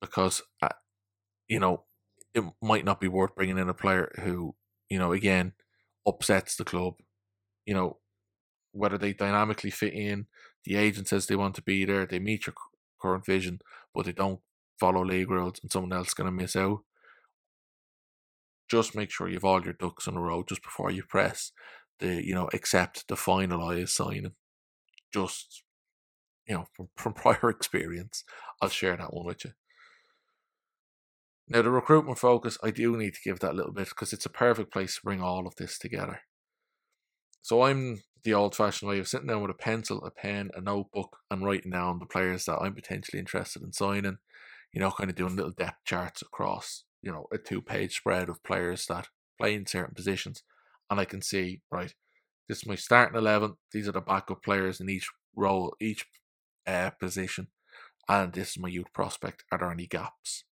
because, 0.00 0.42
uh, 0.62 0.68
you 1.48 1.60
know, 1.60 1.84
it 2.34 2.44
might 2.62 2.84
not 2.84 3.00
be 3.00 3.08
worth 3.08 3.34
bringing 3.34 3.58
in 3.58 3.68
a 3.68 3.74
player 3.74 4.12
who, 4.20 4.54
you 4.88 4.98
know, 4.98 5.12
again, 5.12 5.52
upsets 6.06 6.56
the 6.56 6.64
club. 6.64 6.94
You 7.66 7.74
know, 7.74 7.98
whether 8.72 8.98
they 8.98 9.12
dynamically 9.12 9.70
fit 9.70 9.92
in, 9.92 10.26
the 10.64 10.76
agent 10.76 11.08
says 11.08 11.26
they 11.26 11.36
want 11.36 11.54
to 11.56 11.62
be 11.62 11.84
there, 11.84 12.06
they 12.06 12.18
meet 12.18 12.46
your 12.46 12.54
current 13.00 13.24
vision, 13.24 13.60
but 13.94 14.06
they 14.06 14.12
don't 14.12 14.40
follow 14.78 15.04
league 15.04 15.30
rules 15.30 15.60
and 15.62 15.70
someone 15.70 15.92
else 15.92 16.08
is 16.08 16.14
going 16.14 16.26
to 16.26 16.32
miss 16.32 16.56
out. 16.56 16.80
Just 18.70 18.94
make 18.94 19.10
sure 19.10 19.28
you've 19.28 19.44
all 19.44 19.62
your 19.64 19.72
ducks 19.72 20.06
in 20.06 20.16
a 20.16 20.20
row 20.20 20.44
just 20.48 20.62
before 20.62 20.90
you 20.90 21.02
press 21.02 21.52
the, 21.98 22.24
you 22.24 22.34
know, 22.34 22.48
accept 22.52 23.08
the 23.08 23.16
finalised 23.16 23.90
signing. 23.90 24.32
Just, 25.12 25.62
you 26.46 26.54
know, 26.54 26.66
from, 26.74 26.88
from 26.96 27.12
prior 27.14 27.50
experience, 27.50 28.24
I'll 28.62 28.68
share 28.68 28.96
that 28.96 29.12
one 29.12 29.26
with 29.26 29.44
you. 29.44 29.52
Now, 31.50 31.62
the 31.62 31.70
recruitment 31.70 32.16
focus, 32.16 32.56
I 32.62 32.70
do 32.70 32.96
need 32.96 33.14
to 33.14 33.20
give 33.24 33.40
that 33.40 33.50
a 33.50 33.54
little 33.54 33.72
bit 33.72 33.88
because 33.88 34.12
it's 34.12 34.24
a 34.24 34.30
perfect 34.30 34.72
place 34.72 34.94
to 34.94 35.02
bring 35.02 35.20
all 35.20 35.48
of 35.48 35.56
this 35.56 35.78
together. 35.78 36.20
So 37.42 37.62
I'm 37.62 38.02
the 38.22 38.34
old 38.34 38.54
fashioned 38.54 38.88
way 38.88 39.00
of 39.00 39.08
sitting 39.08 39.26
down 39.26 39.42
with 39.42 39.50
a 39.50 39.54
pencil, 39.54 40.04
a 40.04 40.12
pen, 40.12 40.50
a 40.54 40.60
notebook, 40.60 41.16
and 41.28 41.44
writing 41.44 41.72
down 41.72 41.98
the 41.98 42.06
players 42.06 42.44
that 42.44 42.58
I'm 42.60 42.74
potentially 42.74 43.18
interested 43.18 43.62
in 43.62 43.72
signing. 43.72 44.18
You 44.72 44.80
know, 44.80 44.92
kind 44.92 45.10
of 45.10 45.16
doing 45.16 45.34
little 45.34 45.50
depth 45.50 45.84
charts 45.84 46.22
across, 46.22 46.84
you 47.02 47.10
know, 47.10 47.26
a 47.32 47.38
two 47.38 47.60
page 47.60 47.96
spread 47.96 48.28
of 48.28 48.44
players 48.44 48.86
that 48.86 49.08
play 49.36 49.54
in 49.54 49.66
certain 49.66 49.94
positions. 49.94 50.44
And 50.88 51.00
I 51.00 51.04
can 51.04 51.20
see, 51.20 51.62
right, 51.72 51.92
this 52.48 52.58
is 52.58 52.66
my 52.66 52.76
starting 52.76 53.18
11. 53.18 53.56
These 53.72 53.88
are 53.88 53.92
the 53.92 54.00
backup 54.00 54.44
players 54.44 54.80
in 54.80 54.88
each 54.88 55.10
role, 55.34 55.74
each 55.80 56.06
uh, 56.64 56.90
position. 56.90 57.48
And 58.08 58.32
this 58.32 58.50
is 58.50 58.58
my 58.58 58.68
youth 58.68 58.92
prospect. 58.92 59.42
Are 59.50 59.58
there 59.58 59.72
any 59.72 59.88
gaps? 59.88 60.44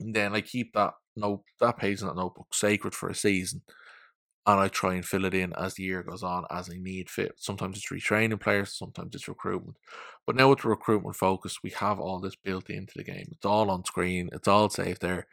And 0.00 0.14
then 0.14 0.34
I 0.34 0.40
keep 0.40 0.72
that 0.74 0.94
note 1.16 1.42
that 1.60 1.78
page 1.78 2.00
in 2.00 2.06
that 2.06 2.16
notebook 2.16 2.54
sacred 2.54 2.94
for 2.94 3.08
a 3.08 3.14
season. 3.14 3.62
And 4.46 4.58
I 4.58 4.68
try 4.68 4.94
and 4.94 5.04
fill 5.04 5.26
it 5.26 5.34
in 5.34 5.52
as 5.54 5.74
the 5.74 5.82
year 5.82 6.02
goes 6.02 6.22
on 6.22 6.44
as 6.50 6.70
I 6.70 6.78
need 6.78 7.10
fit. 7.10 7.32
Sometimes 7.36 7.76
it's 7.76 7.92
retraining 7.92 8.40
players, 8.40 8.72
sometimes 8.72 9.14
it's 9.14 9.28
recruitment. 9.28 9.76
But 10.26 10.36
now 10.36 10.48
with 10.48 10.60
the 10.60 10.68
recruitment 10.68 11.16
focus, 11.16 11.58
we 11.62 11.70
have 11.70 12.00
all 12.00 12.18
this 12.18 12.36
built 12.36 12.70
into 12.70 12.94
the 12.96 13.04
game. 13.04 13.28
It's 13.32 13.44
all 13.44 13.70
on 13.70 13.84
screen, 13.84 14.30
it's 14.32 14.48
all 14.48 14.70
safe 14.70 15.00
there. 15.00 15.26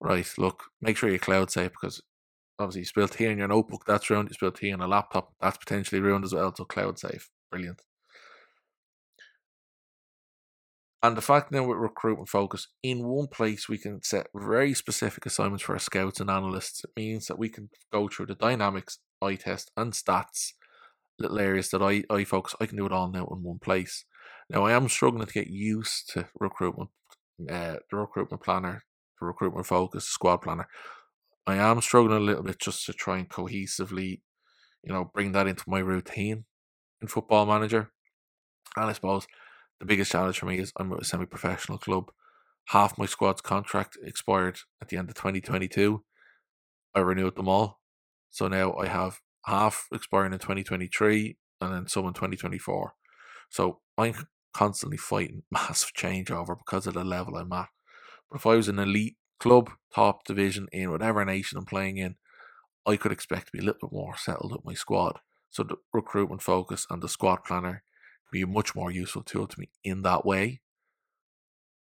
Right, 0.00 0.26
look, 0.38 0.64
make 0.80 0.96
sure 0.96 1.10
you 1.10 1.18
cloud 1.18 1.50
safe 1.50 1.72
because 1.72 2.02
obviously 2.58 2.80
you 2.82 2.84
spilled 2.86 3.12
tea 3.12 3.26
in 3.26 3.38
your 3.38 3.48
notebook, 3.48 3.84
that's 3.86 4.08
ruined. 4.08 4.30
You 4.30 4.34
spilled 4.34 4.56
tea 4.56 4.72
on 4.72 4.80
a 4.80 4.88
laptop, 4.88 5.34
that's 5.40 5.58
potentially 5.58 6.00
ruined 6.00 6.24
as 6.24 6.34
well. 6.34 6.54
So 6.54 6.64
cloud 6.64 6.98
safe. 6.98 7.30
Brilliant. 7.50 7.82
And 11.02 11.16
the 11.16 11.22
fact 11.22 11.52
now 11.52 11.64
with 11.64 11.78
recruitment 11.78 12.28
focus, 12.28 12.68
in 12.82 13.06
one 13.06 13.28
place 13.28 13.68
we 13.68 13.78
can 13.78 14.02
set 14.02 14.28
very 14.34 14.74
specific 14.74 15.26
assignments 15.26 15.62
for 15.62 15.74
our 15.74 15.78
scouts 15.78 16.20
and 16.20 16.30
analysts. 16.30 16.84
It 16.84 16.90
means 16.96 17.26
that 17.26 17.38
we 17.38 17.48
can 17.48 17.68
go 17.92 18.08
through 18.08 18.26
the 18.26 18.34
dynamics, 18.34 18.98
eye 19.22 19.36
test, 19.36 19.70
and 19.76 19.92
stats, 19.92 20.52
little 21.18 21.38
areas 21.38 21.70
that 21.70 21.82
I, 21.82 22.04
I 22.10 22.24
focus. 22.24 22.54
I 22.60 22.66
can 22.66 22.78
do 22.78 22.86
it 22.86 22.92
all 22.92 23.10
now 23.10 23.26
in 23.30 23.42
one 23.42 23.58
place. 23.58 24.04
Now 24.48 24.64
I 24.64 24.72
am 24.72 24.88
struggling 24.88 25.26
to 25.26 25.32
get 25.32 25.48
used 25.48 26.10
to 26.14 26.28
recruitment, 26.38 26.90
uh, 27.40 27.76
the 27.90 27.96
recruitment 27.96 28.42
planner, 28.42 28.84
the 29.20 29.26
recruitment 29.26 29.66
focus, 29.66 30.04
the 30.04 30.10
squad 30.10 30.38
planner. 30.38 30.68
I 31.46 31.56
am 31.56 31.80
struggling 31.80 32.16
a 32.16 32.20
little 32.20 32.42
bit 32.42 32.58
just 32.58 32.86
to 32.86 32.92
try 32.92 33.18
and 33.18 33.28
cohesively, 33.28 34.22
you 34.82 34.92
know, 34.92 35.10
bring 35.14 35.32
that 35.32 35.46
into 35.46 35.64
my 35.68 35.78
routine 35.78 36.44
in 37.00 37.08
Football 37.08 37.46
Manager. 37.46 37.90
And 38.76 38.86
I 38.86 38.92
suppose 38.92 39.26
the 39.80 39.86
biggest 39.86 40.12
challenge 40.12 40.38
for 40.38 40.46
me 40.46 40.58
is 40.58 40.72
I'm 40.76 40.92
a 40.92 41.04
semi-professional 41.04 41.78
club. 41.78 42.10
Half 42.66 42.98
my 42.98 43.06
squad's 43.06 43.40
contract 43.40 43.96
expired 44.02 44.58
at 44.80 44.88
the 44.88 44.96
end 44.96 45.08
of 45.08 45.14
2022. 45.14 46.02
I 46.94 47.00
renewed 47.00 47.36
them 47.36 47.48
all, 47.48 47.80
so 48.30 48.48
now 48.48 48.74
I 48.74 48.86
have 48.86 49.20
half 49.44 49.86
expiring 49.92 50.32
in 50.32 50.38
2023 50.38 51.36
and 51.60 51.72
then 51.72 51.88
some 51.88 52.06
in 52.06 52.14
2024. 52.14 52.94
So 53.50 53.80
I'm 53.96 54.26
constantly 54.52 54.96
fighting 54.96 55.42
massive 55.50 55.92
changeover 55.96 56.56
because 56.58 56.86
of 56.86 56.94
the 56.94 57.04
level 57.04 57.36
I'm 57.36 57.52
at. 57.52 57.68
But 58.30 58.36
if 58.36 58.46
I 58.46 58.56
was 58.56 58.68
an 58.68 58.78
elite 58.78 59.16
club, 59.38 59.70
top 59.94 60.24
division 60.24 60.66
in 60.72 60.90
whatever 60.90 61.24
nation 61.24 61.58
I'm 61.58 61.66
playing 61.66 61.98
in, 61.98 62.16
I 62.86 62.96
could 62.96 63.12
expect 63.12 63.46
to 63.46 63.52
be 63.52 63.58
a 63.58 63.62
little 63.62 63.88
bit 63.88 63.92
more 63.92 64.16
settled 64.16 64.52
with 64.52 64.64
my 64.64 64.74
squad. 64.74 65.18
So 65.50 65.62
the 65.62 65.76
recruitment 65.92 66.42
focus 66.42 66.86
and 66.90 67.02
the 67.02 67.08
squad 67.08 67.44
planner 67.44 67.82
be 68.32 68.42
a 68.42 68.46
much 68.46 68.74
more 68.74 68.90
useful 68.90 69.22
tool 69.22 69.46
to 69.46 69.60
me 69.60 69.68
in 69.84 70.02
that 70.02 70.24
way. 70.24 70.60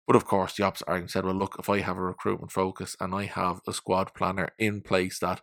But 0.05 0.15
of 0.15 0.25
course, 0.25 0.55
the 0.55 0.63
opposite 0.63 0.87
argument 0.87 1.11
said, 1.11 1.25
well, 1.25 1.35
look, 1.35 1.57
if 1.59 1.69
I 1.69 1.79
have 1.79 1.97
a 1.97 2.01
recruitment 2.01 2.51
focus 2.51 2.95
and 2.99 3.13
I 3.13 3.25
have 3.25 3.59
a 3.67 3.73
squad 3.73 4.13
planner 4.13 4.49
in 4.57 4.81
place 4.81 5.19
that 5.19 5.41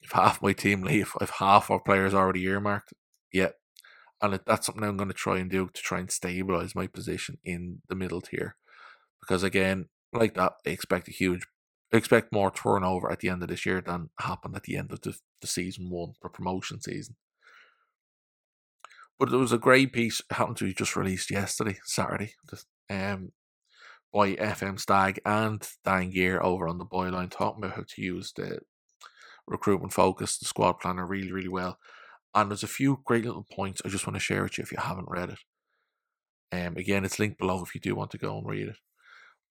if 0.00 0.12
half 0.12 0.42
my 0.42 0.52
team 0.52 0.82
leave, 0.82 1.12
if 1.20 1.30
half 1.38 1.70
our 1.70 1.80
players 1.80 2.14
already 2.14 2.42
earmarked, 2.44 2.94
yeah. 3.32 3.50
And 4.20 4.38
that's 4.46 4.66
something 4.66 4.84
I'm 4.84 4.96
going 4.96 5.08
to 5.08 5.14
try 5.14 5.38
and 5.38 5.50
do 5.50 5.68
to 5.72 5.82
try 5.82 5.98
and 5.98 6.10
stabilize 6.10 6.74
my 6.74 6.86
position 6.86 7.38
in 7.44 7.82
the 7.88 7.96
middle 7.96 8.20
tier. 8.20 8.56
Because 9.20 9.42
again, 9.42 9.86
like 10.12 10.34
that, 10.34 10.54
I 10.66 10.70
expect 10.70 11.08
a 11.08 11.12
huge, 11.12 11.46
I 11.92 11.96
expect 11.96 12.32
more 12.32 12.50
turnover 12.50 13.10
at 13.10 13.18
the 13.20 13.28
end 13.28 13.42
of 13.42 13.48
this 13.48 13.66
year 13.66 13.80
than 13.80 14.10
happened 14.20 14.54
at 14.56 14.62
the 14.62 14.76
end 14.76 14.92
of 14.92 15.00
the, 15.02 15.16
the 15.40 15.46
season 15.46 15.90
one, 15.90 16.12
the 16.22 16.28
promotion 16.28 16.80
season. 16.80 17.16
But 19.18 19.30
there 19.30 19.38
was 19.38 19.52
a 19.52 19.58
great 19.58 19.92
piece 19.92 20.20
happened 20.30 20.56
to 20.58 20.64
be 20.64 20.74
just 20.74 20.96
released 20.96 21.30
yesterday, 21.30 21.78
Saturday, 21.84 22.34
um, 22.90 23.32
by 24.12 24.34
FM 24.34 24.78
Stag 24.78 25.20
and 25.24 25.66
Dan 25.84 26.10
Gear 26.10 26.42
over 26.42 26.66
on 26.68 26.78
the 26.78 26.84
Boyline 26.84 27.30
talking 27.30 27.62
about 27.62 27.76
how 27.76 27.84
to 27.86 28.02
use 28.02 28.32
the 28.34 28.60
recruitment 29.46 29.92
focus, 29.92 30.38
the 30.38 30.44
squad 30.44 30.74
planner 30.74 31.06
really, 31.06 31.32
really 31.32 31.48
well. 31.48 31.78
And 32.34 32.50
there's 32.50 32.62
a 32.62 32.68
few 32.68 33.00
great 33.04 33.24
little 33.24 33.46
points 33.50 33.82
I 33.84 33.88
just 33.88 34.06
want 34.06 34.16
to 34.16 34.20
share 34.20 34.42
with 34.42 34.58
you 34.58 34.62
if 34.62 34.72
you 34.72 34.78
haven't 34.78 35.08
read 35.08 35.30
it. 35.30 35.38
Um, 36.52 36.76
again, 36.76 37.04
it's 37.04 37.18
linked 37.18 37.38
below 37.38 37.62
if 37.62 37.74
you 37.74 37.80
do 37.80 37.94
want 37.94 38.10
to 38.12 38.18
go 38.18 38.36
and 38.36 38.46
read 38.46 38.68
it. 38.68 38.76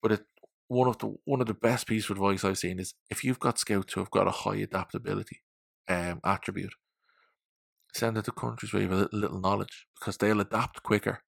But 0.02 0.12
it, 0.14 0.22
one 0.68 0.88
of 0.88 0.98
the 1.00 1.16
one 1.26 1.42
of 1.42 1.48
the 1.48 1.54
best 1.54 1.88
pieces 1.88 2.10
of 2.10 2.18
advice 2.18 2.44
I've 2.44 2.58
seen 2.58 2.80
is 2.80 2.94
if 3.10 3.24
you've 3.24 3.40
got 3.40 3.60
scouts 3.60 3.94
who 3.94 4.02
have 4.02 4.12
got 4.12 4.28
a 4.28 4.32
high 4.32 4.56
adaptability 4.58 5.42
um, 5.88 6.22
attribute, 6.24 6.74
send 7.94 8.18
it 8.18 8.26
to 8.26 8.32
countries 8.32 8.74
where 8.74 8.82
you 8.82 8.90
have 8.90 9.10
a 9.12 9.16
little, 9.16 9.40
knowledge 9.40 9.88
because 10.00 10.18
they'll 10.18 10.40
adapt 10.40 10.84
quicker, 10.84 11.22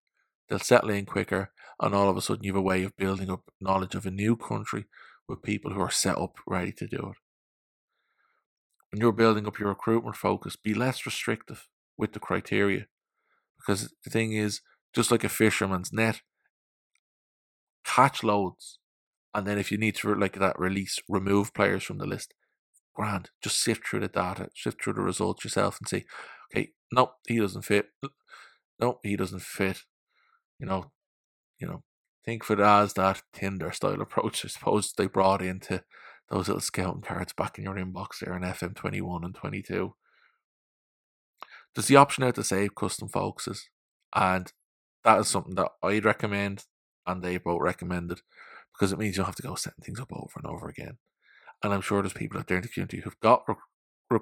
they'll 0.50 0.60
settle 0.60 0.90
in 0.90 1.06
quicker, 1.06 1.52
and 1.80 1.94
all 1.94 2.10
of 2.10 2.18
a 2.18 2.22
sudden 2.22 2.44
you 2.44 2.54
have 2.54 2.60
a 2.60 2.62
way 2.62 2.84
of 2.84 2.96
building 2.98 3.30
up 3.30 3.44
knowledge 3.60 3.96
of 3.96 4.06
a 4.06 4.12
new 4.12 4.36
country 4.36 4.86
with 5.28 5.42
people 5.42 5.74
who 5.74 5.82
are 5.82 5.92
set 5.92 6.18
up 6.18 6.38
ready 6.48 6.72
to 6.72 6.88
do 6.88 6.98
it. 6.98 7.18
When 8.92 9.02
you're 9.02 9.12
building 9.12 9.48
up 9.48 9.60
your 9.60 9.70
recruitment 9.70 10.16
focus, 10.16 10.56
be 10.56 10.74
less 10.74 11.06
restrictive 11.06 11.68
with 11.98 12.14
the 12.14 12.20
criteria 12.20 12.86
because 13.58 13.94
the 14.04 14.10
thing 14.10 14.34
is, 14.34 14.62
just 14.94 15.10
like 15.10 15.24
a 15.24 15.30
fisherman's 15.30 15.92
net, 15.92 16.22
catch 17.84 18.24
loads, 18.24 18.78
and 19.34 19.48
then 19.48 19.58
if 19.58 19.72
you 19.72 19.78
need 19.78 19.96
to 19.96 20.14
like 20.14 20.38
that 20.38 20.60
release, 20.60 21.00
remove 21.08 21.54
players 21.54 21.84
from 21.84 21.98
the 21.98 22.06
list 22.06 22.34
grand. 22.94 23.30
Just 23.42 23.62
sift 23.62 23.88
through 23.88 24.02
the 24.02 24.08
data, 24.08 24.50
sift 24.56 24.84
through 24.84 24.94
the 24.94 25.02
results 25.02 25.44
yourself 25.44 25.80
and 25.80 25.88
see, 25.88 26.06
okay, 26.54 26.72
no, 26.92 27.12
he 27.28 27.40
doesn't 27.40 27.64
fit. 27.64 27.88
No, 28.80 29.00
he 29.04 29.16
doesn't 29.16 29.42
fit. 29.42 29.82
You 30.60 30.66
know, 30.66 30.92
you 31.60 31.68
know, 31.68 31.84
think 32.26 32.50
of 32.50 32.60
it 32.60 32.64
as 32.64 32.94
that 32.94 33.22
Tinder 33.34 33.72
style 33.72 34.02
approach. 34.02 34.46
I 34.46 34.48
suppose 34.48 34.94
they 34.94 35.08
brought 35.08 35.42
into 35.42 35.84
those 36.30 36.48
little 36.48 36.62
scouting 36.62 37.02
cards 37.02 37.34
back 37.34 37.58
in 37.58 37.66
your 37.66 37.76
inbox 37.76 38.20
there 38.20 38.36
in 38.36 38.44
FM 38.44 38.76
twenty 38.76 39.02
one 39.02 39.24
and 39.24 39.36
twenty 39.36 39.62
two. 39.62 39.96
There's 41.76 41.88
the 41.88 41.96
option 41.96 42.24
out 42.24 42.36
to 42.36 42.44
save 42.44 42.76
custom 42.76 43.08
focuses, 43.10 43.70
and 44.16 44.52
that 45.04 45.20
is 45.20 45.28
something 45.28 45.56
that 45.56 45.72
I'd 45.82 46.06
recommend, 46.06 46.66
and 47.06 47.22
they 47.22 47.38
both 47.38 47.62
recommended, 47.62 48.22
because 48.74 48.92
it 48.92 49.00
means 49.00 49.16
you 49.16 49.22
don't 49.22 49.28
have 49.28 49.36
to 49.36 49.44
go 49.44 49.56
setting 49.56 49.84
things 49.84 50.00
up 50.00 50.12
over 50.14 50.34
and 50.38 50.46
over 50.46 50.70
again. 50.70 50.98
And 51.64 51.74
I'm 51.74 51.82
sure 51.82 52.02
there's 52.02 52.14
people 52.14 52.40
out 52.40 52.48
there 52.48 52.58
in 52.58 52.64
the 52.64 52.70
community 52.70 53.02
who've 53.02 53.20
got 53.22 53.46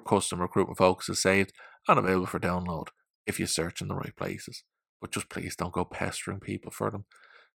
custom 0.06 0.40
recruitment 0.40 0.78
focuses 0.78 1.20
saved 1.20 1.52
and 1.88 1.98
available 1.98 2.26
for 2.26 2.38
download 2.38 2.88
if 3.26 3.38
you 3.38 3.46
search 3.46 3.80
in 3.80 3.88
the 3.88 3.94
right 3.94 4.16
places. 4.16 4.64
But 5.00 5.10
just 5.10 5.28
please 5.28 5.56
don't 5.56 5.72
go 5.72 5.84
pestering 5.84 6.40
people 6.40 6.70
for 6.70 6.90
them. 6.90 7.04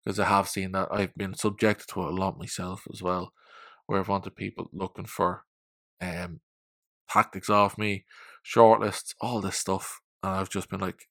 Because 0.04 0.18
I 0.20 0.26
have 0.26 0.48
seen 0.48 0.72
that 0.72 0.88
I've 0.90 1.14
been 1.14 1.34
subjected 1.34 1.88
to 1.88 2.02
it 2.02 2.08
a 2.08 2.10
lot 2.10 2.38
myself 2.38 2.82
as 2.92 3.02
well, 3.02 3.32
where 3.86 4.00
I've 4.00 4.08
wanted 4.08 4.36
people 4.36 4.68
looking 4.72 5.06
for 5.06 5.44
um, 6.00 6.40
tactics 7.10 7.50
off 7.50 7.78
me, 7.78 8.04
shortlists, 8.44 9.14
all 9.20 9.40
this 9.40 9.56
stuff. 9.56 10.00
And 10.22 10.34
I've 10.34 10.50
just 10.50 10.68
been 10.68 10.80
like, 10.80 11.08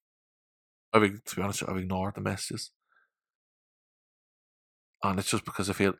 I've, 0.93 1.23
to 1.23 1.35
be 1.35 1.41
honest, 1.41 1.63
I've 1.67 1.77
ignored 1.77 2.15
the 2.15 2.21
messages. 2.21 2.71
And 5.03 5.19
it's 5.19 5.29
just 5.29 5.45
because 5.45 5.69
I 5.69 5.73
feel 5.73 5.93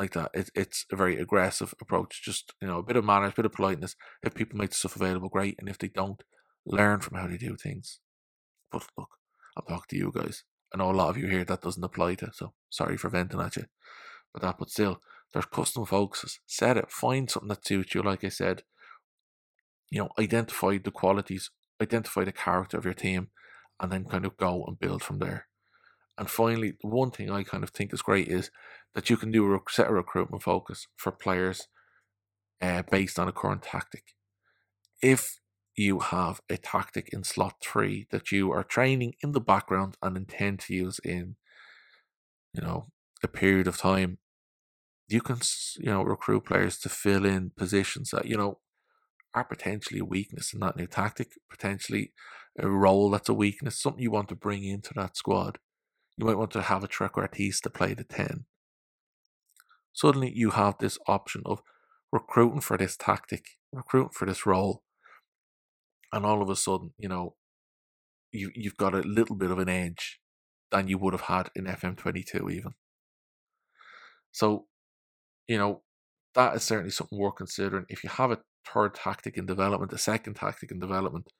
like 0.00 0.14
that. 0.14 0.30
It, 0.32 0.50
it's 0.54 0.86
a 0.90 0.96
very 0.96 1.18
aggressive 1.18 1.74
approach. 1.80 2.22
Just 2.24 2.54
you 2.60 2.66
know, 2.66 2.78
a 2.78 2.82
bit 2.82 2.96
of 2.96 3.04
manners, 3.04 3.32
a 3.32 3.36
bit 3.36 3.46
of 3.46 3.52
politeness. 3.52 3.94
If 4.22 4.34
people 4.34 4.58
make 4.58 4.72
stuff 4.72 4.96
available, 4.96 5.28
great. 5.28 5.56
And 5.58 5.68
if 5.68 5.78
they 5.78 5.88
don't, 5.88 6.22
learn 6.66 7.00
from 7.00 7.18
how 7.18 7.26
they 7.26 7.36
do 7.36 7.56
things. 7.56 8.00
But 8.72 8.86
look, 8.96 9.10
I'll 9.56 9.64
talk 9.64 9.88
to 9.88 9.96
you 9.96 10.10
guys. 10.14 10.44
I 10.74 10.78
know 10.78 10.90
a 10.90 10.92
lot 10.92 11.10
of 11.10 11.18
you 11.18 11.28
here 11.28 11.44
that 11.44 11.62
doesn't 11.62 11.84
apply 11.84 12.14
to, 12.16 12.30
so 12.32 12.54
sorry 12.70 12.96
for 12.96 13.10
venting 13.10 13.40
at 13.40 13.56
you. 13.56 13.64
But 14.32 14.42
that, 14.42 14.56
but 14.58 14.70
still, 14.70 15.00
there's 15.32 15.46
custom 15.46 15.84
focuses. 15.84 16.40
Set 16.46 16.76
it. 16.76 16.90
Find 16.90 17.30
something 17.30 17.48
that 17.48 17.66
suits 17.66 17.94
you. 17.94 18.02
Like 18.02 18.24
I 18.24 18.28
said, 18.28 18.62
you 19.90 20.00
know, 20.00 20.10
identify 20.18 20.78
the 20.78 20.92
qualities, 20.92 21.50
identify 21.82 22.24
the 22.24 22.32
character 22.32 22.78
of 22.78 22.84
your 22.84 22.94
team, 22.94 23.28
and 23.80 23.92
then 23.92 24.04
kind 24.04 24.24
of 24.24 24.36
go 24.36 24.64
and 24.66 24.78
build 24.78 25.02
from 25.02 25.18
there. 25.18 25.48
And 26.16 26.30
finally, 26.30 26.74
the 26.80 26.88
one 26.88 27.10
thing 27.10 27.30
I 27.30 27.42
kind 27.42 27.64
of 27.64 27.70
think 27.70 27.92
is 27.92 28.02
great 28.02 28.28
is 28.28 28.50
that 28.94 29.10
you 29.10 29.16
can 29.16 29.30
do 29.30 29.54
a 29.54 29.58
set 29.68 29.88
a 29.88 29.92
recruitment 29.92 30.42
focus 30.42 30.86
for 30.96 31.12
players 31.12 31.68
uh, 32.60 32.82
based 32.90 33.18
on 33.18 33.28
a 33.28 33.32
current 33.32 33.62
tactic. 33.62 34.14
If 35.02 35.40
you 35.76 36.00
have 36.00 36.40
a 36.50 36.56
tactic 36.56 37.08
in 37.12 37.24
slot 37.24 37.56
three 37.62 38.06
that 38.10 38.32
you 38.32 38.52
are 38.52 38.64
training 38.64 39.14
in 39.22 39.32
the 39.32 39.40
background 39.40 39.96
and 40.02 40.16
intend 40.16 40.60
to 40.60 40.74
use 40.74 40.98
in, 41.04 41.36
you 42.52 42.62
know, 42.62 42.88
a 43.22 43.28
period 43.28 43.66
of 43.66 43.78
time, 43.78 44.18
you 45.08 45.20
can, 45.20 45.38
you 45.78 45.90
know, 45.90 46.02
recruit 46.02 46.44
players 46.44 46.78
to 46.78 46.88
fill 46.88 47.24
in 47.24 47.50
positions 47.56 48.10
that, 48.10 48.26
you 48.26 48.36
know, 48.36 48.58
are 49.34 49.44
potentially 49.44 50.00
a 50.00 50.04
weakness 50.04 50.52
in 50.52 50.60
that 50.60 50.76
new 50.76 50.86
tactic, 50.86 51.32
potentially 51.48 52.12
a 52.58 52.68
role 52.68 53.10
that's 53.10 53.28
a 53.28 53.34
weakness, 53.34 53.80
something 53.80 54.02
you 54.02 54.10
want 54.10 54.28
to 54.28 54.34
bring 54.34 54.64
into 54.64 54.92
that 54.94 55.16
squad. 55.16 55.58
You 56.16 56.26
might 56.26 56.36
want 56.36 56.50
to 56.52 56.62
have 56.62 56.84
a 56.84 56.88
trequartiste 56.88 57.62
to 57.62 57.70
play 57.70 57.94
the 57.94 58.04
10. 58.04 58.44
Suddenly 59.92 60.32
you 60.34 60.50
have 60.50 60.78
this 60.78 60.98
option 61.06 61.42
of 61.44 61.62
recruiting 62.12 62.60
for 62.60 62.76
this 62.76 62.96
tactic, 62.96 63.44
recruiting 63.72 64.10
for 64.14 64.26
this 64.26 64.46
role. 64.46 64.82
And 66.12 66.26
all 66.26 66.42
of 66.42 66.50
a 66.50 66.56
sudden, 66.56 66.92
you 66.98 67.08
know, 67.08 67.34
you, 68.32 68.50
you've 68.54 68.76
got 68.76 68.94
a 68.94 69.00
little 69.00 69.36
bit 69.36 69.50
of 69.50 69.58
an 69.58 69.68
edge 69.68 70.20
than 70.70 70.88
you 70.88 70.98
would 70.98 71.14
have 71.14 71.22
had 71.22 71.50
in 71.54 71.64
FM22 71.64 72.52
even. 72.52 72.72
So, 74.32 74.66
you 75.48 75.58
know, 75.58 75.82
that 76.34 76.54
is 76.54 76.62
certainly 76.62 76.90
something 76.90 77.18
worth 77.18 77.36
considering. 77.36 77.86
If 77.88 78.04
you 78.04 78.10
have 78.10 78.30
a 78.30 78.38
third 78.64 78.94
tactic 78.94 79.36
in 79.36 79.46
development, 79.46 79.92
a 79.92 79.98
second 79.98 80.34
tactic 80.34 80.70
in 80.70 80.78
development, 80.78 81.32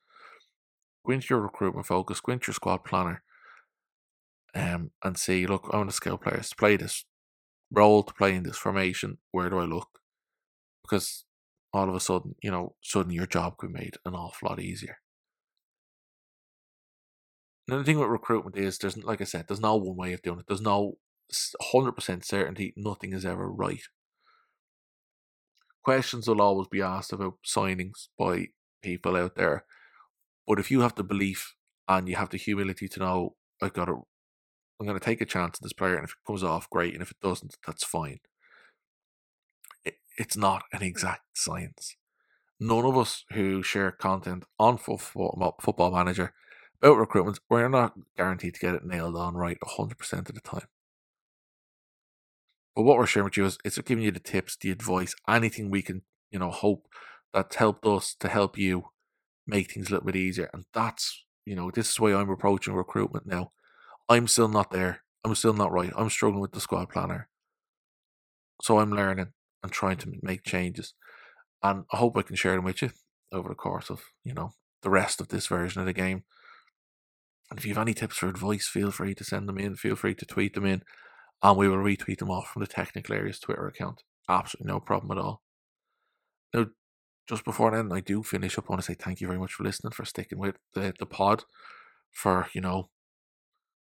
go 1.06 1.12
into 1.12 1.28
your 1.30 1.40
recruitment 1.40 1.86
focus, 1.86 2.20
go 2.20 2.32
into 2.32 2.48
your 2.48 2.54
squad 2.54 2.84
planner, 2.84 3.22
um, 4.54 4.90
and 5.04 5.16
say, 5.16 5.46
look, 5.46 5.68
I 5.72 5.76
want 5.76 5.90
to 5.90 5.96
scale 5.96 6.18
players 6.18 6.50
to 6.50 6.56
play 6.56 6.76
this 6.76 7.04
role, 7.70 8.02
to 8.02 8.14
play 8.14 8.34
in 8.34 8.42
this 8.42 8.56
formation. 8.56 9.18
Where 9.30 9.50
do 9.50 9.58
I 9.58 9.64
look? 9.64 10.00
Because 10.82 11.24
all 11.72 11.88
of 11.88 11.94
a 11.94 12.00
sudden, 12.00 12.34
you 12.42 12.50
know, 12.50 12.74
suddenly 12.82 13.14
your 13.14 13.26
job 13.26 13.56
could 13.56 13.72
be 13.72 13.78
made 13.78 13.96
an 14.04 14.14
awful 14.14 14.48
lot 14.48 14.60
easier. 14.60 14.98
And 17.68 17.78
the 17.78 17.84
thing 17.84 17.98
with 17.98 18.08
recruitment 18.08 18.56
is, 18.56 18.78
there's 18.78 18.96
like 18.96 19.20
I 19.20 19.24
said, 19.24 19.46
there's 19.46 19.60
no 19.60 19.76
one 19.76 19.96
way 19.96 20.12
of 20.12 20.22
doing 20.22 20.40
it. 20.40 20.46
There's 20.48 20.60
no 20.60 20.94
hundred 21.72 21.92
percent 21.92 22.24
certainty. 22.24 22.74
Nothing 22.76 23.12
is 23.12 23.24
ever 23.24 23.48
right. 23.48 23.82
Questions 25.84 26.26
will 26.26 26.42
always 26.42 26.68
be 26.68 26.82
asked 26.82 27.12
about 27.12 27.34
signings 27.46 28.08
by 28.18 28.48
people 28.82 29.16
out 29.16 29.36
there, 29.36 29.64
but 30.46 30.58
if 30.58 30.70
you 30.70 30.80
have 30.80 30.94
the 30.96 31.04
belief 31.04 31.54
and 31.88 32.08
you 32.08 32.16
have 32.16 32.30
the 32.30 32.36
humility 32.36 32.88
to 32.88 33.00
know 33.00 33.36
I've 33.62 33.72
got 33.72 33.86
to 33.86 34.02
I'm 34.80 34.86
going 34.86 34.98
to 34.98 35.04
take 35.04 35.20
a 35.20 35.26
chance 35.26 35.58
on 35.58 35.60
this 35.62 35.74
player, 35.74 35.96
and 35.96 36.04
if 36.04 36.12
it 36.12 36.26
comes 36.26 36.42
off, 36.42 36.70
great, 36.70 36.94
and 36.94 37.02
if 37.02 37.10
it 37.10 37.20
doesn't, 37.22 37.56
that's 37.66 37.84
fine. 37.84 38.20
it's 39.84 40.36
not 40.36 40.62
an 40.72 40.78
hmm. 40.78 40.84
exact 40.84 41.22
science. 41.34 41.96
None 42.58 42.84
of 42.84 42.96
us 42.96 43.24
who 43.32 43.62
share 43.62 43.90
content 43.90 44.44
on 44.58 44.78
football, 44.78 45.56
football 45.60 45.90
manager 45.90 46.34
about 46.82 46.96
recruitment, 46.96 47.40
we're 47.48 47.68
not 47.68 47.94
guaranteed 48.16 48.54
to 48.54 48.60
get 48.60 48.74
it 48.74 48.84
nailed 48.84 49.16
on 49.16 49.34
right 49.34 49.58
100% 49.62 50.28
of 50.28 50.34
the 50.34 50.40
time. 50.40 50.68
But 52.74 52.82
what 52.82 52.96
we're 52.96 53.06
sharing 53.06 53.24
with 53.24 53.36
you 53.36 53.44
is 53.44 53.58
it's 53.64 53.78
giving 53.78 54.04
you 54.04 54.10
the 54.10 54.20
tips, 54.20 54.56
the 54.56 54.70
advice, 54.70 55.14
anything 55.28 55.70
we 55.70 55.82
can, 55.82 56.02
you 56.30 56.38
know, 56.38 56.50
hope 56.50 56.86
that's 57.34 57.56
helped 57.56 57.86
us 57.86 58.14
to 58.20 58.28
help 58.28 58.56
you 58.56 58.84
make 59.46 59.72
things 59.72 59.88
a 59.88 59.92
little 59.92 60.06
bit 60.06 60.16
easier. 60.16 60.48
And 60.54 60.64
that's, 60.72 61.24
you 61.44 61.54
know, 61.54 61.70
this 61.70 61.90
is 61.90 61.96
the 61.96 62.02
way 62.02 62.14
I'm 62.14 62.30
approaching 62.30 62.74
recruitment 62.74 63.26
now. 63.26 63.52
I'm 64.10 64.26
still 64.26 64.48
not 64.48 64.72
there. 64.72 65.02
I'm 65.24 65.36
still 65.36 65.54
not 65.54 65.70
right. 65.70 65.92
I'm 65.96 66.10
struggling 66.10 66.40
with 66.42 66.52
the 66.52 66.60
squad 66.60 66.88
planner. 66.88 67.28
So 68.60 68.80
I'm 68.80 68.90
learning 68.90 69.28
and 69.62 69.70
trying 69.72 69.98
to 69.98 70.12
make 70.20 70.42
changes. 70.42 70.94
And 71.62 71.84
I 71.92 71.98
hope 71.98 72.16
I 72.16 72.22
can 72.22 72.34
share 72.34 72.56
them 72.56 72.64
with 72.64 72.82
you 72.82 72.90
over 73.32 73.48
the 73.48 73.54
course 73.54 73.88
of, 73.88 74.02
you 74.24 74.34
know, 74.34 74.54
the 74.82 74.90
rest 74.90 75.20
of 75.20 75.28
this 75.28 75.46
version 75.46 75.80
of 75.80 75.86
the 75.86 75.92
game. 75.92 76.24
And 77.50 77.58
if 77.58 77.64
you 77.64 77.74
have 77.74 77.82
any 77.82 77.94
tips 77.94 78.20
or 78.22 78.28
advice, 78.28 78.66
feel 78.66 78.90
free 78.90 79.14
to 79.14 79.24
send 79.24 79.48
them 79.48 79.58
in. 79.58 79.76
Feel 79.76 79.94
free 79.94 80.16
to 80.16 80.26
tweet 80.26 80.54
them 80.54 80.66
in. 80.66 80.82
And 81.42 81.56
we 81.56 81.68
will 81.68 81.76
retweet 81.76 82.18
them 82.18 82.30
off 82.30 82.48
from 82.48 82.60
the 82.60 82.66
Technical 82.66 83.14
Areas 83.14 83.38
Twitter 83.38 83.66
account. 83.68 84.02
Absolutely 84.28 84.72
no 84.72 84.80
problem 84.80 85.16
at 85.16 85.22
all. 85.22 85.42
Now, 86.52 86.66
just 87.28 87.44
before 87.44 87.70
then, 87.70 87.92
I 87.92 88.00
do 88.00 88.24
finish 88.24 88.58
up. 88.58 88.64
I 88.68 88.72
want 88.72 88.82
to 88.82 88.86
say 88.86 88.94
thank 88.94 89.20
you 89.20 89.28
very 89.28 89.38
much 89.38 89.52
for 89.52 89.62
listening, 89.62 89.92
for 89.92 90.04
sticking 90.04 90.38
with 90.38 90.56
the, 90.74 90.94
the 90.98 91.06
pod, 91.06 91.44
for, 92.10 92.48
you 92.52 92.60
know, 92.60 92.88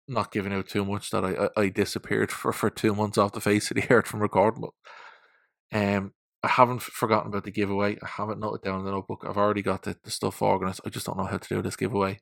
not 0.07 0.32
giving 0.32 0.52
out 0.52 0.68
too 0.68 0.84
much 0.84 1.11
that 1.11 1.24
I, 1.24 1.46
I, 1.57 1.62
I 1.64 1.68
disappeared 1.68 2.30
for, 2.32 2.52
for 2.52 2.70
two 2.70 2.94
months 2.94 3.18
off 3.18 3.32
the 3.32 3.40
face 3.40 3.70
of 3.70 3.76
the 3.76 3.90
earth 3.90 4.07
from 4.07 4.20
recording. 4.20 4.62
But 4.62 5.78
um, 5.78 6.12
I 6.42 6.48
haven't 6.48 6.82
forgotten 6.82 7.28
about 7.28 7.44
the 7.44 7.50
giveaway. 7.50 7.96
I 8.02 8.07
haven't 8.07 8.40
noted 8.40 8.62
down 8.62 8.80
in 8.80 8.84
the 8.84 8.90
notebook. 8.90 9.24
I've 9.26 9.38
already 9.38 9.62
got 9.62 9.82
the, 9.82 9.96
the 10.05 10.11
stuff 10.11 10.42
organized. 10.42 10.80
I 10.84 10.90
just 10.90 11.07
don't 11.07 11.16
know 11.16 11.24
how 11.24 11.38
to 11.38 11.55
do 11.55 11.62
this 11.62 11.76
giveaway. 11.76 12.18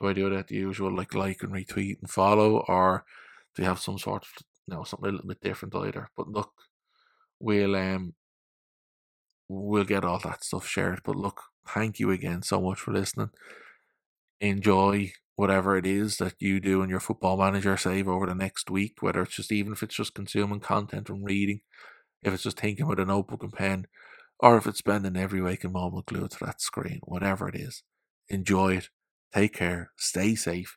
Do 0.00 0.08
I 0.08 0.12
do 0.12 0.26
it 0.26 0.32
at 0.32 0.48
the 0.48 0.56
usual 0.56 0.94
like 0.94 1.14
like 1.14 1.42
and 1.42 1.52
retweet 1.52 2.00
and 2.00 2.08
follow, 2.08 2.64
or 2.68 3.04
do 3.54 3.62
you 3.62 3.68
have 3.68 3.80
some 3.80 3.98
sort 3.98 4.22
of 4.22 4.30
you 4.66 4.74
know 4.74 4.84
something 4.84 5.08
a 5.08 5.12
little 5.12 5.28
bit 5.28 5.40
different 5.40 5.74
either? 5.74 6.08
But 6.16 6.28
look, 6.28 6.52
we'll 7.40 7.74
um 7.74 8.14
we'll 9.48 9.84
get 9.84 10.04
all 10.04 10.20
that 10.20 10.44
stuff 10.44 10.66
shared. 10.66 11.00
But 11.04 11.16
look, 11.16 11.42
thank 11.66 11.98
you 11.98 12.10
again 12.10 12.42
so 12.42 12.60
much 12.60 12.78
for 12.78 12.92
listening. 12.92 13.30
Enjoy 14.40 15.12
whatever 15.38 15.76
it 15.76 15.86
is 15.86 16.16
that 16.16 16.34
you 16.40 16.58
do 16.58 16.82
in 16.82 16.90
your 16.90 16.98
football 16.98 17.36
manager 17.36 17.76
save 17.76 18.08
over 18.08 18.26
the 18.26 18.34
next 18.34 18.72
week, 18.72 18.96
whether 19.00 19.22
it's 19.22 19.36
just 19.36 19.52
even 19.52 19.72
if 19.72 19.84
it's 19.84 19.94
just 19.94 20.12
consuming 20.12 20.58
content 20.58 21.08
and 21.08 21.24
reading, 21.24 21.60
if 22.24 22.34
it's 22.34 22.42
just 22.42 22.58
thinking 22.58 22.88
with 22.88 22.98
a 22.98 23.04
notebook 23.04 23.44
and 23.44 23.52
pen, 23.52 23.86
or 24.40 24.56
if 24.56 24.66
it's 24.66 24.80
spending 24.80 25.16
every 25.16 25.40
waking 25.40 25.70
moment 25.70 26.06
glued 26.06 26.32
to 26.32 26.44
that 26.44 26.60
screen, 26.60 26.98
whatever 27.04 27.48
it 27.48 27.54
is. 27.54 27.84
Enjoy 28.28 28.78
it. 28.78 28.88
Take 29.32 29.54
care. 29.54 29.92
Stay 29.96 30.34
safe. 30.34 30.76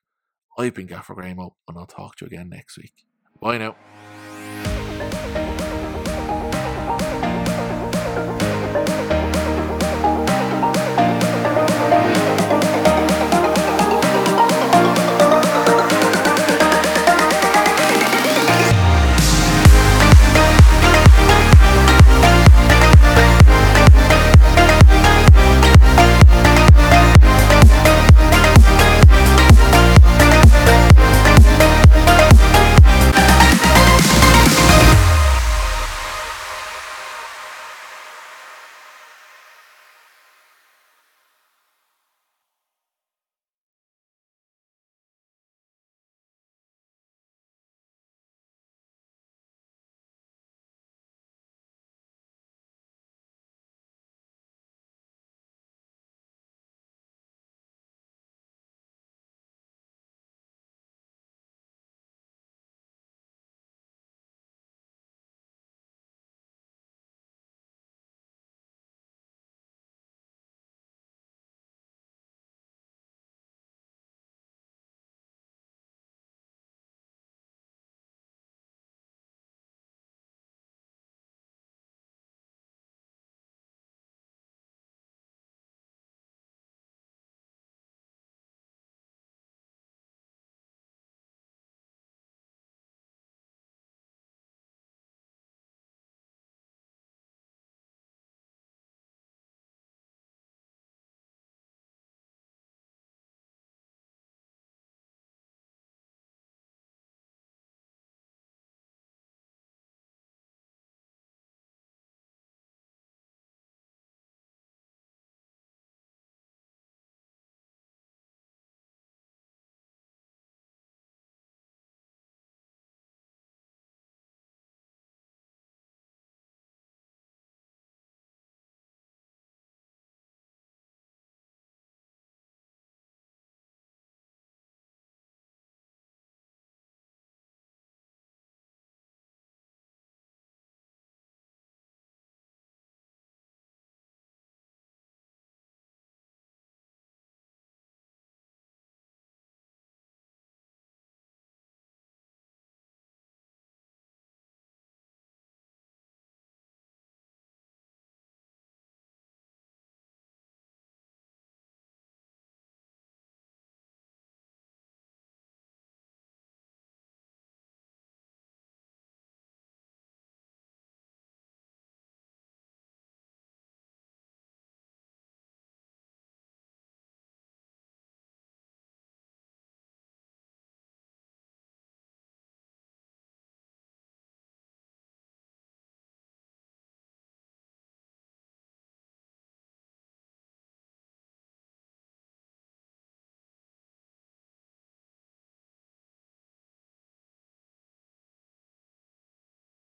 I've 0.59 0.75
been 0.75 0.85
Gaffer 0.85 1.15
Graham 1.15 1.39
and 1.39 1.75
I'll 1.75 1.87
talk 1.87 2.17
to 2.17 2.25
you 2.25 2.27
again 2.27 2.49
next 2.49 2.77
week. 2.77 2.93
Bye 3.41 3.57
now. 3.57 3.75